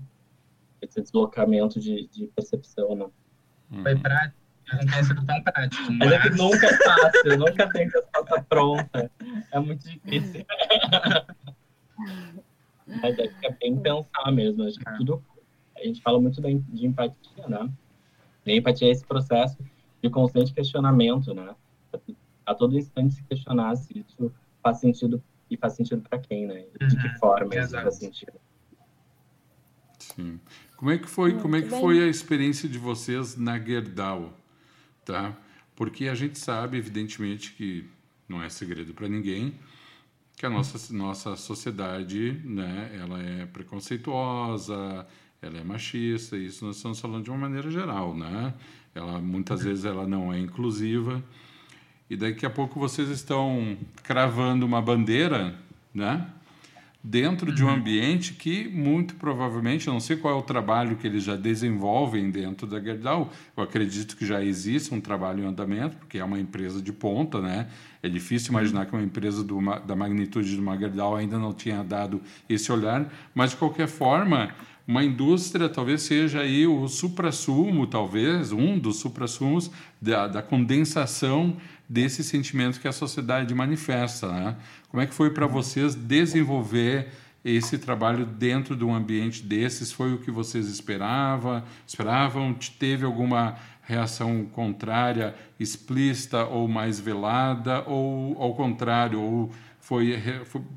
esse 0.81 1.01
deslocamento 1.01 1.81
de, 1.81 2.09
de 2.09 2.27
percepção, 2.29 2.95
né. 2.95 3.07
Foi 3.83 3.97
prático. 3.97 4.43
Não 4.73 4.87
tem 4.87 5.05
sido 5.05 5.27
tão 5.27 5.43
prático. 5.43 5.93
Mas... 5.93 5.99
mas 5.99 6.13
é 6.13 6.21
que 6.21 6.31
nunca 6.31 6.67
é 6.67 6.79
fácil, 6.79 7.39
nunca 7.39 7.69
tem 7.71 7.89
resposta 7.89 8.43
pronta. 8.49 9.11
É 9.51 9.59
muito 9.59 9.89
difícil. 9.89 10.45
Mas 12.87 13.19
é 13.19 13.29
que 13.29 13.47
é 13.47 13.51
bem 13.53 13.79
pensar 13.79 14.31
mesmo. 14.33 14.65
Acho 14.65 14.79
que 14.79 14.89
é. 14.89 14.97
tudo. 14.97 15.25
A 15.77 15.85
gente 15.85 16.03
fala 16.03 16.21
muito 16.21 16.41
de 16.41 16.87
empatia, 16.87 17.49
né? 17.49 17.71
E 18.45 18.53
a 18.53 18.57
empatia 18.57 18.89
é 18.89 18.91
esse 18.91 19.05
processo 19.05 19.59
de 20.03 20.11
constante 20.11 20.53
questionamento, 20.53 21.33
né? 21.35 21.55
A 22.45 22.55
todo 22.55 22.77
instante 22.77 23.15
se 23.15 23.23
questionar 23.25 23.77
se 23.77 23.99
isso 23.99 24.33
faz 24.63 24.79
sentido 24.79 25.23
e 25.53 25.57
faz 25.57 25.75
sentido 25.75 26.03
para 26.09 26.19
quem, 26.19 26.47
né? 26.47 26.65
De 26.81 26.97
que 26.97 27.09
Uhum, 27.09 27.15
forma 27.19 27.55
isso 27.55 27.65
exato. 27.65 27.83
faz 27.85 27.97
sentido. 27.97 28.33
Sim. 29.99 30.41
Como 30.77 30.91
é 30.91 30.99
que 30.99 31.09
foi, 31.09 31.39
como 31.39 31.55
é 31.57 31.63
que 31.63 31.69
bem. 31.69 31.81
foi 31.81 32.03
a 32.03 32.07
experiência 32.09 32.69
de 32.69 32.79
vocês 32.79 33.37
na 33.37 33.59
Gerdau, 33.59 34.37
tá? 35.05 35.37
Porque 35.77 36.09
a 36.09 36.15
gente 36.15 36.39
sabe, 36.39 36.77
evidentemente, 36.77 37.53
que 37.53 37.89
não 38.29 38.43
é 38.43 38.49
segredo 38.49 38.93
para 38.93 39.09
ninguém, 39.09 39.55
que 40.37 40.45
a 40.47 40.51
nossa 40.51 40.93
nossa 40.93 41.37
sociedade, 41.37 42.41
né, 42.45 42.91
ela 43.01 43.23
é 43.23 43.47
preconceituosa, 43.47 45.07
ela 45.41 45.59
é 45.59 45.65
machista, 45.65 46.37
isso 46.37 46.65
nós 46.65 46.77
estamos 46.77 46.99
falando 47.01 47.25
de 47.25 47.31
uma 47.31 47.39
maneira 47.39 47.71
geral, 47.71 48.17
né? 48.17 48.55
Ela 48.95 49.21
muitas 49.21 49.63
vezes 49.63 49.85
ela 49.85 50.07
não 50.07 50.33
é 50.33 50.39
inclusiva. 50.39 51.23
E 52.13 52.17
daqui 52.17 52.45
a 52.45 52.51
pouco 52.51 52.79
vocês 52.79 53.09
estão 53.09 53.75
cravando 54.03 54.67
uma 54.67 54.83
bandeira, 54.83 55.55
né? 55.95 56.27
dentro 57.03 57.51
de 57.51 57.65
um 57.65 57.71
ambiente 57.71 58.35
que 58.35 58.69
muito 58.69 59.15
provavelmente, 59.15 59.89
eu 59.89 59.95
não 59.95 59.99
sei 59.99 60.17
qual 60.19 60.35
é 60.35 60.39
o 60.39 60.43
trabalho 60.43 60.97
que 60.97 61.07
eles 61.07 61.25
já 61.25 61.37
desenvolvem 61.37 62.31
dentro 62.31 62.67
da 62.67 62.79
Gerdau, 62.79 63.33
eu 63.57 63.63
acredito 63.63 64.15
que 64.15 64.27
já 64.27 64.45
existe 64.45 64.93
um 64.95 65.01
trabalho 65.01 65.43
em 65.43 65.47
andamento, 65.47 65.97
porque 65.97 66.19
é 66.19 66.25
uma 66.25 66.39
empresa 66.39 66.83
de 66.83 66.93
ponta, 66.93 67.41
né? 67.41 67.69
É 68.03 68.11
difícil 68.11 68.51
imaginar 68.51 68.85
que 68.85 68.93
uma 68.93 69.03
empresa 69.03 69.43
do, 69.43 69.59
da 69.81 69.97
magnitude 69.97 70.55
de 70.55 70.61
uma 70.61 70.77
Gerdau 70.77 71.17
ainda 71.17 71.39
não 71.39 71.55
tinha 71.55 71.83
dado 71.83 72.21
esse 72.47 72.71
olhar, 72.71 73.11
mas 73.35 73.53
de 73.53 73.57
qualquer 73.57 73.89
forma, 73.89 74.55
uma 74.87 75.03
indústria 75.03 75.69
talvez 75.69 76.03
seja 76.03 76.41
aí 76.41 76.67
o 76.67 76.87
suprassumo, 76.89 77.87
talvez, 77.87 78.53
um 78.53 78.79
dos 78.79 78.97
suprassumos 78.97 79.71
da, 80.01 80.29
da 80.29 80.43
condensação 80.43 81.57
desse 81.93 82.25
sentimento 82.25 82.81
que 82.81 82.89
a 82.89 82.93
sociedade 82.93 83.55
manifesta, 83.55 84.33
né? 84.33 84.57
Como 84.89 85.03
é 85.03 85.07
que 85.07 85.15
foi 85.15 85.31
para 85.31 85.47
vocês 85.47 85.95
desenvolver 85.95 87.09
esse 87.45 87.77
trabalho 87.77 88.25
dentro 88.25 88.75
de 88.75 88.83
um 88.85 88.95
ambiente 88.95 89.43
desses? 89.43 89.93
Foi 89.93 90.15
o 90.15 90.19
que 90.19 90.31
vocês 90.31 90.69
esperava, 90.69 91.65
esperavam? 91.87 92.55
Te- 92.55 92.71
Teve 92.71 93.05
alguma 93.05 93.57
reação 93.83 94.45
contrária, 94.47 95.35
explícita 95.61 96.45
ou 96.47 96.67
mais 96.67 96.99
velada? 96.99 97.83
Ou, 97.87 98.41
ao 98.41 98.55
contrário, 98.55 99.21
ou 99.21 99.53
foi, 99.81 100.19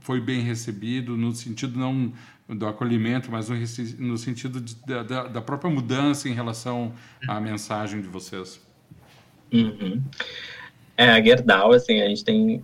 foi- 0.01 0.19
bem 0.19 0.41
recebido 0.41 1.15
no 1.15 1.33
sentido 1.33 1.79
não 1.79 2.11
do 2.49 2.67
acolhimento, 2.67 3.31
mas 3.31 3.47
no, 3.47 3.55
no 3.99 4.17
sentido 4.17 4.59
de- 4.59 4.75
da- 4.85 5.27
da 5.27 5.41
própria 5.41 5.71
mudança 5.71 6.27
em 6.27 6.33
relação 6.33 6.93
à 7.27 7.39
mensagem 7.39 8.01
de 8.01 8.07
vocês? 8.07 8.59
Uhum. 9.53 10.01
É, 10.97 11.09
a 11.09 11.21
Gerdau, 11.21 11.73
assim, 11.73 12.01
a 12.01 12.07
gente 12.07 12.23
tem 12.23 12.63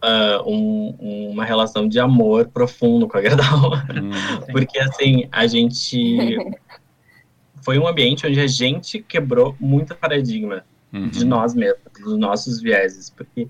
ah, 0.00 0.42
um- 0.46 1.30
uma 1.30 1.44
relação 1.44 1.88
de 1.88 1.98
amor 1.98 2.48
profundo 2.48 3.08
com 3.08 3.18
a 3.18 3.22
Gerdau. 3.22 3.72
Hum, 3.74 4.10
Porque, 4.52 4.78
assim, 4.78 5.28
a 5.30 5.46
gente. 5.46 6.36
Foi 7.62 7.78
um 7.78 7.86
ambiente 7.86 8.26
onde 8.26 8.40
a 8.40 8.46
gente 8.46 9.02
quebrou 9.02 9.54
muito 9.60 9.94
paradigma 9.94 10.64
uhum, 10.92 11.08
de 11.08 11.24
nós 11.24 11.54
mesmos, 11.54 11.82
dos 12.00 12.16
nossos 12.16 12.62
vieses. 12.62 13.10
Porque 13.10 13.48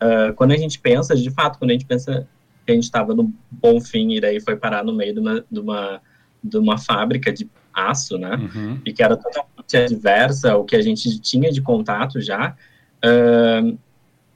ah, 0.00 0.32
quando 0.36 0.52
a 0.52 0.56
gente 0.56 0.78
pensa, 0.78 1.16
de 1.16 1.30
fato, 1.30 1.58
quando 1.58 1.70
a 1.70 1.72
gente 1.72 1.86
pensa 1.86 2.28
que 2.64 2.72
a 2.72 2.74
gente 2.74 2.84
estava 2.84 3.14
no 3.14 3.32
bom 3.50 3.80
fim 3.80 4.12
e 4.12 4.20
daí 4.20 4.40
foi 4.40 4.56
parar 4.56 4.84
no 4.84 4.92
meio 4.92 5.14
de 5.14 5.20
uma, 5.20 5.44
de 5.50 5.60
uma, 5.60 6.00
de 6.42 6.58
uma 6.58 6.78
fábrica 6.78 7.32
de 7.32 7.48
aço, 7.72 8.18
né? 8.18 8.36
uhum, 8.36 8.80
e 8.84 8.92
que 8.92 9.02
era 9.02 9.16
totalmente 9.16 9.76
adversa 9.76 10.52
ao 10.52 10.64
que 10.64 10.74
a 10.74 10.82
gente 10.82 11.20
tinha 11.20 11.52
de 11.52 11.60
contato 11.60 12.20
já, 12.20 12.56
ahn, 13.04 13.76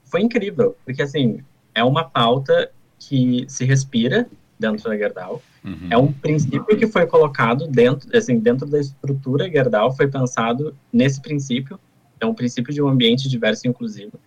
foi 0.04 0.22
incrível, 0.22 0.76
porque 0.84 1.02
assim, 1.02 1.40
é 1.74 1.84
uma 1.84 2.04
pauta 2.04 2.70
que 2.98 3.44
se 3.48 3.64
respira 3.64 4.28
dentro 4.58 4.90
da 4.90 4.96
Gerdau, 4.96 5.42
uhum. 5.64 5.88
é 5.90 5.96
um 5.96 6.12
princípio 6.12 6.76
que 6.76 6.86
foi 6.86 7.06
colocado 7.06 7.66
dentro, 7.66 8.14
assim, 8.16 8.38
dentro 8.38 8.66
da 8.66 8.78
estrutura 8.78 9.48
Gerdau, 9.48 9.94
foi 9.96 10.06
pensado 10.06 10.76
nesse 10.92 11.20
princípio, 11.20 11.78
é 12.20 12.26
um 12.26 12.34
princípio 12.34 12.72
de 12.72 12.82
um 12.82 12.88
ambiente 12.88 13.28
diverso 13.28 13.66
e 13.66 13.70
inclusivo. 13.70 14.20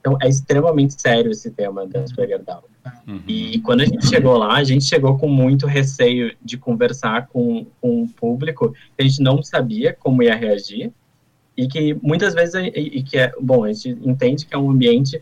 Então, 0.00 0.16
é 0.22 0.28
extremamente 0.28 0.98
sério 1.00 1.30
esse 1.30 1.50
tema 1.50 1.86
dentro 1.86 2.16
da 2.16 2.26
Gerdau. 2.26 2.64
Uhum. 3.06 3.22
E 3.26 3.60
quando 3.60 3.82
a 3.82 3.84
gente 3.84 4.06
chegou 4.06 4.36
lá, 4.38 4.54
a 4.54 4.64
gente 4.64 4.84
chegou 4.84 5.18
com 5.18 5.28
muito 5.28 5.66
receio 5.66 6.34
de 6.42 6.56
conversar 6.56 7.26
com, 7.26 7.66
com 7.80 8.02
o 8.02 8.08
público, 8.08 8.72
a 8.98 9.02
gente 9.02 9.20
não 9.20 9.42
sabia 9.42 9.92
como 9.92 10.22
ia 10.22 10.34
reagir, 10.34 10.90
e 11.60 11.68
que 11.68 11.94
muitas 12.02 12.34
vezes, 12.34 12.54
e, 12.54 12.98
e 12.98 13.02
que 13.02 13.18
é, 13.18 13.32
bom, 13.40 13.64
a 13.64 13.72
gente 13.72 13.90
entende 14.02 14.46
que 14.46 14.54
é 14.54 14.58
um 14.58 14.70
ambiente 14.70 15.20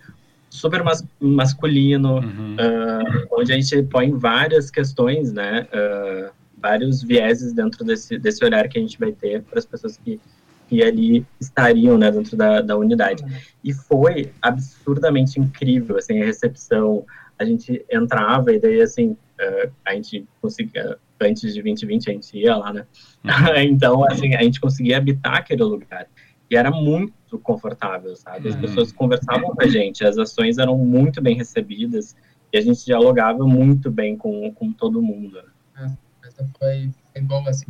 super 0.48 0.82
mas, 0.82 1.04
masculino, 1.20 2.16
Uhum. 2.16 2.56
ah, 2.58 3.26
onde 3.32 3.52
a 3.52 3.56
gente 3.56 3.82
põe 3.84 4.12
várias 4.12 4.70
questões, 4.70 5.32
né, 5.32 5.66
ah, 5.72 6.30
vários 6.60 7.02
vieses 7.02 7.52
dentro 7.52 7.84
desse, 7.84 8.18
desse 8.18 8.44
olhar 8.44 8.68
que 8.68 8.78
a 8.78 8.80
gente 8.80 8.98
vai 8.98 9.12
ter 9.12 9.42
para 9.42 9.58
as 9.58 9.66
pessoas 9.66 9.96
que, 9.96 10.20
que 10.68 10.82
ali 10.82 11.26
estariam, 11.40 11.98
né, 11.98 12.10
dentro 12.10 12.36
da, 12.36 12.60
da 12.60 12.76
unidade. 12.76 13.24
E 13.62 13.72
foi 13.72 14.30
absurdamente 14.40 15.40
incrível, 15.40 15.96
assim, 15.96 16.20
a 16.22 16.24
recepção, 16.24 17.04
a 17.38 17.44
gente 17.44 17.84
entrava 17.90 18.52
e 18.52 18.58
daí, 18.60 18.80
assim, 18.80 19.16
ah, 19.40 19.68
a 19.86 19.94
gente 19.94 20.24
conseguia, 20.40 20.96
antes 21.20 21.52
de 21.52 21.62
2020 21.62 22.10
a 22.10 22.12
gente 22.12 22.38
ia 22.38 22.56
lá, 22.56 22.72
né, 22.72 22.86
então, 23.64 24.04
assim, 24.04 24.34
a 24.34 24.42
gente 24.42 24.60
conseguia 24.60 24.96
habitar 24.96 25.36
aquele 25.36 25.62
lugar. 25.62 26.06
E 26.50 26.56
era 26.56 26.70
muito 26.70 27.38
confortável, 27.42 28.16
sabe? 28.16 28.48
As 28.48 28.54
Uhum. 28.54 28.60
pessoas 28.62 28.92
conversavam 28.92 29.54
com 29.54 29.62
a 29.62 29.66
gente, 29.66 30.04
as 30.04 30.16
ações 30.18 30.58
eram 30.58 30.76
muito 30.78 31.20
bem 31.20 31.36
recebidas 31.36 32.16
e 32.52 32.56
a 32.58 32.60
gente 32.62 32.84
dialogava 32.84 33.46
muito 33.46 33.90
bem 33.90 34.16
com, 34.16 34.50
com 34.54 34.72
todo 34.72 35.02
mundo. 35.02 35.42
né? 35.76 35.94
Essa 36.24 36.48
foi, 36.58 36.90
foi 37.12 37.22
boa, 37.22 37.48
assim, 37.50 37.66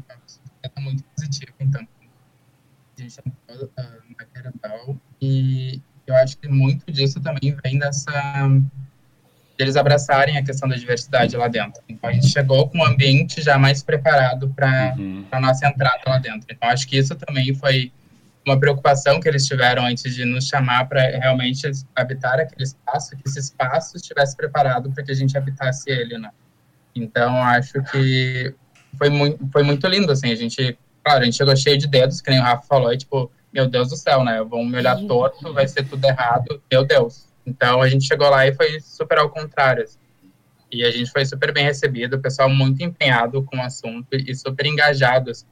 foi 0.75 0.83
muito 0.83 1.03
positiva, 1.17 1.53
então. 1.61 1.87
A 2.97 3.01
gente 3.03 3.17
entrou 3.49 3.71
na 3.77 4.27
Gerdau 4.43 4.97
e 5.21 5.81
eu 6.07 6.15
acho 6.17 6.37
que 6.39 6.49
muito 6.49 6.91
disso 6.91 7.21
também 7.21 7.57
vem 7.65 7.79
dessa 7.79 8.11
eles 9.59 9.77
abraçarem 9.77 10.37
a 10.39 10.45
questão 10.45 10.69
da 10.69 10.77
diversidade 10.77 11.37
lá 11.37 11.49
dentro. 11.49 11.83
Então 11.89 12.09
a 12.09 12.13
gente 12.13 12.29
chegou 12.29 12.69
com 12.69 12.79
um 12.79 12.85
ambiente 12.85 13.43
já 13.43 13.59
mais 13.59 13.83
preparado 13.83 14.49
para 14.51 14.95
Uhum. 14.97 15.25
a 15.33 15.41
nossa 15.41 15.67
entrada 15.67 16.01
lá 16.07 16.19
dentro. 16.19 16.47
Então 16.49 16.69
acho 16.69 16.87
que 16.87 16.97
isso 16.97 17.15
também 17.17 17.53
foi 17.55 17.93
uma 18.49 18.59
preocupação 18.59 19.21
que 19.21 19.29
eles 19.29 19.47
tiveram 19.47 19.85
antes 19.85 20.15
de 20.15 20.25
nos 20.25 20.47
chamar 20.47 20.89
para 20.89 21.03
realmente 21.03 21.71
habitar 21.95 22.41
aquele 22.41 22.65
espaço, 22.65 23.17
que 23.17 23.29
esse 23.29 23.39
espaço 23.39 23.97
estivesse 23.97 24.37
preparado 24.37 24.91
para 24.91 25.05
que 25.05 25.11
a 25.11 25.15
gente 25.15 25.37
habitasse 25.37 25.91
ele, 25.91 26.19
né? 26.19 26.31
Então 26.95 27.43
acho 27.43 27.83
que 27.85 28.55
foi 28.97 29.11
muito, 29.11 29.49
foi 29.53 29.63
muito 29.63 29.87
lindo, 29.87 30.11
assim, 30.11 30.33
a 30.33 30.35
gente, 30.35 30.79
claro, 31.05 31.23
a 31.23 31.25
gente 31.25 31.37
chegou 31.37 31.55
cheio 31.55 31.79
de 31.79 31.87
dedos, 31.87 32.21
que 32.21 32.31
nem 32.31 32.41
o 32.41 32.43
Rafa 32.43 32.67
falou, 32.67 32.93
e 32.93 32.97
tipo, 32.97 33.31
meu 33.53 33.69
Deus 33.69 33.91
do 33.91 33.97
céu, 33.97 34.25
né, 34.25 34.43
vão 34.43 34.65
me 34.65 34.77
olhar 34.77 34.97
torto, 35.07 35.53
vai 35.53 35.69
ser 35.69 35.87
tudo 35.87 36.05
errado, 36.05 36.63
meu 36.71 36.85
Deus. 36.85 37.29
Então 37.47 37.81
a 37.81 37.89
gente 37.89 38.07
chegou 38.07 38.29
lá 38.29 38.47
e 38.47 38.55
foi 38.55 38.81
super 38.81 39.19
ao 39.19 39.31
contrário, 39.31 39.85
assim. 39.85 39.99
E 40.71 40.85
a 40.85 40.91
gente 40.91 41.11
foi 41.11 41.25
super 41.25 41.53
bem 41.53 41.65
recebido, 41.65 42.17
o 42.17 42.21
pessoal 42.21 42.49
muito 42.49 42.83
empenhado 42.83 43.43
com 43.43 43.57
o 43.57 43.63
assunto 43.63 44.09
e 44.13 44.35
super 44.35 44.67
engajado 44.67 45.31
assim, 45.31 45.47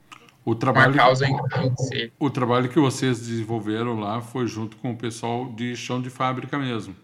O 0.46 0.54
trabalho, 0.54 0.94
causa 0.94 1.26
em 1.26 1.32
em 1.34 1.76
si. 1.76 2.12
o 2.20 2.30
trabalho 2.30 2.68
que 2.68 2.78
vocês 2.78 3.18
desenvolveram 3.18 3.98
lá 3.98 4.20
foi 4.22 4.46
junto 4.46 4.76
com 4.76 4.92
o 4.92 4.96
pessoal 4.96 5.52
de 5.52 5.74
chão 5.76 6.00
de 6.00 6.08
fábrica 6.08 6.56
mesmo? 6.56 6.94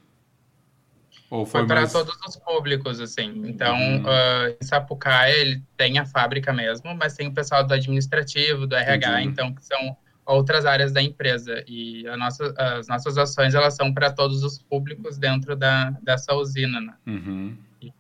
Ou 1.29 1.45
foi, 1.45 1.61
Foi 1.63 1.67
para 1.67 1.81
mais... 1.81 1.93
todos 1.93 2.15
os 2.27 2.37
públicos, 2.37 3.01
assim. 3.01 3.43
Então, 3.49 3.75
Uhum. 3.75 4.05
ah, 4.07 4.55
em 4.61 4.65
Sapucaia, 4.65 5.35
ele 5.37 5.63
tem 5.77 5.99
a 5.99 6.07
fábrica 6.07 6.53
mesmo, 6.53 6.95
mas 6.95 7.15
tem 7.15 7.27
o 7.27 7.33
pessoal 7.33 7.67
do 7.67 7.73
administrativo, 7.75 8.67
do 8.67 8.77
RH, 8.77 9.09
Entendi. 9.23 9.29
então, 9.33 9.53
que 9.55 9.65
são 9.65 9.97
outras 10.27 10.65
áreas 10.67 10.93
da 10.93 11.03
empresa. 11.03 11.65
E 11.67 12.05
nossa, 12.19 12.55
as 12.57 12.87
nossas 12.87 13.17
ações, 13.19 13.55
elas 13.55 13.75
são 13.75 13.93
para 13.93 14.13
todos 14.13 14.45
os 14.45 14.59
públicos 14.59 15.19
dentro 15.19 15.57
da, 15.57 15.91
dessa 16.03 16.35
usina, 16.35 16.81
né? 16.81 16.95
Uhum. 17.07 17.57
E 17.81 17.93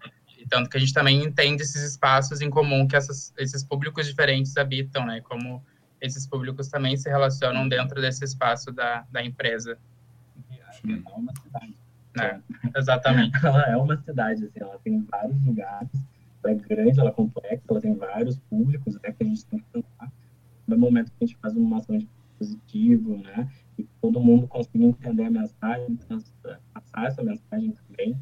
tanto 0.52 0.68
que 0.68 0.76
a 0.76 0.80
gente 0.80 0.92
também 0.92 1.24
entende 1.24 1.62
esses 1.62 1.82
espaços 1.82 2.42
em 2.42 2.50
comum 2.50 2.86
que 2.86 2.94
essas, 2.94 3.32
esses 3.38 3.64
públicos 3.64 4.06
diferentes 4.06 4.54
habitam, 4.58 5.06
né? 5.06 5.22
Como 5.22 5.64
esses 5.98 6.26
públicos 6.26 6.68
também 6.68 6.94
se 6.94 7.08
relacionam 7.08 7.66
dentro 7.66 8.02
desse 8.02 8.22
espaço 8.22 8.70
da, 8.70 9.06
da 9.10 9.24
empresa. 9.24 9.78
É 10.86 11.16
uma 11.16 11.32
cidade. 11.42 11.74
Né? 12.14 12.42
Exatamente. 12.76 13.34
Ela 13.42 13.62
é 13.70 13.76
uma 13.78 13.96
cidade, 13.96 14.44
assim, 14.44 14.60
ela 14.60 14.78
tem 14.84 15.00
vários 15.10 15.42
lugares, 15.42 15.88
ela 16.44 16.52
é 16.52 16.56
grande, 16.56 17.00
ela 17.00 17.08
é 17.08 17.12
complexa, 17.12 17.62
ela 17.70 17.80
tem 17.80 17.94
vários 17.94 18.38
públicos, 18.50 18.94
né, 18.96 19.12
que 19.12 19.22
a 19.22 19.26
gente 19.26 19.46
tem 19.46 19.58
que 19.58 19.64
pensar. 19.72 20.12
No 20.66 20.76
momento 20.76 21.10
que 21.12 21.24
a 21.24 21.26
gente 21.26 21.38
faz 21.40 21.56
uma 21.56 21.78
ação 21.78 21.96
de 21.96 22.06
positivo, 22.38 23.16
né, 23.16 23.50
e 23.78 23.84
todo 24.02 24.20
mundo 24.20 24.46
consiga 24.46 24.84
entender 24.84 25.24
a 25.24 25.30
mensagem, 25.30 25.98
passar 26.74 27.06
essa 27.06 27.22
mensagem 27.22 27.74
também. 27.88 28.14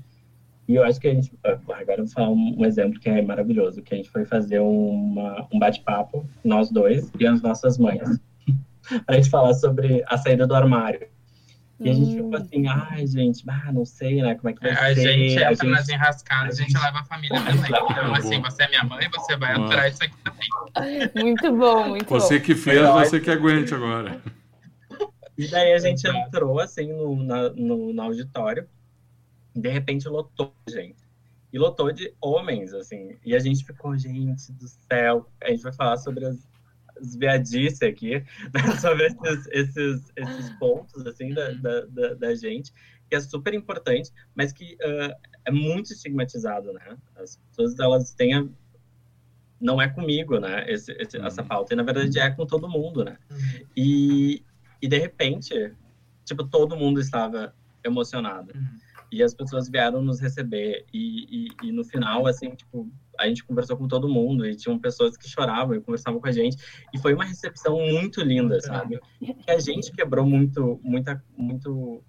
E 0.71 0.77
eu 0.77 0.85
acho 0.85 1.01
que 1.01 1.09
a 1.09 1.13
gente, 1.15 1.33
ah, 1.45 1.59
agora 1.75 1.95
eu 2.01 2.05
vou 2.05 2.15
falar 2.15 2.29
um, 2.31 2.55
um 2.59 2.65
exemplo 2.65 3.01
que 3.01 3.09
é 3.11 3.21
maravilhoso, 3.21 3.83
que 3.83 3.93
a 3.93 3.97
gente 3.97 4.09
foi 4.09 4.25
fazer 4.25 4.61
uma, 4.61 5.45
um 5.53 5.59
bate-papo, 5.59 6.25
nós 6.45 6.71
dois 6.71 7.11
e 7.19 7.27
as 7.27 7.43
nossas 7.43 7.77
mães, 7.77 8.21
para 9.05 9.17
a 9.17 9.21
gente 9.21 9.29
falar 9.29 9.53
sobre 9.55 10.05
a 10.07 10.17
saída 10.17 10.47
do 10.47 10.55
armário. 10.55 11.09
E 11.81 11.91
a 11.91 11.93
gente 11.93 12.15
ficou 12.15 12.37
assim, 12.37 12.69
ai, 12.69 13.05
gente, 13.05 13.43
ah, 13.49 13.73
não 13.73 13.85
sei, 13.85 14.23
né, 14.23 14.37
como 14.37 14.51
é 14.51 14.53
que 14.53 14.61
vai 14.61 14.71
a 14.71 14.95
ser. 14.95 15.01
Gente 15.01 15.33
entra 15.33 15.49
a 15.49 15.55
gente 15.55 15.67
nas 15.67 15.89
enrascadas, 15.89 16.61
a 16.61 16.63
gente, 16.63 16.75
leva 16.79 16.99
a 17.01 17.05
família 17.05 17.37
também. 17.43 17.65
Então, 17.69 18.15
assim, 18.15 18.41
você 18.41 18.63
é 18.63 18.69
minha 18.69 18.85
mãe, 18.85 19.09
você 19.11 19.37
vai 19.37 19.53
aturar 19.55 19.89
isso 19.89 20.05
aqui 20.05 20.15
também. 20.23 21.25
Muito 21.25 21.57
bom, 21.57 21.89
muito 21.89 22.09
Você 22.09 22.39
bom. 22.39 22.45
que 22.45 22.55
fez, 22.55 22.77
Melhor. 22.77 23.05
você 23.05 23.19
que 23.19 23.29
aguente 23.31 23.75
agora. 23.75 24.21
E 25.37 25.49
daí 25.49 25.73
a 25.73 25.79
gente 25.79 26.07
entrou, 26.07 26.61
assim, 26.61 26.93
no, 26.93 27.17
na- 27.25 27.49
no, 27.51 27.93
no 27.93 28.03
auditório, 28.03 28.69
de 29.55 29.69
repente 29.69 30.09
lotou, 30.09 30.55
gente. 30.69 31.09
E 31.53 31.59
lotou 31.59 31.91
de 31.93 32.15
homens, 32.21 32.73
assim. 32.73 33.19
E 33.25 33.35
a 33.35 33.39
gente 33.39 33.65
ficou, 33.65 33.97
gente 33.99 34.53
do 34.53 34.69
céu, 34.69 35.29
a 35.43 35.51
gente 35.51 35.63
vai 35.63 35.73
falar 35.73 35.97
sobre 35.97 36.25
as, 36.25 36.49
as 37.01 37.17
viadices 37.17 37.83
aqui, 37.83 38.21
né? 38.55 38.77
sobre 38.81 39.07
esses, 39.07 39.47
esses, 39.49 40.13
esses 40.17 40.51
pontos, 40.59 41.05
assim, 41.07 41.35
da, 41.35 41.51
da, 41.53 41.81
da, 41.87 42.15
da 42.15 42.35
gente, 42.35 42.73
que 43.09 43.17
é 43.17 43.21
super 43.21 43.53
importante, 43.55 44.13
mas 44.35 44.53
que 44.53 44.77
ah, 44.81 45.17
é 45.47 45.51
muito 45.51 45.93
estigmatizado, 45.93 46.73
né? 46.73 46.97
As 47.17 47.37
pessoas, 47.37 47.79
elas 47.81 48.15
têm 48.15 48.35
a... 48.35 48.47
Não 49.61 49.83
é 49.83 49.89
comigo, 49.89 50.39
né? 50.39 50.71
Esse, 50.71 50.93
esse- 50.93 51.19
Essa 51.19 51.43
pauta, 51.43 51.75
e 51.75 51.77
na 51.77 51.83
verdade 51.83 52.19
é 52.19 52.31
com 52.31 52.47
todo 52.47 52.69
mundo, 52.69 53.05
né? 53.05 53.19
E, 53.77 54.43
e 54.81 54.87
de 54.89 54.97
repente, 54.99 55.75
tipo, 56.25 56.45
todo 56.45 56.77
mundo 56.77 57.01
estava 57.01 57.53
emocionado. 57.85 58.53
Uhum. 58.55 58.79
E 59.11 59.23
as 59.23 59.35
pessoas 59.35 59.69
vieram 59.69 60.03
nos 60.03 60.21
receber. 60.21 60.87
E, 60.93 61.49
e, 61.63 61.69
e 61.69 61.73
no 61.73 61.85
final, 61.85 62.27
assim, 62.27 62.51
tipo, 62.55 62.89
a 63.19 63.27
gente 63.27 63.45
conversou 63.45 63.77
com 63.77 63.89
todo 63.89 64.09
mundo. 64.09 64.47
E 64.47 64.55
tinham 64.55 64.79
pessoas 64.79 65.17
que 65.17 65.29
choravam 65.29 65.75
e 65.75 65.81
conversavam 65.81 66.21
com 66.21 66.29
a 66.29 66.33
gente. 66.33 66.57
E 66.93 66.99
foi 66.99 67.15
uma 67.15 67.25
recepção 67.25 67.79
muito 67.79 68.23
linda, 68.23 68.61
sabe? 68.61 69.01
Que 69.45 69.51
a 69.51 69.59
gente 69.59 69.93
quebrou 69.93 70.27
muito, 70.27 70.81
muita, 70.83 71.23
muito, 71.37 72.05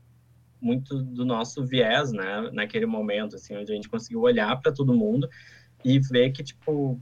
muito 0.62 1.02
do 1.02 1.26
nosso 1.26 1.66
viés, 1.66 2.12
né? 2.12 2.50
Naquele 2.54 2.86
momento, 2.86 3.36
assim, 3.36 3.56
onde 3.56 3.72
a 3.72 3.76
gente 3.76 3.90
conseguiu 3.90 4.22
olhar 4.22 4.60
para 4.62 4.72
todo 4.72 4.94
mundo 4.94 5.28
e 5.84 6.00
ver 6.00 6.32
que, 6.32 6.44
tipo, 6.44 7.00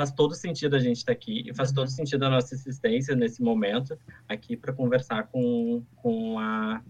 faz 0.00 0.10
todo 0.12 0.34
sentido 0.34 0.76
a 0.76 0.78
gente 0.78 0.96
estar 0.96 1.12
aqui 1.12 1.44
e 1.46 1.54
faz 1.54 1.72
todo 1.72 1.88
sentido 1.88 2.24
a 2.24 2.30
nossa 2.30 2.54
existência 2.54 3.14
nesse 3.14 3.42
momento 3.42 3.98
aqui 4.26 4.56
para 4.56 4.72
conversar 4.72 5.26
com, 5.26 5.84
com 5.96 6.38
a 6.38 6.82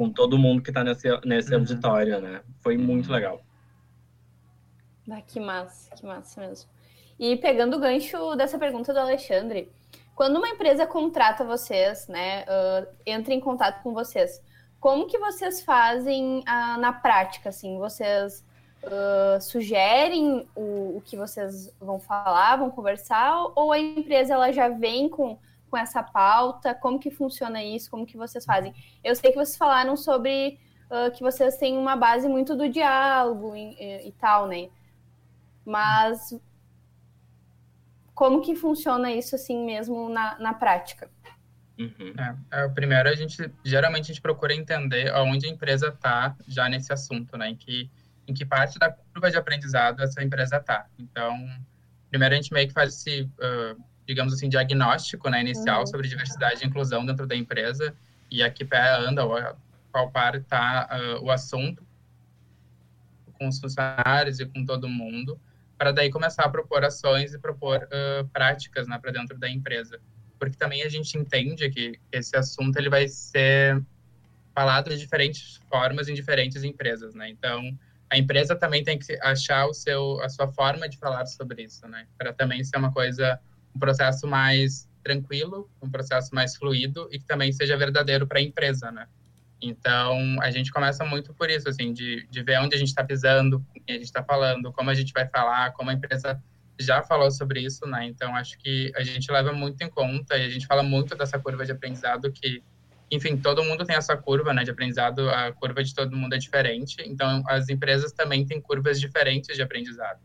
com 0.00 0.08
todo 0.08 0.38
mundo 0.38 0.62
que 0.62 0.70
está 0.70 0.82
nesse, 0.82 1.06
nesse 1.26 1.52
Uhum. 1.52 1.58
auditório, 1.58 2.22
né? 2.22 2.40
Foi 2.62 2.78
muito 2.78 3.12
legal. 3.12 3.42
Ah, 5.10 5.20
que 5.20 5.38
massa, 5.38 5.94
que 5.94 6.06
massa 6.06 6.40
mesmo. 6.40 6.70
E 7.18 7.36
pegando 7.36 7.76
o 7.76 7.78
gancho 7.78 8.34
dessa 8.34 8.58
pergunta 8.58 8.94
do 8.94 8.98
Alexandre, 8.98 9.70
quando 10.14 10.38
uma 10.38 10.48
empresa 10.48 10.86
contrata 10.86 11.44
vocês, 11.44 12.08
né, 12.08 12.46
ah, 12.48 12.86
entra 13.04 13.34
em 13.34 13.40
contato 13.40 13.82
com 13.82 13.92
vocês, 13.92 14.42
como 14.80 15.06
que 15.06 15.18
vocês 15.18 15.60
fazem 15.60 16.42
ah, 16.46 16.78
na 16.78 16.94
prática, 16.94 17.50
assim? 17.50 17.76
Vocês 17.78 18.42
ah, 18.82 19.38
sugerem 19.38 20.48
o, 20.56 20.96
o 20.96 21.02
que 21.04 21.14
vocês 21.14 21.70
vão 21.78 22.00
falar, 22.00 22.56
vão 22.56 22.70
conversar, 22.70 23.36
ou 23.54 23.70
a 23.70 23.78
empresa 23.78 24.32
ela 24.32 24.50
já 24.50 24.70
vem 24.70 25.10
com, 25.10 25.38
com 25.70 25.76
essa 25.76 26.02
pauta? 26.02 26.74
Como 26.74 26.98
que 26.98 27.10
funciona 27.10 27.62
isso? 27.62 27.90
Como 27.90 28.04
que 28.04 28.16
vocês 28.16 28.44
fazem? 28.44 28.74
Eu 29.04 29.14
sei 29.14 29.30
que 29.30 29.36
vocês 29.36 29.56
falaram 29.56 29.96
sobre 29.96 30.58
ah, 30.90 31.10
que 31.10 31.22
vocês 31.22 31.56
têm 31.56 31.78
uma 31.78 31.96
base 31.96 32.28
muito 32.28 32.56
do 32.56 32.68
diálogo 32.68 33.54
e, 33.56 33.74
e- 33.78 34.08
e 34.08 34.12
tal, 34.12 34.48
né? 34.48 34.68
Mas 35.64 36.34
como 38.14 38.42
que 38.42 38.54
funciona 38.56 39.10
isso 39.12 39.34
assim 39.34 39.64
mesmo 39.64 40.08
na, 40.08 40.38
na 40.38 40.52
prática? 40.54 41.08
Uhum. 41.78 42.12
É, 42.52 42.64
é, 42.64 42.68
primeiro, 42.68 43.08
a 43.08 43.14
gente 43.14 43.50
geralmente 43.64 44.04
a 44.04 44.06
gente 44.08 44.20
procura 44.20 44.52
entender 44.54 45.10
aonde 45.12 45.46
a 45.46 45.48
empresa 45.48 45.88
está 45.88 46.36
já 46.46 46.68
nesse 46.68 46.92
assunto, 46.92 47.38
né? 47.38 47.50
Em 47.50 47.56
que, 47.56 47.90
em 48.28 48.34
que 48.34 48.44
parte 48.44 48.78
da 48.78 48.90
curva 48.90 49.30
de 49.30 49.36
aprendizado 49.38 50.02
essa 50.02 50.22
empresa 50.22 50.56
está. 50.58 50.86
Então, 50.98 51.34
primeiro 52.10 52.34
a 52.34 52.36
gente 52.36 52.52
meio 52.52 52.68
que 52.68 52.74
faz 52.74 52.94
esse, 52.94 53.30
ah, 53.40 53.76
digamos 54.12 54.32
assim, 54.34 54.48
diagnóstico 54.48 55.28
né, 55.30 55.40
inicial 55.40 55.80
Uhum. 55.80 55.86
sobre 55.86 56.08
diversidade 56.08 56.62
e 56.62 56.66
inclusão 56.66 57.04
dentro 57.06 57.26
da 57.26 57.36
empresa 57.36 57.94
e 58.30 58.42
a 58.42 58.50
que 58.50 58.64
pé 58.64 58.96
anda, 58.96 59.24
ou 59.24 59.36
a 59.36 59.56
qual 59.90 60.10
par 60.10 60.34
está 60.36 60.88
o 61.20 61.30
assunto 61.30 61.84
com 63.34 63.48
os 63.48 63.58
funcionários 63.58 64.38
e 64.38 64.46
com 64.46 64.64
todo 64.64 64.88
mundo, 64.88 65.40
para 65.78 65.92
daí 65.92 66.10
começar 66.10 66.44
a 66.44 66.48
propor 66.48 66.84
ações 66.84 67.32
e 67.32 67.38
propor 67.38 67.88
ah, 67.90 68.24
práticas 68.32 68.86
né, 68.86 68.98
para 68.98 69.10
dentro 69.10 69.38
da 69.38 69.48
empresa 69.48 69.98
porque 70.40 70.56
também 70.56 70.82
a 70.82 70.88
gente 70.88 71.16
entende 71.18 71.68
que 71.68 72.00
esse 72.10 72.34
assunto 72.34 72.76
ele 72.78 72.88
vai 72.88 73.06
ser 73.06 73.80
falado 74.54 74.88
de 74.88 74.96
diferentes 74.96 75.60
formas 75.68 76.08
em 76.08 76.14
diferentes 76.14 76.64
empresas, 76.64 77.14
né? 77.14 77.28
Então, 77.28 77.78
a 78.08 78.16
empresa 78.16 78.56
também 78.56 78.82
tem 78.82 78.98
que 78.98 79.16
achar 79.20 79.66
o 79.66 79.74
seu 79.74 80.18
a 80.22 80.28
sua 80.30 80.48
forma 80.48 80.88
de 80.88 80.96
falar 80.96 81.26
sobre 81.26 81.62
isso, 81.62 81.86
né? 81.86 82.06
Para 82.16 82.32
também 82.32 82.64
ser 82.64 82.78
uma 82.78 82.90
coisa 82.90 83.38
um 83.74 83.78
processo 83.78 84.26
mais 84.26 84.88
tranquilo, 85.02 85.70
um 85.82 85.90
processo 85.90 86.34
mais 86.34 86.56
fluido 86.56 87.08
e 87.10 87.18
que 87.18 87.24
também 87.24 87.52
seja 87.52 87.76
verdadeiro 87.76 88.26
para 88.26 88.38
a 88.38 88.42
empresa, 88.42 88.90
né? 88.90 89.06
Então, 89.62 90.40
a 90.40 90.50
gente 90.50 90.72
começa 90.72 91.04
muito 91.04 91.34
por 91.34 91.50
isso, 91.50 91.68
assim, 91.68 91.92
de, 91.92 92.26
de 92.30 92.42
ver 92.42 92.58
onde 92.60 92.74
a 92.74 92.78
gente 92.78 92.88
está 92.88 93.04
pisando, 93.04 93.60
com 93.60 93.80
quem 93.80 93.96
a 93.96 93.98
gente 93.98 94.06
está 94.06 94.22
falando, 94.22 94.72
como 94.72 94.88
a 94.88 94.94
gente 94.94 95.12
vai 95.12 95.28
falar, 95.28 95.72
como 95.72 95.90
a 95.90 95.92
empresa 95.92 96.42
já 96.80 97.02
falou 97.02 97.30
sobre 97.30 97.60
isso, 97.60 97.86
né? 97.86 98.06
Então 98.06 98.34
acho 98.34 98.58
que 98.58 98.90
a 98.96 99.02
gente 99.02 99.30
leva 99.30 99.52
muito 99.52 99.82
em 99.82 99.90
conta 99.90 100.36
e 100.36 100.46
a 100.46 100.48
gente 100.48 100.66
fala 100.66 100.82
muito 100.82 101.14
dessa 101.14 101.38
curva 101.38 101.64
de 101.64 101.72
aprendizado 101.72 102.32
que, 102.32 102.62
enfim, 103.10 103.36
todo 103.36 103.62
mundo 103.62 103.84
tem 103.84 103.96
essa 103.96 104.16
curva, 104.16 104.54
né, 104.54 104.64
de 104.64 104.70
aprendizado, 104.70 105.28
a 105.28 105.52
curva 105.52 105.84
de 105.84 105.94
todo 105.94 106.16
mundo 106.16 106.34
é 106.34 106.38
diferente. 106.38 106.96
Então 107.06 107.42
as 107.46 107.68
empresas 107.68 108.12
também 108.12 108.46
têm 108.46 108.60
curvas 108.60 108.98
diferentes 108.98 109.54
de 109.54 109.62
aprendizado. 109.62 110.20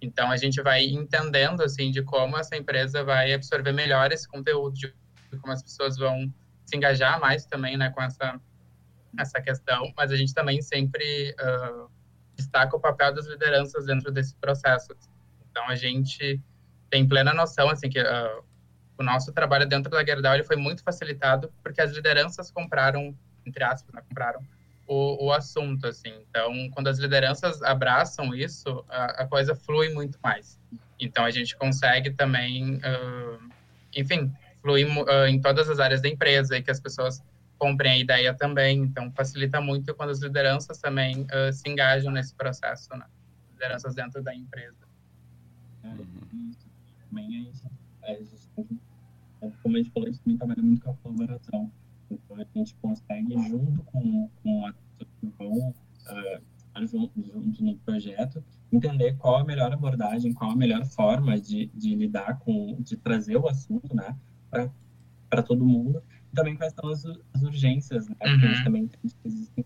Então 0.00 0.30
a 0.30 0.36
gente 0.36 0.60
vai 0.62 0.84
entendendo 0.84 1.62
assim 1.62 1.90
de 1.90 2.02
como 2.02 2.36
essa 2.36 2.56
empresa 2.56 3.02
vai 3.02 3.32
absorver 3.32 3.72
melhor 3.72 4.12
esse 4.12 4.28
conteúdo, 4.28 4.74
de 4.74 4.94
como 5.40 5.52
as 5.52 5.62
pessoas 5.62 5.96
vão 5.96 6.32
se 6.64 6.76
engajar 6.76 7.20
mais 7.20 7.46
também, 7.46 7.76
né, 7.76 7.90
com 7.90 8.02
essa 8.02 8.40
essa 9.18 9.40
questão, 9.40 9.90
mas 9.96 10.12
a 10.12 10.16
gente 10.16 10.34
também 10.34 10.60
sempre 10.60 11.34
uh, 11.40 11.90
destaca 12.34 12.76
o 12.76 12.80
papel 12.80 13.14
das 13.14 13.26
lideranças 13.26 13.86
dentro 13.86 14.12
desse 14.12 14.36
processo. 14.36 14.94
Então 15.50 15.66
a 15.68 15.74
gente 15.74 16.38
tem 16.90 17.08
plena 17.08 17.32
noção 17.32 17.70
assim 17.70 17.88
que 17.88 17.98
uh, 17.98 18.44
o 18.98 19.02
nosso 19.02 19.32
trabalho 19.32 19.66
dentro 19.66 19.90
da 19.90 20.04
Gerdau 20.04 20.34
ele 20.34 20.44
foi 20.44 20.56
muito 20.56 20.82
facilitado 20.82 21.50
porque 21.62 21.80
as 21.80 21.92
lideranças 21.92 22.50
compraram 22.50 23.16
entre 23.46 23.64
aspas, 23.64 23.94
né, 23.94 24.02
compraram 24.06 24.40
o, 24.86 25.26
o, 25.26 25.32
assunto 25.32 25.86
assim. 25.86 26.12
Então 26.28 26.70
quando 26.70 26.88
as 26.88 26.98
lideranças 26.98 27.62
abraçam 27.62 28.34
isso, 28.34 28.84
a, 28.88 29.22
a 29.22 29.26
coisa 29.26 29.54
flui 29.54 29.92
muito 29.92 30.18
mais. 30.22 30.58
Então 30.98 31.24
a 31.24 31.30
gente 31.30 31.56
consegue 31.56 32.10
também, 32.10 32.76
uh, 32.76 33.48
enfim, 33.94 34.32
fluir 34.62 34.86
uh, 34.86 35.26
em 35.26 35.40
todas 35.40 35.68
as 35.68 35.78
áreas 35.78 36.00
da 36.00 36.08
empresa 36.08 36.56
e 36.56 36.62
que 36.62 36.70
as 36.70 36.80
pessoas 36.80 37.22
comprem 37.58 37.92
a 37.92 37.98
ideia 37.98 38.34
também. 38.34 38.78
Então 38.78 39.10
facilita 39.12 39.60
muito 39.60 39.94
quando 39.94 40.10
as 40.10 40.20
lideranças 40.20 40.78
também 40.78 41.26
se 41.52 41.68
engajam 41.68 42.12
nesse 42.12 42.34
processo, 42.34 42.90
né? 42.96 43.06
lideranças 43.52 43.94
dentro 43.94 44.22
da 44.22 44.34
empresa. 44.34 44.86
Uhum. 45.82 46.52
Também 47.08 47.50
a 48.04 48.12
a 48.12 48.14
gente 48.14 48.30
que, 48.54 48.80
como 49.62 49.76
a 49.76 49.78
gente 49.78 49.90
falou, 49.90 50.08
a 50.08 50.12
gente 50.12 50.22
também 50.22 50.38
trabalha 50.38 50.62
muito 50.62 50.82
com 50.82 50.90
a 50.90 50.94
colaboração. 50.94 51.72
Então 52.10 52.36
a 52.36 52.46
gente 52.54 52.74
consegue, 52.76 53.34
junto 53.48 53.82
com, 53.84 54.30
com 54.42 54.66
as 54.66 54.74
pessoas 54.76 55.10
que 55.20 55.26
vão 55.38 55.70
uh, 55.70 56.42
junto, 56.84 57.22
junto 57.22 57.64
no 57.64 57.76
projeto, 57.78 58.42
entender 58.72 59.16
qual 59.16 59.36
a 59.36 59.44
melhor 59.44 59.72
abordagem, 59.72 60.32
qual 60.32 60.50
a 60.50 60.56
melhor 60.56 60.84
forma 60.84 61.38
de, 61.40 61.66
de 61.74 61.94
lidar 61.94 62.38
com, 62.40 62.76
de 62.80 62.96
trazer 62.96 63.36
o 63.36 63.48
assunto, 63.48 63.94
né, 63.94 64.16
para 65.30 65.42
todo 65.42 65.64
mundo. 65.64 66.02
E 66.32 66.36
também 66.36 66.56
quais 66.56 66.74
são 66.74 66.90
as, 66.90 67.04
as 67.34 67.42
urgências, 67.42 68.08
né? 68.08 68.16
Uhum. 68.22 68.34
A 68.34 68.38
gente 68.38 68.64
também 68.64 68.90
existem 69.24 69.64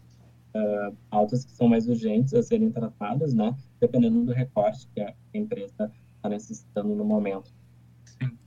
uh, 0.55 0.95
pautas 1.11 1.45
que 1.45 1.53
são 1.53 1.69
mais 1.69 1.89
urgentes 1.89 2.35
a 2.35 2.43
serem 2.43 2.71
tratadas, 2.71 3.35
né, 3.35 3.57
dependendo 3.81 4.25
do 4.25 4.33
recorte 4.33 4.87
que 4.95 5.01
a 5.01 5.15
empresa 5.35 5.91
está 6.17 6.29
necessitando 6.29 6.95
no 6.95 7.05
momento. 7.05 7.53
Sim. 8.05 8.39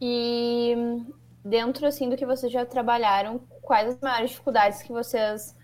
E 0.00 0.74
dentro 1.44 1.86
assim 1.86 2.08
do 2.08 2.16
que 2.16 2.26
vocês 2.26 2.52
já 2.52 2.64
trabalharam, 2.64 3.38
quais 3.62 3.88
as 3.88 4.00
maiores 4.00 4.30
dificuldades 4.30 4.82
que 4.82 4.92
vocês 4.92 5.56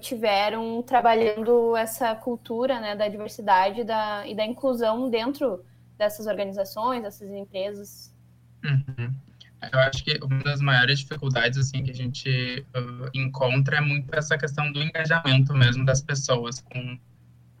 tiveram 0.00 0.82
trabalhando 0.82 1.74
essa 1.76 2.14
cultura 2.14 2.78
né, 2.80 2.94
da 2.94 3.08
diversidade 3.08 3.82
da, 3.82 4.26
e 4.26 4.34
da 4.34 4.44
inclusão 4.44 5.08
dentro 5.08 5.64
dessas 5.96 6.26
organizações, 6.26 7.02
dessas 7.02 7.30
empresas? 7.30 8.14
Uhum. 8.64 9.14
Eu 9.72 9.78
acho 9.80 10.04
que 10.04 10.18
uma 10.22 10.42
das 10.42 10.60
maiores 10.60 11.00
dificuldades 11.00 11.58
assim 11.58 11.82
que 11.82 11.90
a 11.90 11.94
gente 11.94 12.66
uh, 12.74 13.10
encontra 13.14 13.76
é 13.76 13.80
muito 13.80 14.14
essa 14.14 14.36
questão 14.36 14.72
do 14.72 14.82
engajamento 14.82 15.52
mesmo 15.54 15.84
das 15.84 16.02
pessoas 16.02 16.60
com, 16.60 16.98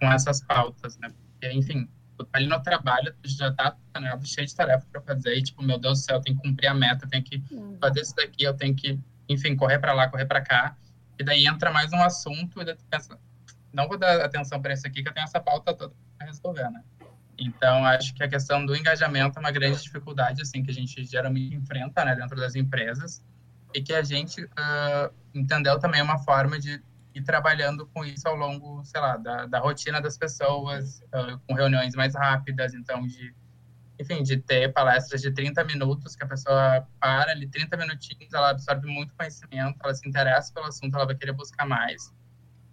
com 0.00 0.12
essas 0.12 0.42
pautas, 0.42 0.98
né? 0.98 1.10
Porque, 1.32 1.54
enfim, 1.54 1.88
Tipo, 2.20 2.24
tá 2.24 2.38
ali 2.38 2.46
no 2.46 2.62
trabalho, 2.62 3.14
já 3.24 3.52
tá 3.52 3.76
né, 3.98 4.18
cheio 4.24 4.46
de 4.46 4.54
tarefa 4.54 4.86
para 4.90 5.00
fazer, 5.00 5.36
e 5.36 5.42
tipo, 5.42 5.62
meu 5.62 5.78
Deus 5.78 6.00
do 6.00 6.04
céu, 6.04 6.16
eu 6.16 6.22
tenho 6.22 6.36
que 6.36 6.42
cumprir 6.42 6.68
a 6.68 6.74
meta, 6.74 7.04
eu 7.04 7.08
tenho 7.08 7.22
que 7.22 7.42
uhum. 7.50 7.78
fazer 7.80 8.00
isso 8.00 8.14
daqui, 8.14 8.44
eu 8.44 8.54
tenho 8.54 8.74
que, 8.74 8.98
enfim, 9.28 9.56
correr 9.56 9.78
para 9.78 9.92
lá, 9.92 10.08
correr 10.08 10.26
para 10.26 10.40
cá. 10.40 10.76
E 11.18 11.24
daí 11.24 11.46
entra 11.46 11.70
mais 11.70 11.92
um 11.92 12.02
assunto, 12.02 12.60
e 12.60 12.64
daí 12.64 12.74
tu 12.74 12.84
pensa, 12.90 13.18
não 13.72 13.88
vou 13.88 13.98
dar 13.98 14.24
atenção 14.24 14.60
para 14.60 14.72
isso 14.72 14.86
aqui, 14.86 15.02
que 15.02 15.08
eu 15.08 15.12
tenho 15.12 15.24
essa 15.24 15.40
pauta 15.40 15.74
toda 15.74 15.94
para 16.18 16.26
resolver, 16.26 16.70
né? 16.70 16.82
Então, 17.38 17.84
acho 17.86 18.14
que 18.14 18.22
a 18.22 18.28
questão 18.28 18.66
do 18.66 18.76
engajamento 18.76 19.38
é 19.38 19.40
uma 19.40 19.50
grande 19.50 19.82
dificuldade, 19.82 20.42
assim, 20.42 20.62
que 20.62 20.70
a 20.70 20.74
gente 20.74 21.02
geralmente 21.04 21.54
enfrenta, 21.54 22.04
né, 22.04 22.14
dentro 22.14 22.36
das 22.36 22.54
empresas, 22.54 23.22
e 23.72 23.80
que 23.80 23.94
a 23.94 24.02
gente 24.02 24.44
uh, 24.44 25.14
entendeu 25.34 25.78
também 25.78 26.02
uma 26.02 26.18
forma 26.18 26.58
de 26.58 26.82
ir 27.14 27.22
trabalhando 27.22 27.86
com 27.86 28.04
isso 28.04 28.28
ao 28.28 28.36
longo, 28.36 28.84
sei 28.84 29.00
lá, 29.00 29.16
da, 29.16 29.46
da 29.46 29.58
rotina 29.58 30.00
das 30.00 30.16
pessoas, 30.16 31.00
uh, 31.14 31.38
com 31.46 31.54
reuniões 31.54 31.94
mais 31.94 32.14
rápidas, 32.14 32.74
então, 32.74 33.06
de, 33.06 33.34
enfim, 33.98 34.22
de 34.22 34.38
ter 34.38 34.72
palestras 34.72 35.20
de 35.20 35.30
30 35.30 35.64
minutos, 35.64 36.14
que 36.14 36.24
a 36.24 36.26
pessoa 36.26 36.86
para 37.00 37.32
ali 37.32 37.46
30 37.48 37.76
minutinhos, 37.76 38.32
ela 38.32 38.50
absorve 38.50 38.86
muito 38.86 39.14
conhecimento, 39.14 39.76
ela 39.82 39.94
se 39.94 40.08
interessa 40.08 40.52
pelo 40.52 40.66
assunto, 40.66 40.94
ela 40.94 41.06
vai 41.06 41.14
querer 41.14 41.32
buscar 41.32 41.66
mais. 41.66 42.12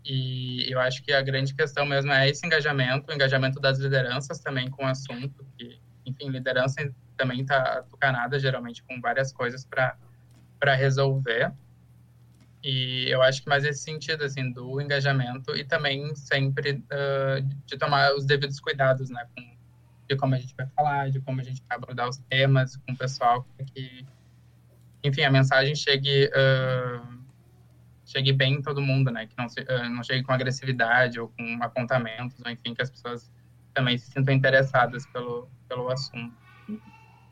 E 0.06 0.72
eu 0.72 0.80
acho 0.80 1.04
que 1.04 1.12
a 1.12 1.22
grande 1.22 1.54
questão 1.54 1.86
mesmo 1.86 2.12
é 2.14 2.30
esse 2.30 2.46
engajamento, 2.46 3.12
o 3.12 3.14
engajamento 3.14 3.60
das 3.60 3.78
lideranças 3.78 4.40
também 4.40 4.70
com 4.70 4.86
o 4.86 4.88
assunto, 4.88 5.46
que, 5.58 5.82
enfim, 6.06 6.30
liderança 6.30 6.90
também 7.18 7.42
está 7.42 7.84
tucanada 7.84 8.40
geralmente 8.40 8.82
com 8.84 9.02
várias 9.02 9.34
coisas 9.34 9.66
para 9.66 10.76
resolver. 10.76 11.52
E 12.70 13.10
eu 13.10 13.22
acho 13.22 13.42
que 13.42 13.48
mais 13.48 13.64
esse 13.64 13.82
sentido, 13.82 14.26
assim, 14.26 14.52
do 14.52 14.82
engajamento 14.82 15.56
e 15.56 15.64
também 15.64 16.14
sempre 16.18 16.84
uh, 16.92 17.42
de 17.66 17.78
tomar 17.78 18.14
os 18.14 18.26
devidos 18.26 18.60
cuidados, 18.60 19.10
né, 19.10 19.26
com, 19.34 19.58
de 20.10 20.18
como 20.18 20.36
a 20.36 20.38
gente 20.38 20.54
vai 20.54 20.68
falar, 20.76 21.10
de 21.10 21.22
como 21.22 21.40
a 21.40 21.44
gente 21.46 21.64
vai 21.70 21.78
abordar 21.78 22.10
os 22.10 22.18
temas 22.30 22.76
com 22.76 22.92
o 22.92 22.98
pessoal, 22.98 23.48
para 23.56 23.66
que, 23.68 24.06
enfim, 25.02 25.22
a 25.22 25.32
mensagem 25.32 25.76
chegue... 25.76 26.26
Uh, 26.28 27.18
chegue 28.04 28.34
bem 28.34 28.56
em 28.56 28.62
todo 28.62 28.82
mundo, 28.82 29.12
né? 29.12 29.28
Que 29.28 29.38
não, 29.38 29.48
se, 29.48 29.62
uh, 29.62 29.90
não 29.90 30.04
chegue 30.04 30.24
com 30.24 30.34
agressividade 30.34 31.22
ou 31.22 31.30
com 31.30 31.64
apontamentos, 31.64 32.38
ou 32.44 32.52
enfim, 32.52 32.74
que 32.74 32.82
as 32.82 32.90
pessoas 32.90 33.32
também 33.74 33.98
se 33.98 34.12
sintam 34.12 34.34
interessadas 34.34 35.06
pelo, 35.08 35.50
pelo 35.70 35.90
assunto. 35.90 36.36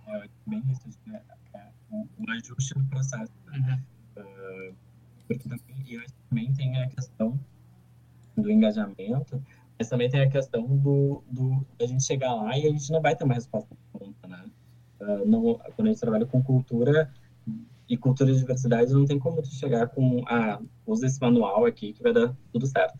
É 0.08 0.30
bem 0.48 0.64
isso, 0.72 0.98
né? 1.08 1.22
É, 1.54 1.62
o, 1.90 2.08
o 2.20 2.32
ajuste 2.32 2.74
do 2.74 2.86
processo. 2.86 3.34
Uhum. 3.54 3.84
Uh, 4.16 4.85
porque 5.28 5.48
também, 5.50 6.06
também 6.30 6.54
tem 6.54 6.82
a 6.82 6.88
questão 6.90 7.40
do 8.36 8.52
engajamento, 8.52 9.42
mas 9.78 9.90
também 9.90 10.10
tem 10.10 10.22
a 10.22 10.30
questão 10.30 10.66
do, 10.66 11.24
do 11.30 11.66
a 11.80 11.86
gente 11.86 12.04
chegar 12.04 12.34
lá 12.34 12.58
e 12.58 12.68
a 12.68 12.70
gente 12.70 12.92
não 12.92 13.02
vai 13.02 13.16
ter 13.16 13.24
uma 13.24 13.34
resposta 13.34 13.76
pronta, 13.92 14.28
né? 14.28 14.46
Uh, 15.00 15.26
não, 15.26 15.60
quando 15.76 15.88
a 15.88 15.92
gente 15.92 16.00
trabalha 16.00 16.26
com 16.26 16.42
cultura, 16.42 17.12
e 17.88 17.96
cultura 17.96 18.32
de 18.32 18.40
diversidade 18.40 18.94
não 18.94 19.06
tem 19.06 19.20
como 19.20 19.42
tu 19.42 19.50
chegar 19.50 19.88
com, 19.88 20.24
ah, 20.28 20.60
usa 20.86 21.06
esse 21.06 21.22
manual 21.22 21.66
aqui 21.66 21.94
que 21.94 22.02
vai 22.02 22.14
dar 22.14 22.36
tudo 22.52 22.66
certo. 22.66 23.00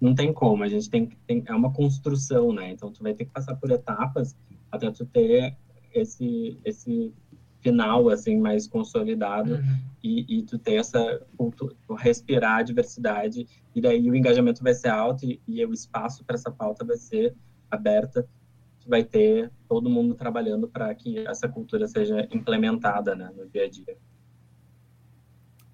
Não 0.00 0.14
tem 0.14 0.32
como, 0.32 0.62
a 0.62 0.68
gente 0.68 0.88
tem, 0.90 1.08
tem 1.26 1.42
é 1.46 1.54
uma 1.54 1.72
construção, 1.72 2.52
né? 2.52 2.70
Então 2.70 2.92
tu 2.92 3.02
vai 3.02 3.14
ter 3.14 3.24
que 3.24 3.30
passar 3.30 3.54
por 3.56 3.70
etapas 3.70 4.36
até 4.70 4.90
tu 4.90 5.04
ter 5.06 5.56
esse 5.92 6.58
esse 6.64 7.12
final 7.60 8.08
assim 8.08 8.38
mais 8.38 8.66
consolidado 8.66 9.54
uhum. 9.54 9.78
e, 10.02 10.38
e 10.38 10.42
tu 10.42 10.58
ter 10.58 10.74
essa 10.74 11.26
cultura, 11.36 11.74
respirar 11.98 12.58
a 12.58 12.62
diversidade 12.62 13.46
e 13.74 13.80
daí 13.80 14.08
o 14.08 14.14
engajamento 14.14 14.62
vai 14.62 14.74
ser 14.74 14.88
alto 14.88 15.24
e, 15.24 15.40
e 15.46 15.64
o 15.64 15.72
espaço 15.72 16.24
para 16.24 16.34
essa 16.34 16.50
pauta 16.50 16.84
vai 16.84 16.96
ser 16.96 17.34
aberta 17.70 18.26
vai 18.88 19.04
ter 19.04 19.52
todo 19.68 19.90
mundo 19.90 20.14
trabalhando 20.14 20.66
para 20.66 20.92
que 20.94 21.18
essa 21.28 21.46
cultura 21.46 21.86
seja 21.86 22.26
implementada 22.32 23.14
né, 23.14 23.30
no 23.36 23.46
dia 23.46 23.66
a 23.66 23.68
dia. 23.68 23.98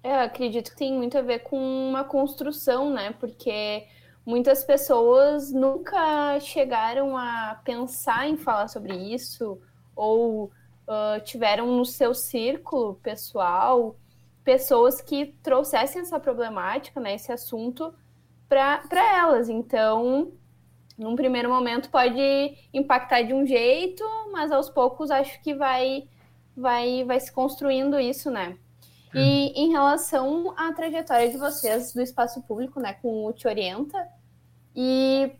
É, 0.03 0.21
acredito 0.21 0.71
que 0.71 0.77
tem 0.77 0.93
muito 0.93 1.17
a 1.17 1.21
ver 1.21 1.39
com 1.39 1.57
uma 1.57 2.03
construção, 2.03 2.91
né? 2.91 3.11
Porque 3.19 3.87
muitas 4.23 4.63
pessoas 4.63 5.51
nunca 5.51 6.39
chegaram 6.41 7.17
a 7.17 7.59
pensar 7.63 8.27
em 8.27 8.37
falar 8.37 8.67
sobre 8.67 8.93
isso 8.93 9.59
ou 9.95 10.51
uh, 10.87 11.23
tiveram 11.23 11.67
no 11.67 11.85
seu 11.85 12.13
círculo 12.13 12.95
pessoal 12.95 13.95
pessoas 14.43 15.01
que 15.01 15.35
trouxessem 15.41 16.01
essa 16.01 16.19
problemática, 16.19 16.99
né, 16.99 17.15
esse 17.15 17.31
assunto 17.31 17.93
para 18.47 19.17
elas. 19.17 19.49
Então, 19.49 20.31
num 20.97 21.15
primeiro 21.15 21.49
momento 21.49 21.89
pode 21.89 22.55
impactar 22.73 23.23
de 23.23 23.33
um 23.33 23.45
jeito, 23.45 24.03
mas 24.31 24.51
aos 24.51 24.69
poucos 24.69 25.09
acho 25.11 25.41
que 25.41 25.53
vai 25.53 26.07
vai 26.55 27.03
vai 27.03 27.19
se 27.19 27.31
construindo 27.31 27.99
isso, 27.99 28.29
né? 28.29 28.57
E 29.13 29.17
uhum. 29.19 29.53
em 29.55 29.71
relação 29.71 30.53
à 30.57 30.71
trajetória 30.73 31.29
de 31.29 31.37
vocês 31.37 31.93
do 31.93 32.01
espaço 32.01 32.41
público, 32.43 32.79
né, 32.79 32.93
com 33.01 33.25
o 33.25 33.33
Te 33.33 33.47
Orienta, 33.47 34.07
e 34.75 35.31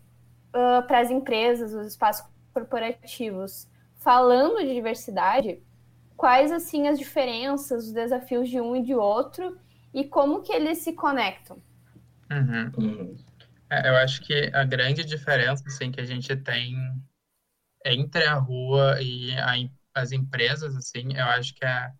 uh, 0.50 0.86
para 0.88 1.00
as 1.00 1.12
empresas, 1.12 1.74
os 1.74 1.88
espaços 1.88 2.26
corporativos, 2.54 3.68
falando 4.06 4.60
de 4.60 4.72
diversidade, 4.72 5.64
quais 6.16 6.51
assim 6.51 6.88
as 6.88 6.99
diferenças, 6.99 7.88
os 7.88 7.91
desafios 7.91 8.47
de 8.47 8.62
um 8.62 8.76
e 8.76 8.84
de 8.84 8.93
outro 8.93 9.60
e 9.91 10.03
como 10.06 10.43
que 10.43 10.53
eles 10.53 10.78
se 10.78 10.93
conectam? 10.93 11.58
Uhum. 12.32 13.18
É, 13.68 13.89
eu 13.89 13.95
acho 13.97 14.22
que 14.22 14.51
a 14.53 14.64
grande 14.64 15.03
diferença 15.03 15.64
assim, 15.66 15.91
que 15.91 15.99
a 15.99 16.06
gente 16.06 16.36
tem 16.36 16.76
entre 17.84 18.26
a 18.26 18.36
rua 18.36 19.01
e 19.01 19.36
a, 19.39 19.56
as 19.95 20.12
empresas, 20.12 20.76
assim, 20.76 21.18
eu 21.18 21.26
acho 21.26 21.56
que 21.56 21.66
a, 21.66 21.91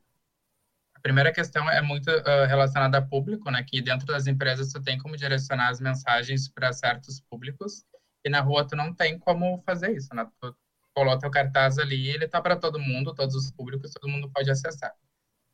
a 0.94 1.00
primeira 1.02 1.34
questão 1.34 1.68
é 1.68 1.82
muito 1.82 2.10
uh, 2.12 2.46
relacionada 2.48 3.00
a 3.00 3.02
público, 3.02 3.50
né? 3.50 3.64
Que 3.64 3.82
dentro 3.82 4.06
das 4.06 4.28
empresas 4.28 4.72
tu 4.72 4.80
tem 4.80 5.00
como 5.00 5.18
direcionar 5.18 5.70
as 5.70 5.80
mensagens 5.80 6.48
para 6.48 6.72
certos 6.72 7.20
públicos 7.20 7.84
e 8.24 8.30
na 8.30 8.42
rua 8.42 8.68
tu 8.68 8.76
não 8.76 8.94
tem 8.94 9.18
como 9.18 9.60
fazer 9.66 9.96
isso, 9.96 10.14
né? 10.14 10.28
Tu 10.40 10.56
coloca 10.96 11.28
o 11.28 11.32
cartaz 11.32 11.78
ali, 11.78 12.08
ele 12.08 12.28
tá 12.28 12.42
para 12.42 12.56
todo 12.56 12.80
mundo, 12.80 13.14
todos 13.14 13.36
os 13.36 13.52
públicos, 13.52 13.92
todo 13.92 14.10
mundo 14.10 14.32
pode 14.32 14.50
acessar. 14.50 14.94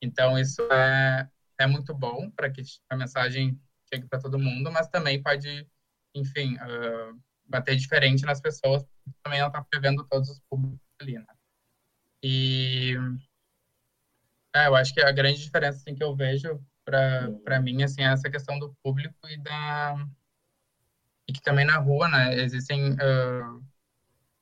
Então 0.01 0.37
isso 0.37 0.61
é 0.71 1.27
é 1.59 1.67
muito 1.67 1.93
bom 1.93 2.29
para 2.31 2.49
que 2.49 2.63
a 2.89 2.95
mensagem 2.95 3.59
chegue 3.93 4.07
para 4.07 4.19
todo 4.19 4.39
mundo, 4.39 4.71
mas 4.71 4.87
também 4.87 5.21
pode 5.21 5.67
enfim, 6.15 6.55
uh, 6.55 7.21
bater 7.45 7.75
diferente 7.75 8.25
nas 8.25 8.41
pessoas, 8.41 8.83
porque 8.83 9.19
também 9.23 9.39
ela 9.39 9.47
está 9.47 9.63
prevendo 9.63 10.05
todos 10.05 10.29
os 10.29 10.39
públicos 10.49 10.79
ali, 10.99 11.17
né? 11.17 11.25
E 12.23 12.95
é, 14.55 14.67
eu 14.67 14.75
acho 14.75 14.93
que 14.93 15.01
a 15.01 15.11
grande 15.11 15.41
diferença 15.41 15.77
assim, 15.77 15.95
que 15.95 16.03
eu 16.03 16.15
vejo 16.15 16.59
para 16.83 17.59
mim 17.61 17.83
assim, 17.83 18.01
é 18.01 18.11
essa 18.11 18.29
questão 18.29 18.59
do 18.59 18.75
público 18.83 19.27
e 19.29 19.37
da 19.37 19.95
e 21.27 21.33
que 21.33 21.41
também 21.41 21.65
na 21.65 21.77
rua, 21.77 22.09
né, 22.09 22.35
existem 22.41 22.93
uh, 22.93 23.63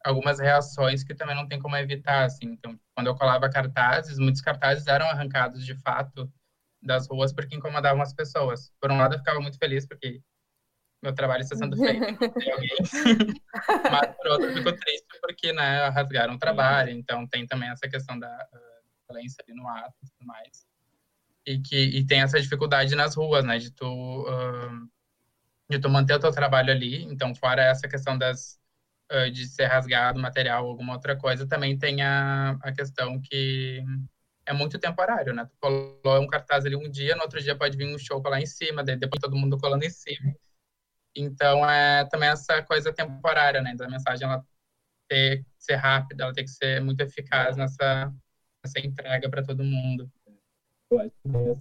algumas 0.09 0.39
reações 0.39 1.03
que 1.03 1.15
também 1.15 1.35
não 1.35 1.47
tem 1.47 1.59
como 1.59 1.75
evitar, 1.77 2.25
assim. 2.25 2.47
Então, 2.47 2.77
quando 2.95 3.07
eu 3.07 3.15
colava 3.15 3.49
cartazes, 3.49 4.17
muitos 4.17 4.41
cartazes 4.41 4.87
eram 4.87 5.07
arrancados 5.07 5.65
de 5.65 5.75
fato 5.75 6.31
das 6.81 7.07
ruas 7.07 7.33
porque 7.33 7.55
incomodavam 7.55 8.01
as 8.01 8.13
pessoas. 8.13 8.71
Por 8.79 8.91
um 8.91 8.97
lado, 8.97 9.15
eu 9.15 9.19
ficava 9.19 9.39
muito 9.39 9.57
feliz 9.57 9.85
porque 9.85 10.21
meu 11.01 11.13
trabalho 11.13 11.41
está 11.41 11.55
sendo 11.55 11.77
feito 11.77 12.03
alguém. 12.51 12.77
Mas, 13.91 14.15
por 14.17 14.27
outro, 14.27 14.53
fico 14.53 14.71
triste 14.73 15.07
porque, 15.21 15.53
né, 15.53 15.87
rasgaram 15.89 16.35
o 16.35 16.39
trabalho. 16.39 16.91
Então, 16.91 17.27
tem 17.27 17.47
também 17.47 17.69
essa 17.69 17.87
questão 17.87 18.19
da 18.19 18.27
uh, 18.27 19.07
violência 19.07 19.43
ali 19.47 19.55
no 19.55 19.67
ato 19.67 19.95
e 20.03 20.09
tudo 20.09 20.27
mais. 20.27 20.65
E, 21.45 21.59
que, 21.59 21.77
e 21.77 22.05
tem 22.05 22.21
essa 22.21 22.39
dificuldade 22.39 22.95
nas 22.95 23.15
ruas, 23.15 23.45
né, 23.45 23.57
de 23.57 23.71
tu, 23.71 23.85
uh, 23.85 24.89
de 25.69 25.79
tu 25.79 25.89
manter 25.89 26.15
o 26.15 26.19
teu 26.19 26.31
trabalho 26.31 26.71
ali. 26.71 27.03
Então, 27.05 27.33
fora 27.33 27.61
essa 27.63 27.87
questão 27.87 28.17
das, 28.17 28.58
uh, 29.11 29.31
de 29.31 29.47
ser 29.47 29.65
rasgado 29.65 30.19
material 30.19 30.65
alguma 30.65 30.93
outra 30.93 31.15
coisa, 31.17 31.47
também 31.47 31.77
tem 31.77 32.01
a, 32.01 32.57
a 32.61 32.71
questão 32.71 33.19
que 33.21 33.83
é 34.45 34.53
muito 34.53 34.79
temporário, 34.79 35.33
né? 35.33 35.45
Tu 35.45 35.55
colou 35.59 36.21
um 36.21 36.27
cartaz 36.27 36.65
ali 36.65 36.75
um 36.75 36.89
dia, 36.89 37.15
no 37.15 37.21
outro 37.21 37.41
dia 37.41 37.55
pode 37.55 37.77
vir 37.77 37.93
um 37.93 37.97
show 37.97 38.21
lá 38.25 38.41
em 38.41 38.45
cima, 38.45 38.83
depois 38.83 39.19
todo 39.21 39.37
mundo 39.37 39.57
colando 39.57 39.85
em 39.85 39.89
cima. 39.89 40.33
Então, 41.15 41.69
é 41.69 42.05
também 42.05 42.29
essa 42.29 42.61
coisa 42.63 42.93
temporária, 42.93 43.61
né? 43.61 43.75
Da 43.75 43.87
mensagem 43.87 44.27
ela 44.27 44.43
ter 45.07 45.43
que 45.43 45.45
ser 45.57 45.75
rápida, 45.75 46.23
ela 46.23 46.33
tem 46.33 46.45
que 46.45 46.51
ser 46.51 46.81
muito 46.81 47.01
eficaz 47.01 47.57
nessa, 47.57 48.13
nessa 48.63 48.79
entrega 48.79 49.29
para 49.29 49.43
todo 49.43 49.63
mundo. 49.63 50.09
Eu 50.91 50.99
acho 50.99 51.11
que 51.21 51.27
nós 51.27 51.57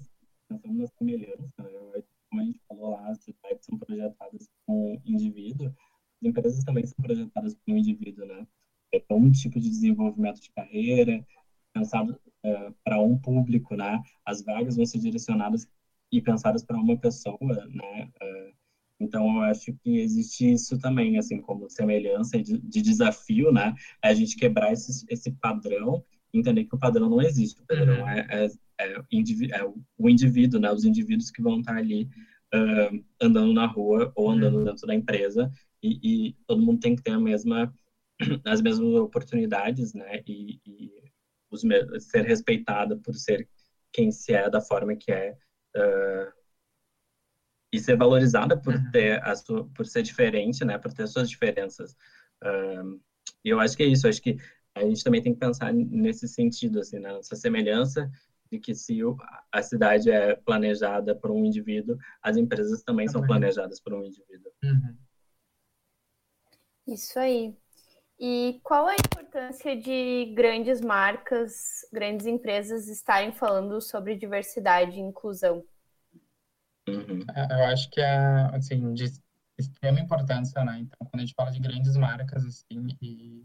estamos 0.50 0.78
na 0.78 0.86
semelhança, 0.86 1.62
né? 1.62 2.02
como 2.30 2.42
a 2.42 2.44
gente 2.44 2.60
falou 2.68 2.90
lá, 2.90 3.08
as 3.08 3.18
são 3.60 3.78
projetadas 3.78 4.48
com 4.66 4.94
o 4.94 5.02
indivíduo, 5.04 5.74
as 6.22 6.28
empresas 6.28 6.64
também 6.64 6.86
são 6.86 6.96
projetadas 7.02 7.54
com 7.54 7.72
o 7.72 7.76
indivíduo, 7.76 8.26
né? 8.26 8.46
É 8.92 9.02
um 9.10 9.30
tipo 9.30 9.60
de 9.60 9.68
desenvolvimento 9.68 10.40
de 10.40 10.50
carreira, 10.50 11.24
pensado 11.72 12.18
é, 12.42 12.72
para 12.84 13.00
um 13.00 13.18
público, 13.18 13.76
né? 13.76 14.02
As 14.24 14.42
vagas 14.42 14.76
vão 14.76 14.86
ser 14.86 14.98
direcionadas 14.98 15.68
e 16.10 16.20
pensadas 16.20 16.64
para 16.64 16.76
uma 16.76 16.96
pessoa, 16.96 17.66
né? 17.68 18.08
É, 18.20 18.52
Então, 19.00 19.36
eu 19.36 19.42
acho 19.42 19.72
que 19.74 19.98
existe 19.98 20.52
isso 20.52 20.78
também, 20.78 21.18
assim, 21.18 21.40
como 21.40 21.70
semelhança 21.70 22.42
de, 22.42 22.58
de 22.58 22.82
desafio, 22.82 23.52
né? 23.52 23.74
É 24.02 24.08
a 24.08 24.14
gente 24.14 24.36
quebrar 24.36 24.72
esse, 24.72 25.04
esse 25.08 25.30
padrão 25.32 26.04
entender 26.32 26.64
que 26.64 26.74
o 26.74 26.78
padrão 26.78 27.08
não 27.08 27.22
existe. 27.22 27.60
O 27.62 27.66
padrão 27.66 28.02
uhum. 28.02 28.08
é, 28.08 28.26
é, 28.30 28.46
é, 28.80 28.92
é, 28.92 29.64
o 29.98 30.08
indivíduo, 30.08 30.60
né? 30.60 30.70
Os 30.70 30.84
indivíduos 30.84 31.30
que 31.30 31.42
vão 31.42 31.60
estar 31.60 31.76
ali 31.76 32.08
uh, 32.54 33.04
andando 33.20 33.52
na 33.52 33.66
rua 33.66 34.12
ou 34.14 34.30
andando 34.30 34.58
uhum. 34.58 34.64
dentro 34.64 34.86
da 34.86 34.94
empresa 34.94 35.50
e, 35.82 36.28
e, 36.28 36.32
todo 36.46 36.62
mundo 36.62 36.80
tem 36.80 36.96
que 36.96 37.02
ter 37.02 37.12
a 37.12 37.20
mesma, 37.20 37.72
as 38.44 38.60
mesmas 38.60 38.88
oportunidades, 38.94 39.94
né? 39.94 40.22
E, 40.26 40.60
e 40.66 40.92
os, 41.50 41.62
ser 42.00 42.22
respeitada 42.22 42.96
por 42.96 43.14
ser 43.14 43.48
quem 43.92 44.10
se 44.10 44.32
é 44.32 44.48
da 44.50 44.60
forma 44.60 44.96
que 44.96 45.12
é. 45.12 45.36
Uh, 45.76 46.38
e 47.72 47.78
ser 47.78 47.96
valorizada 47.96 48.56
por 48.56 48.74
uhum. 48.74 48.90
ter 48.90 49.22
a 49.22 49.36
sua, 49.36 49.68
por 49.70 49.84
ser 49.84 50.02
diferente, 50.02 50.64
né, 50.64 50.78
por 50.78 50.90
ter 50.92 51.06
suas 51.06 51.28
diferenças. 51.28 51.92
Uh, 52.42 52.98
e 53.44 53.50
eu 53.50 53.60
acho 53.60 53.76
que 53.76 53.82
é 53.82 53.86
isso. 53.86 54.08
Acho 54.08 54.22
que 54.22 54.38
a 54.74 54.80
gente 54.80 55.04
também 55.04 55.22
tem 55.22 55.34
que 55.34 55.40
pensar 55.40 55.72
nesse 55.72 56.26
sentido, 56.26 56.80
assim, 56.80 56.98
né, 56.98 57.12
nessa 57.12 57.36
semelhança 57.36 58.10
de 58.50 58.58
que 58.58 58.74
se 58.74 59.00
a 59.52 59.62
cidade 59.62 60.10
é 60.10 60.34
planejada 60.34 61.14
por 61.14 61.30
um 61.30 61.44
indivíduo, 61.44 61.98
as 62.22 62.38
empresas 62.38 62.82
também, 62.82 63.06
também. 63.06 63.08
são 63.08 63.26
planejadas 63.26 63.80
por 63.80 63.92
um 63.92 64.02
indivíduo. 64.02 64.50
Uhum. 64.64 64.96
Isso 66.88 67.18
aí. 67.18 67.54
E 68.18 68.60
qual 68.64 68.86
a 68.86 68.94
importância 68.94 69.76
de 69.76 70.32
grandes 70.34 70.80
marcas, 70.80 71.86
grandes 71.92 72.26
empresas 72.26 72.88
estarem 72.88 73.30
falando 73.30 73.80
sobre 73.80 74.16
diversidade 74.16 74.96
e 74.96 75.00
inclusão? 75.00 75.62
Uhum. 76.88 77.20
É, 77.34 77.60
eu 77.60 77.64
acho 77.66 77.90
que 77.90 78.00
é, 78.00 78.16
assim, 78.54 78.94
de 78.94 79.04
extrema 79.58 80.00
importância, 80.00 80.64
né? 80.64 80.78
Então, 80.80 81.06
quando 81.06 81.16
a 81.16 81.26
gente 81.26 81.34
fala 81.36 81.50
de 81.50 81.60
grandes 81.60 81.94
marcas, 81.96 82.44
assim, 82.44 82.88
e 83.02 83.44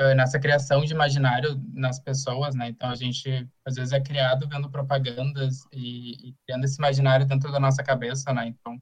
uh, 0.00 0.14
nessa 0.14 0.38
criação 0.38 0.84
de 0.84 0.92
imaginário 0.92 1.60
nas 1.72 1.98
pessoas, 1.98 2.54
né? 2.54 2.68
Então, 2.68 2.90
a 2.90 2.94
gente, 2.94 3.48
às 3.64 3.76
vezes, 3.76 3.92
é 3.92 4.00
criado 4.00 4.46
vendo 4.48 4.70
propagandas 4.70 5.64
e, 5.72 6.28
e 6.28 6.34
criando 6.44 6.64
esse 6.64 6.78
imaginário 6.78 7.26
dentro 7.26 7.50
da 7.50 7.58
nossa 7.58 7.82
cabeça, 7.82 8.32
né? 8.34 8.46
Então, 8.46 8.80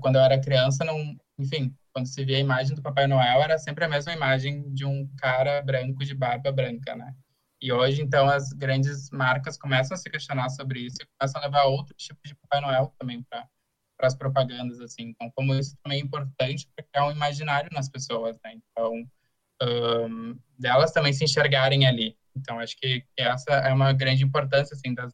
quando 0.00 0.16
eu 0.16 0.22
era 0.22 0.40
criança, 0.40 0.84
não, 0.84 1.16
enfim, 1.38 1.74
quando 1.92 2.06
se 2.06 2.24
via 2.24 2.36
a 2.36 2.40
imagem 2.40 2.74
do 2.74 2.82
Papai 2.82 3.06
Noel, 3.06 3.42
era 3.42 3.58
sempre 3.58 3.84
a 3.84 3.88
mesma 3.88 4.12
imagem 4.12 4.72
de 4.72 4.84
um 4.84 5.08
cara 5.18 5.60
branco 5.62 6.04
de 6.04 6.14
barba 6.14 6.50
branca, 6.50 6.94
né? 6.94 7.14
E 7.60 7.72
hoje, 7.72 8.02
então, 8.02 8.28
as 8.28 8.52
grandes 8.52 9.08
marcas 9.10 9.56
começam 9.56 9.94
a 9.94 9.98
se 9.98 10.10
questionar 10.10 10.48
sobre 10.48 10.80
isso 10.80 10.96
e 11.00 11.06
começam 11.16 11.40
a 11.40 11.44
levar 11.44 11.64
outro 11.64 11.94
tipo 11.96 12.20
de 12.24 12.34
Papai 12.34 12.60
Noel 12.60 12.92
também 12.98 13.22
para 13.22 13.46
as 14.00 14.16
propagandas, 14.16 14.80
assim. 14.80 15.10
Então, 15.10 15.30
como 15.34 15.54
isso 15.54 15.76
também 15.82 16.00
é 16.00 16.02
importante 16.02 16.68
para 16.74 16.84
criar 16.84 17.06
um 17.06 17.12
imaginário 17.12 17.70
nas 17.72 17.88
pessoas, 17.88 18.36
né? 18.42 18.54
Então, 18.54 18.92
um, 19.62 20.36
delas 20.58 20.90
também 20.90 21.12
se 21.12 21.22
enxergarem 21.22 21.86
ali. 21.86 22.16
Então, 22.36 22.58
acho 22.58 22.76
que 22.76 23.04
essa 23.16 23.52
é 23.52 23.72
uma 23.72 23.92
grande 23.92 24.24
importância, 24.24 24.74
assim, 24.74 24.92
das 24.92 25.12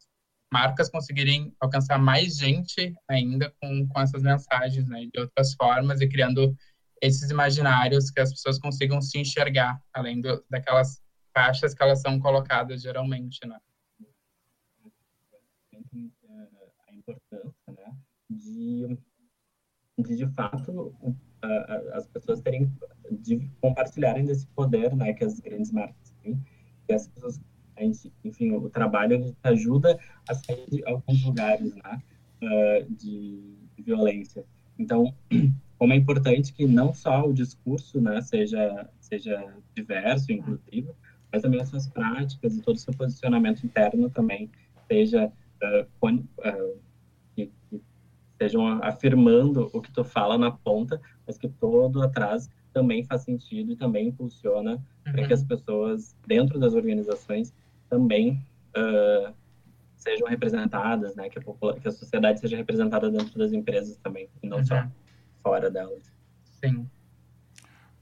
marcas 0.52 0.88
conseguirem 0.88 1.54
alcançar 1.60 1.98
mais 1.98 2.36
gente 2.36 2.94
ainda 3.08 3.52
com, 3.60 3.86
com 3.88 4.00
essas 4.00 4.22
mensagens, 4.22 4.88
né? 4.88 5.06
De 5.12 5.20
outras 5.20 5.54
formas 5.54 6.00
e 6.00 6.08
criando 6.08 6.56
esses 7.02 7.30
imaginários 7.30 8.10
que 8.10 8.20
as 8.20 8.30
pessoas 8.30 8.58
consigam 8.58 9.00
se 9.00 9.18
enxergar, 9.18 9.80
além 9.92 10.20
do, 10.20 10.44
daquelas 10.50 11.00
caixas 11.34 11.74
que 11.74 11.82
elas 11.82 12.00
são 12.00 12.18
colocadas 12.18 12.82
geralmente, 12.82 13.46
né? 13.46 13.58
A 16.88 16.94
importância, 16.94 17.72
né, 17.72 17.96
de, 18.28 18.98
de, 19.98 20.16
de 20.16 20.26
fato, 20.34 20.92
as 21.92 22.06
pessoas 22.08 22.40
terem, 22.40 22.72
de 23.10 23.48
compartilharem 23.60 24.24
desse 24.24 24.46
poder, 24.48 24.94
né, 24.96 25.12
que 25.12 25.24
as 25.24 25.38
grandes 25.38 25.70
marcas 25.70 26.10
têm, 26.22 26.42
e 26.88 26.92
as 26.92 27.06
pessoas, 27.08 27.40
a 27.76 27.82
gente, 27.82 28.12
enfim, 28.28 28.52
o 28.52 28.68
trabalho 28.68 29.34
ajuda 29.42 29.98
a 30.28 30.34
sair 30.34 30.66
de 30.70 30.84
alguns 30.86 31.24
lugares, 31.24 31.74
né, 31.74 32.02
de, 32.90 33.56
violência. 33.78 34.44
Então, 34.78 35.14
como 35.78 35.92
é 35.92 35.96
importante 35.96 36.52
que 36.52 36.66
não 36.66 36.92
só 36.92 37.26
o 37.26 37.32
discurso, 37.32 38.00
né, 38.00 38.20
seja 38.20 38.88
seja 39.00 39.54
diverso, 39.74 40.30
inclusivo, 40.30 40.94
mas 41.32 41.42
também 41.42 41.60
as 41.60 41.68
suas 41.68 41.86
práticas 41.86 42.56
e 42.56 42.60
todo 42.60 42.76
o 42.76 42.78
seu 42.78 42.92
posicionamento 42.92 43.64
interno 43.64 44.10
também 44.10 44.50
seja 44.86 45.26
uh, 45.62 46.06
uh, 46.06 46.78
que, 47.34 47.50
que 47.70 47.82
estejam 48.32 48.66
afirmando 48.82 49.70
o 49.72 49.80
que 49.80 49.90
tu 49.90 50.04
fala 50.04 50.36
na 50.36 50.50
ponta, 50.50 51.00
mas 51.26 51.38
que 51.38 51.48
todo 51.48 52.02
atrás 52.02 52.50
também 52.72 53.04
faz 53.04 53.22
sentido 53.22 53.72
e 53.72 53.76
também 53.76 54.08
impulsiona 54.08 54.74
uhum. 54.74 55.12
para 55.12 55.26
que 55.26 55.32
as 55.32 55.42
pessoas 55.42 56.16
dentro 56.26 56.58
das 56.58 56.74
organizações 56.74 57.52
também 57.88 58.42
uh, 58.76 59.32
sejam 59.96 60.28
representadas, 60.28 61.14
né? 61.16 61.28
Que 61.28 61.38
a, 61.38 61.80
que 61.80 61.88
a 61.88 61.92
sociedade 61.92 62.40
seja 62.40 62.56
representada 62.56 63.10
dentro 63.10 63.38
das 63.38 63.52
empresas 63.52 63.96
também, 63.98 64.28
e 64.42 64.48
não 64.48 64.58
uhum. 64.58 64.66
só 64.66 64.86
fora 65.42 65.70
delas. 65.70 66.12
Sim. 66.64 66.88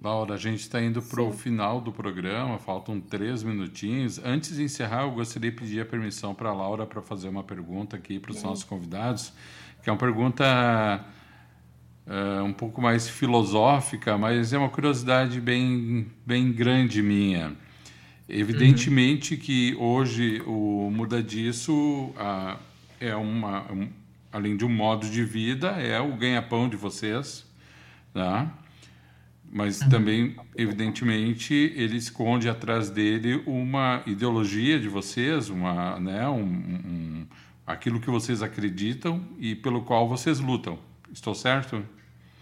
Laura, 0.01 0.35
a 0.35 0.37
gente 0.37 0.61
está 0.61 0.81
indo 0.81 1.01
para 1.01 1.23
o 1.23 1.33
final 1.33 1.81
do 1.81 1.91
programa, 1.91 2.59
faltam 2.59 3.01
três 3.01 3.43
minutinhos. 3.43 4.21
Antes 4.23 4.57
de 4.57 4.63
encerrar, 4.63 5.03
eu 5.03 5.13
gostaria 5.13 5.51
de 5.51 5.57
pedir 5.57 5.81
a 5.81 5.87
permissão 5.87 6.35
para 6.35 6.51
a 6.51 6.55
Laura 6.55 6.87
para 6.87 7.01
fazer 7.01 7.29
uma 7.29 7.43
pergunta 7.43 7.97
aqui 7.97 8.21
para 8.21 8.31
os 8.31 8.43
nossos 8.43 8.63
convidados, 8.63 9.33
que 9.83 9.89
é 9.89 9.93
uma 9.93 9.99
pergunta 9.99 10.45
uh, 12.07 12.45
um 12.45 12.53
pouco 12.53 12.81
mais 12.81 13.09
filosófica, 13.09 14.19
mas 14.19 14.53
é 14.53 14.59
uma 14.59 14.69
curiosidade 14.69 15.41
bem, 15.41 16.07
bem 16.27 16.53
grande 16.53 17.03
minha. 17.03 17.57
Evidentemente 18.29 19.35
uhum. 19.35 19.41
que 19.41 19.77
hoje 19.79 20.43
o 20.47 20.91
Muda 20.91 21.23
Disso 21.23 21.73
uh, 21.73 22.59
é 23.01 23.15
uma, 23.15 23.71
um, 23.73 23.89
além 24.33 24.57
de 24.57 24.65
um 24.65 24.69
modo 24.69 25.09
de 25.09 25.25
vida, 25.25 25.69
é 25.71 26.01
o 26.01 26.17
ganha-pão 26.17 26.69
de 26.69 26.77
vocês, 26.77 27.47
tá? 28.13 28.53
mas 29.51 29.81
uhum. 29.81 29.89
também, 29.89 30.37
evidentemente, 30.57 31.55
ele 31.55 31.97
esconde 31.97 32.49
atrás 32.49 32.91
dele 32.91 33.43
uma 33.47 34.03
ideologia 34.07 34.79
de 34.79 34.89
vocês, 34.89 35.49
uma, 35.49 35.99
né, 36.01 36.29
um, 36.29 36.43
um, 36.43 37.27
aquilo 37.67 38.01
que 38.01 38.11
vocês 38.11 38.43
acreditam 38.43 39.23
e 39.39 39.55
pelo 39.55 39.83
qual 39.83 40.09
vocês 40.09 40.41
lutam. 40.41 40.79
Estou 41.13 41.35
certo? 41.35 41.83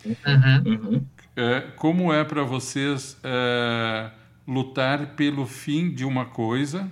Uhum. 0.05 1.05
É, 1.37 1.61
como 1.76 2.12
é 2.12 2.24
para 2.24 2.43
vocês 2.43 3.18
é, 3.22 4.11
lutar 4.47 5.14
pelo 5.14 5.47
fim 5.47 5.92
de 5.92 6.05
uma 6.05 6.26
coisa 6.26 6.90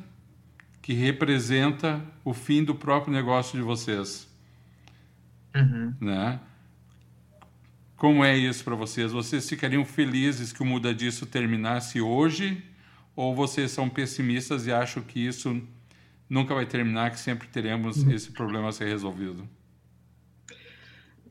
que 0.81 0.93
representa 0.93 2.03
o 2.25 2.35
fim 2.35 2.65
do 2.65 2.75
próprio 2.75 3.13
negócio 3.13 3.57
de 3.57 3.65
vocês? 3.65 4.29
Uhum. 5.55 5.95
Né? 6.01 6.41
Como 7.97 8.25
é 8.25 8.37
isso 8.37 8.65
para 8.65 8.75
vocês? 8.75 9.13
Vocês 9.13 9.49
ficariam 9.49 9.85
felizes 9.85 10.53
que 10.53 10.63
o 10.63 10.67
Muda 10.67 10.93
Disso 10.93 11.25
terminasse 11.25 12.01
hoje? 12.01 12.65
Ou 13.15 13.35
vocês 13.35 13.71
são 13.71 13.89
pessimistas 13.89 14.67
e 14.67 14.73
acham 14.73 15.03
que 15.03 15.25
isso 15.25 15.63
nunca 16.29 16.55
vai 16.55 16.67
terminar, 16.67 17.11
que 17.11 17.21
sempre 17.21 17.47
teremos 17.47 17.99
uhum. 17.99 18.11
esse 18.11 18.33
problema 18.33 18.71
a 18.71 18.73
ser 18.73 18.89
resolvido? 18.89 19.49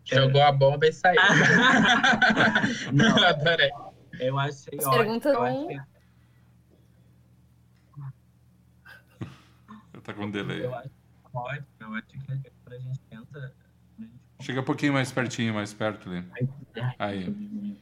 Jogou 0.05 0.41
a 0.41 0.51
bomba 0.51 0.88
e 0.88 0.93
saiu. 0.93 1.19
Não, 2.93 3.22
adorei. 3.24 3.72
Eu 4.19 4.39
achei 4.39 4.78
ótimo. 4.78 4.91
Pergunta 4.91 5.30
eu 5.30 5.43
achei... 5.43 5.82
Tá 10.04 10.14
com 10.14 10.30
delay. 10.30 10.66
Eu 10.66 10.76
acho 10.76 10.89
ótimo. 11.34 11.66
Eu 11.80 11.93
acho 11.95 12.08
que 12.08 12.32
a 12.32 12.78
gente 12.78 12.99
tenta 13.10 13.54
Chega 14.41 14.62
um 14.62 14.64
pouquinho 14.64 14.93
mais 14.93 15.12
pertinho, 15.12 15.54
mais 15.54 15.74
perto 15.74 16.10
ali. 16.10 16.26
Aí. 16.97 17.78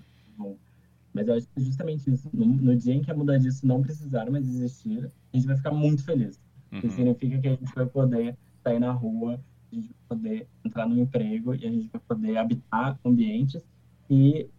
Mas 1.14 1.28
eu 1.28 1.36
acho 1.36 1.48
que 1.48 1.62
justamente 1.62 2.12
isso, 2.12 2.30
no, 2.34 2.46
no, 2.46 2.76
dia 2.76 2.94
em 2.94 3.02
que 3.02 3.10
a 3.10 3.16
mudar 3.16 3.38
disso 3.38 3.66
não 3.66 3.82
precisar 3.82 4.30
mais 4.30 4.46
existir, 4.48 5.10
a 5.34 5.38
gente 5.38 5.48
vai 5.48 5.56
ficar 5.56 5.72
muito 5.72 6.04
feliz. 6.04 6.40
Uhum. 6.72 6.80
Isso 6.80 6.96
significa 6.96 7.40
que 7.40 7.48
a 7.48 7.52
gente 7.52 7.74
vai 7.74 7.86
poder 7.86 8.38
sair 8.62 8.80
na 8.80 8.92
rua, 8.92 9.40
a 9.72 9.76
gente 9.76 9.88
vai 9.88 10.18
poder 10.18 10.48
entrar 10.64 10.86
no 10.86 11.00
emprego 11.00 11.56
e 11.56 11.66
a 11.66 11.72
gente 11.72 11.90
vai 11.92 12.02
poder 12.02 12.38
habitar 12.38 13.00
ambientes 13.06 13.64
e 14.10 14.50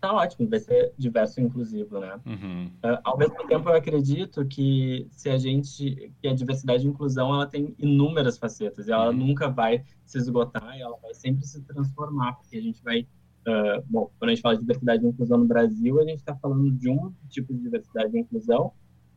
tá 0.00 0.12
ótimo, 0.12 0.48
vai 0.48 0.58
ser 0.58 0.92
diverso 0.96 1.40
e 1.40 1.42
inclusivo, 1.44 2.00
né? 2.00 2.18
Uhum. 2.24 2.66
Uh, 2.82 2.98
ao 3.04 3.18
mesmo 3.18 3.46
tempo, 3.46 3.68
eu 3.68 3.74
acredito 3.74 4.44
que 4.46 5.06
se 5.10 5.28
a 5.28 5.36
gente, 5.36 6.12
que 6.20 6.28
a 6.28 6.34
diversidade 6.34 6.86
e 6.86 6.88
inclusão, 6.88 7.34
ela 7.34 7.46
tem 7.46 7.74
inúmeras 7.78 8.38
facetas, 8.38 8.88
e 8.88 8.92
ela 8.92 9.10
uhum. 9.10 9.16
nunca 9.16 9.48
vai 9.48 9.84
se 10.04 10.18
esgotar, 10.18 10.76
e 10.76 10.80
ela 10.80 10.96
vai 11.02 11.12
sempre 11.12 11.46
se 11.46 11.60
transformar, 11.62 12.32
porque 12.34 12.56
a 12.56 12.62
gente 12.62 12.82
vai, 12.82 13.06
uh, 13.46 13.82
bom, 13.86 14.10
quando 14.18 14.30
a 14.30 14.34
gente 14.34 14.42
fala 14.42 14.54
de 14.54 14.62
diversidade 14.62 15.04
e 15.04 15.08
inclusão 15.08 15.38
no 15.38 15.46
Brasil, 15.46 16.00
a 16.00 16.04
gente 16.04 16.18
está 16.18 16.34
falando 16.34 16.70
de 16.70 16.88
um 16.88 17.12
tipo 17.28 17.52
de 17.52 17.60
diversidade 17.60 18.16
e 18.16 18.20
inclusão, 18.20 18.72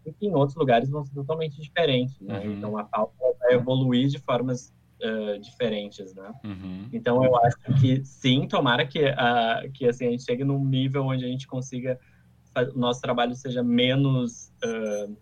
e 0.05 0.11
que 0.11 0.27
em 0.27 0.35
outros 0.35 0.57
lugares 0.57 0.89
vão 0.89 1.05
ser 1.05 1.13
totalmente 1.13 1.61
diferentes, 1.61 2.19
né? 2.19 2.39
Uhum. 2.39 2.53
Então, 2.53 2.77
a 2.77 2.83
pauta 2.83 3.13
vai 3.39 3.53
evoluir 3.53 4.09
de 4.09 4.19
formas 4.19 4.73
uh, 5.01 5.39
diferentes, 5.39 6.13
né? 6.13 6.31
Uhum. 6.43 6.89
Então 6.91 7.23
eu 7.23 7.35
acho 7.37 7.57
que 7.79 8.03
sim, 8.03 8.47
tomara 8.47 8.85
que, 8.85 9.03
uh, 9.05 9.71
que 9.73 9.87
assim, 9.87 10.07
a 10.07 10.11
gente 10.11 10.23
chegue 10.23 10.43
num 10.43 10.63
nível 10.63 11.05
onde 11.05 11.23
a 11.25 11.27
gente 11.27 11.47
consiga 11.47 11.99
o 12.73 12.77
nosso 12.77 13.01
trabalho 13.01 13.33
seja 13.35 13.63
menos 13.63 14.51
uh, 14.63 15.17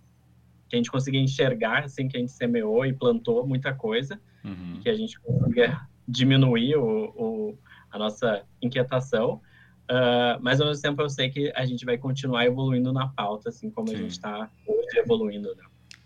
que 0.68 0.76
a 0.76 0.78
gente 0.78 0.92
consiga 0.92 1.18
enxergar 1.18 1.86
assim 1.86 2.08
que 2.08 2.18
a 2.18 2.20
gente 2.20 2.32
semeou 2.32 2.86
e 2.86 2.94
plantou 2.94 3.46
muita 3.46 3.74
coisa, 3.74 4.20
uhum. 4.44 4.80
que 4.82 4.90
a 4.90 4.96
gente 4.96 5.20
consiga 5.20 5.88
diminuir 6.08 6.76
o, 6.76 7.06
o 7.16 7.58
a 7.90 8.00
nossa 8.00 8.44
inquietação. 8.62 9.42
Uh, 9.90 10.40
mas 10.42 10.62
ao 10.62 10.68
mesmo 10.68 10.82
tempo 10.82 11.02
eu 11.02 11.10
sei 11.10 11.30
que 11.30 11.52
a 11.54 11.66
gente 11.66 11.84
vai 11.84 11.98
continuar 11.98 12.46
evoluindo 12.46 12.94
na 12.94 13.08
pauta, 13.08 13.50
assim 13.50 13.70
como 13.70 13.90
Sim. 13.90 13.96
a 13.96 13.98
gente 13.98 14.12
está 14.12 14.50
hoje 14.66 14.98
evoluindo. 14.98 15.54
Né? 15.56 15.64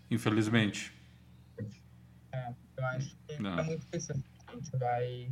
Infelizmente. 0.09 0.94
Eu 2.77 2.85
acho 2.85 3.15
que 3.27 3.41
Não. 3.41 3.59
é 3.59 3.63
muito 3.63 3.85
isso. 3.93 4.11
A 4.47 4.51
gente 4.53 4.77
vai 4.77 5.31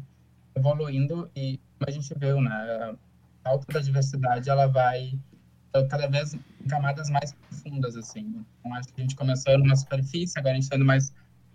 evoluindo 0.56 1.30
e 1.36 1.60
como 1.80 1.88
a 1.88 1.91
gente 1.91 2.14
viu, 2.18 2.41
né? 2.41 2.52
A 2.54 2.96
pauta 3.44 3.74
da 3.74 3.80
diversidade 3.80 4.50
ela 4.50 4.68
vai 4.68 5.20
cada 5.89 6.08
vez 6.08 6.34
em 6.34 6.68
camadas 6.68 7.10
mais 7.10 7.34
profundas, 7.34 7.96
assim. 7.96 8.46
Então, 8.60 8.74
acho 8.76 8.89
que 8.89 9.02
a 9.02 9.04
gente 9.04 9.16
começou 9.16 9.58
numa 9.58 9.76
superfície, 9.76 10.38
agora 10.38 10.52
a 10.52 10.56
gente 10.56 10.64
está 10.64 10.76
indo 10.76 10.86
mais 10.86 11.10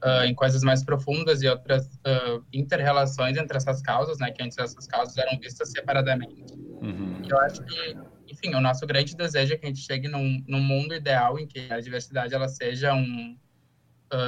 uh, 0.04 0.24
em 0.24 0.34
coisas 0.34 0.62
mais 0.62 0.82
profundas 0.82 1.42
e 1.42 1.48
outras 1.48 1.86
uh, 1.86 2.44
inter-relações 2.52 3.36
entre 3.36 3.56
essas 3.56 3.80
causas, 3.80 4.18
né? 4.18 4.30
Que 4.32 4.42
antes 4.42 4.58
essas 4.58 4.86
causas 4.86 5.16
eram 5.16 5.38
vistas 5.38 5.70
separadamente. 5.70 6.52
Uhum. 6.82 7.22
Eu 7.28 7.38
acho 7.40 7.62
que, 7.62 7.96
enfim, 8.28 8.54
o 8.54 8.60
nosso 8.60 8.86
grande 8.86 9.16
desejo 9.16 9.54
é 9.54 9.56
que 9.56 9.66
a 9.66 9.68
gente 9.68 9.80
chegue 9.80 10.08
num, 10.08 10.42
num 10.48 10.60
mundo 10.60 10.94
ideal 10.94 11.38
em 11.38 11.46
que 11.46 11.70
a 11.72 11.80
diversidade 11.80 12.34
ela 12.34 12.48
seja 12.48 12.94
um, 12.94 13.36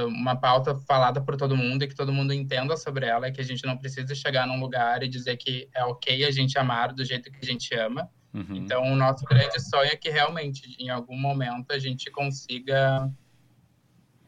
uma 0.07 0.37
pauta 0.37 0.77
falada 0.87 1.21
por 1.21 1.37
todo 1.37 1.57
mundo 1.57 1.83
e 1.83 1.89
que 1.89 1.95
todo 1.95 2.13
mundo 2.13 2.33
entenda 2.33 2.77
sobre 2.77 3.07
ela 3.07 3.29
e 3.29 3.33
que 3.33 3.41
a 3.41 3.45
gente 3.45 3.65
não 3.65 3.77
precise 3.77 4.15
chegar 4.15 4.47
num 4.47 4.61
lugar 4.61 5.03
e 5.03 5.09
dizer 5.09 5.37
que 5.37 5.69
é 5.75 5.85
ok 5.85 6.25
a 6.25 6.31
gente 6.31 6.59
amar 6.59 6.93
do 6.93 7.05
jeito 7.05 7.31
que 7.31 7.39
a 7.43 7.47
gente 7.47 7.75
ama. 7.75 8.09
Uhum. 8.33 8.57
Então, 8.57 8.85
o 8.85 8.95
nosso 8.95 9.25
grande 9.25 9.61
sonho 9.61 9.91
é 9.91 9.97
que 9.97 10.09
realmente, 10.09 10.77
em 10.79 10.89
algum 10.89 11.17
momento, 11.17 11.73
a 11.73 11.79
gente 11.79 12.11
consiga 12.11 13.11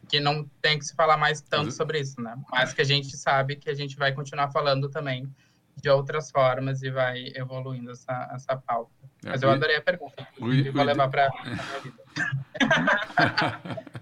que 0.08 0.18
não 0.20 0.44
tem 0.60 0.78
que 0.78 0.84
se 0.84 0.94
falar 0.94 1.16
mais 1.16 1.40
tanto 1.40 1.70
sobre 1.70 2.00
isso, 2.00 2.20
né? 2.20 2.36
Mas 2.50 2.72
que 2.72 2.80
a 2.80 2.84
gente 2.84 3.16
sabe 3.16 3.56
que 3.56 3.70
a 3.70 3.74
gente 3.74 3.96
vai 3.96 4.12
continuar 4.12 4.50
falando 4.50 4.90
também 4.90 5.32
de 5.80 5.88
outras 5.88 6.30
formas 6.30 6.82
e 6.82 6.90
vai 6.90 7.32
evoluindo 7.34 7.92
essa, 7.92 8.30
essa 8.34 8.56
pauta. 8.56 8.92
É, 9.24 9.30
Mas 9.30 9.42
eu 9.42 9.50
adorei 9.50 9.76
a 9.76 9.82
pergunta. 9.82 10.26
vou 10.38 10.84
levar 10.84 11.08
para 11.08 11.30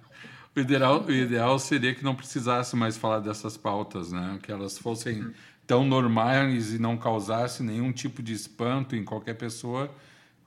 o 0.60 0.62
ideal, 0.62 1.04
o 1.04 1.12
ideal 1.12 1.58
seria 1.58 1.94
que 1.94 2.04
não 2.04 2.14
precisasse 2.14 2.76
mais 2.76 2.96
falar 2.96 3.20
dessas 3.20 3.56
pautas, 3.56 4.12
né? 4.12 4.38
Que 4.42 4.52
elas 4.52 4.78
fossem 4.78 5.32
tão 5.66 5.84
normais 5.84 6.74
e 6.74 6.78
não 6.78 6.96
causassem 6.96 7.66
nenhum 7.66 7.92
tipo 7.92 8.22
de 8.22 8.32
espanto 8.32 8.94
em 8.94 9.04
qualquer 9.04 9.34
pessoa, 9.34 9.92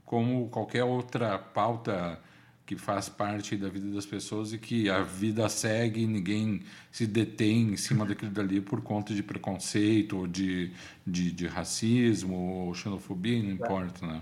como 0.06 0.50
qualquer 0.50 0.84
outra 0.84 1.38
pauta 1.40 2.20
que 2.66 2.78
faz 2.78 3.10
parte 3.10 3.58
da 3.58 3.68
vida 3.68 3.90
das 3.94 4.06
pessoas 4.06 4.54
e 4.54 4.58
que 4.58 4.90
a 4.90 5.02
vida 5.02 5.48
segue 5.50 6.02
e 6.02 6.08
ninguém 6.08 6.62
se 6.92 7.06
detém 7.06 7.74
em 7.74 7.78
cima 7.78 8.06
daquilo 8.06 8.32
dali 8.32 8.62
por 8.62 8.82
conta 8.82 9.14
de 9.14 9.22
preconceito 9.22 10.18
ou 10.18 10.28
de, 10.28 10.72
de, 11.06 11.32
de 11.32 11.48
racismo 11.48 12.36
ou 12.36 12.74
xenofobia, 12.74 13.44
não 13.44 13.52
importa, 13.52 14.06
né? 14.06 14.22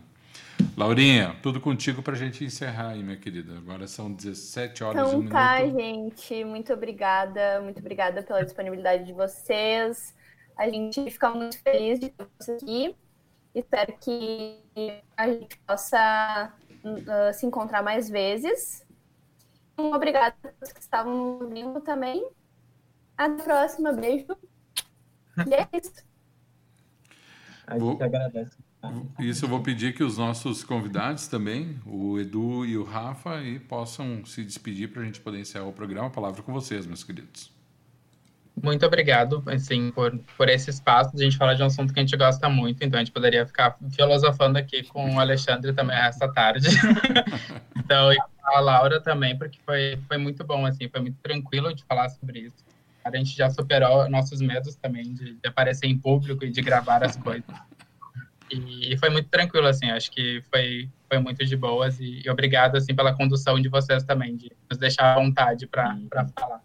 Laurinha, 0.82 1.36
tudo 1.44 1.62
contigo 1.62 2.02
para 2.02 2.14
a 2.14 2.18
gente 2.18 2.44
encerrar 2.44 2.90
aí, 2.90 3.04
minha 3.04 3.16
querida. 3.16 3.56
Agora 3.56 3.88
são 3.88 4.12
17 4.12 4.84
horas 4.84 5.08
então, 5.10 5.22
e 5.22 5.26
um 5.28 5.30
tá, 5.30 5.60
minuto. 5.60 5.80
gente. 5.80 6.44
Muito 6.44 6.74
obrigada. 6.74 7.62
Muito 7.62 7.78
obrigada 7.78 8.24
pela 8.24 8.44
disponibilidade 8.44 9.06
de 9.06 9.14
vocês. 9.14 10.16
A 10.58 10.68
gente 10.68 11.08
fica 11.12 11.30
muito 11.30 11.62
feliz 11.62 12.00
de 12.00 12.10
ter 12.10 12.28
vocês 12.36 12.64
aqui. 12.64 12.96
Espero 13.54 13.94
que 14.00 14.58
a 15.16 15.28
gente 15.28 15.56
possa 15.68 16.52
uh, 16.84 17.32
se 17.32 17.46
encontrar 17.46 17.84
mais 17.84 18.10
vezes. 18.10 18.84
Um 19.78 19.94
obrigado 19.94 20.34
a 20.44 20.50
todos 20.50 20.74
que 20.74 20.80
estavam 20.80 21.44
ouvindo 21.44 21.80
também. 21.82 22.28
Até 23.16 23.40
a 23.40 23.44
próxima. 23.46 23.94
Beijo. 23.94 24.36
E 25.48 25.54
é 25.54 25.68
isso. 25.78 26.04
A 27.68 27.78
gente 27.78 28.02
agradece. 28.02 28.71
Isso 29.20 29.46
eu 29.46 29.50
vou 29.50 29.62
pedir 29.62 29.94
que 29.94 30.04
os 30.04 30.18
nossos 30.18 30.64
convidados 30.64 31.28
também, 31.28 31.80
o 31.86 32.20
Edu 32.20 32.66
e 32.66 32.78
o 32.78 32.84
Rafa, 32.84 33.36
aí, 33.38 33.60
possam 33.60 34.26
se 34.26 34.44
despedir 34.44 34.92
para 34.92 35.04
a 35.04 35.06
gente 35.06 35.20
poder 35.20 35.40
encerrar 35.40 35.66
o 35.66 35.74
programa. 35.74 36.08
A 36.08 36.12
palavra 36.12 36.42
com 36.42 36.52
vocês, 36.52 36.88
meus 36.88 37.04
queridos. 37.04 37.52
Muito 38.62 38.86
obrigado, 38.86 39.42
assim, 39.48 39.92
por, 39.92 40.18
por 40.38 40.50
esse 40.50 40.70
espaço. 40.70 41.12
A 41.16 41.20
gente 41.20 41.38
falar 41.38 41.54
de 41.54 41.64
um 41.64 41.68
assunto 41.68 41.94
que 41.94 42.00
a 42.00 42.04
gente 42.04 42.18
gosta 42.18 42.50
muito, 42.50 42.84
então 42.84 43.00
a 43.00 43.04
gente 43.04 43.14
poderia 43.14 43.46
ficar 43.46 43.78
filosofando 43.92 44.58
aqui 44.58 44.84
com 44.84 45.16
o 45.16 45.20
Alexandre 45.20 45.74
também 45.74 45.96
essa 45.96 46.28
tarde. 46.28 46.68
então, 47.78 48.12
e 48.12 48.18
a 48.44 48.60
Laura 48.60 49.00
também, 49.00 49.38
porque 49.38 49.60
foi, 49.66 49.98
foi 50.08 50.18
muito 50.18 50.44
bom, 50.44 50.66
assim, 50.66 50.90
foi 50.90 51.02
muito 51.02 51.18
tranquilo 51.22 51.74
de 51.74 51.84
falar 51.86 52.10
sobre 52.10 52.40
isso. 52.40 52.66
A 53.04 53.16
gente 53.16 53.36
já 53.36 53.50
superou 53.50 54.08
nossos 54.10 54.42
medos 54.42 54.76
também 54.76 55.14
de, 55.14 55.34
de 55.34 55.48
aparecer 55.48 55.88
em 55.88 55.98
público 55.98 56.46
e 56.46 56.52
de 56.52 56.62
gravar 56.62 57.04
as 57.04 57.16
coisas. 57.16 57.50
E, 58.52 58.94
e, 58.94 58.98
foi 58.98 59.10
muito 59.10 59.30
tranquilo, 59.30 59.68
assim, 59.68 59.90
acho 59.90 60.12
que 60.12 60.42
foi, 60.50 60.90
foi 61.08 61.20
muito 61.20 61.46
de 61.46 61.56
boas 61.56 62.00
e, 62.00 62.22
e 62.26 62.30
obrigado, 62.30 62.76
assim, 62.76 62.94
pela 62.94 63.16
condução 63.16 63.60
de 63.60 63.70
vocês 63.70 64.04
também, 64.04 64.36
de 64.36 64.52
nos 64.70 64.78
deixar 64.78 65.14
à 65.14 65.16
vontade 65.16 65.68
para 65.68 65.98
falar. 66.38 66.62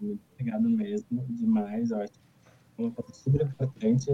Muito 0.00 0.20
obrigado 0.34 0.68
mesmo, 0.68 1.24
demais. 1.30 1.90
Eu 1.90 2.00
acho 2.00 2.12
é 2.78 2.82
uma 2.82 2.90
coisa 2.90 3.14
super 3.14 3.42
importante. 3.42 4.10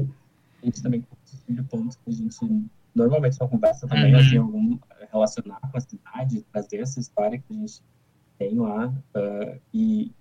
A 0.63 0.67
gente 0.67 0.83
também 0.83 1.05
sobre 1.25 1.63
pontos 1.63 1.97
que 1.97 2.11
a 2.11 2.13
gente 2.13 2.71
normalmente 2.95 3.41
não 3.41 3.49
conversa 3.49 3.87
também, 3.87 4.15
uhum. 4.15 4.21
assim, 4.21 4.37
algum, 4.37 4.79
relacionar 5.11 5.61
com 5.61 5.77
a 5.77 5.81
cidade, 5.81 6.43
trazer 6.53 6.81
essa 6.81 7.01
história 7.01 7.39
que 7.39 7.53
a 7.53 7.57
gente 7.57 7.83
tem 8.39 8.59
lá 8.59 8.89
uh, 8.89 9.61
e, 9.73 10.13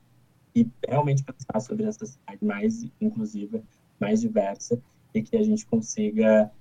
e 0.56 0.68
realmente 0.88 1.24
pensar 1.24 1.60
sobre 1.60 1.86
essa 1.86 2.06
cidade 2.06 2.44
mais 2.44 2.88
inclusiva, 3.02 3.62
mais 4.00 4.22
diversa 4.22 4.82
e 5.14 5.22
que 5.22 5.36
a 5.36 5.44
gente 5.44 5.66
consiga 5.66 6.52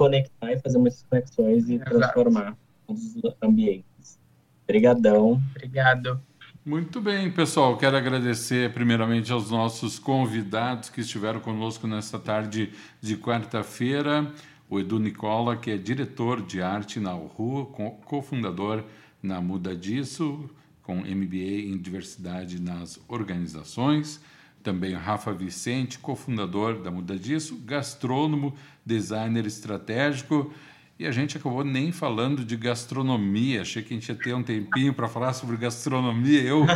conectar 0.00 0.50
e 0.50 0.58
fazer 0.58 0.78
muitas 0.78 1.02
conexões 1.02 1.68
e 1.68 1.74
Exato. 1.74 1.90
transformar 1.90 2.56
os 2.88 3.22
ambientes. 3.42 4.18
Obrigadão. 4.64 5.42
Obrigado. 5.50 6.18
Muito 6.64 7.02
bem, 7.02 7.30
pessoal. 7.30 7.76
Quero 7.76 7.98
agradecer 7.98 8.72
primeiramente 8.72 9.30
aos 9.30 9.50
nossos 9.50 9.98
convidados 9.98 10.88
que 10.88 11.02
estiveram 11.02 11.38
conosco 11.38 11.86
nesta 11.86 12.18
tarde 12.18 12.72
de 12.98 13.14
quarta-feira. 13.18 14.32
O 14.70 14.80
Edu 14.80 14.98
Nicola, 14.98 15.54
que 15.54 15.70
é 15.70 15.76
diretor 15.76 16.40
de 16.40 16.62
arte 16.62 16.98
na 16.98 17.14
URU, 17.14 17.66
cofundador 18.06 18.82
na 19.22 19.38
Muda 19.42 19.76
Disso, 19.76 20.48
com 20.82 20.96
MBA 20.96 21.68
em 21.68 21.76
diversidade 21.76 22.58
nas 22.58 22.98
organizações. 23.06 24.18
Também 24.62 24.94
Rafa 24.94 25.32
Vicente, 25.32 25.98
cofundador 25.98 26.82
da 26.82 26.90
Muda 26.90 27.18
Disso, 27.18 27.56
gastrônomo, 27.64 28.54
designer 28.84 29.46
estratégico 29.46 30.52
e 31.00 31.06
a 31.06 31.10
gente 31.10 31.38
acabou 31.38 31.64
nem 31.64 31.90
falando 31.92 32.44
de 32.44 32.54
gastronomia. 32.58 33.62
Achei 33.62 33.82
que 33.82 33.94
a 33.94 33.96
gente 33.96 34.06
ia 34.10 34.14
ter 34.14 34.34
um 34.34 34.42
tempinho 34.42 34.92
para 34.92 35.08
falar 35.08 35.32
sobre 35.32 35.56
gastronomia. 35.56 36.42
Eu, 36.42 36.66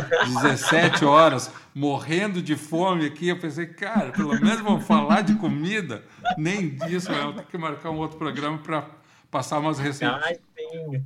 17 0.41 1.05
horas, 1.05 1.53
morrendo 1.75 2.41
de 2.41 2.55
fome 2.55 3.05
aqui. 3.05 3.27
Eu 3.27 3.39
pensei, 3.39 3.67
cara, 3.67 4.11
pelo 4.11 4.29
menos 4.29 4.61
vamos 4.61 4.87
falar 4.87 5.21
de 5.21 5.35
comida. 5.35 6.03
Nem 6.39 6.69
disso, 6.69 7.11
eu 7.11 7.33
tenho 7.33 7.45
que 7.45 7.55
marcar 7.55 7.91
um 7.91 7.99
outro 7.99 8.17
programa 8.17 8.57
para 8.57 8.87
passar 9.29 9.59
umas 9.59 9.77
receitas. 9.77 10.23
Ai, 10.25 10.39
sim. 10.57 11.05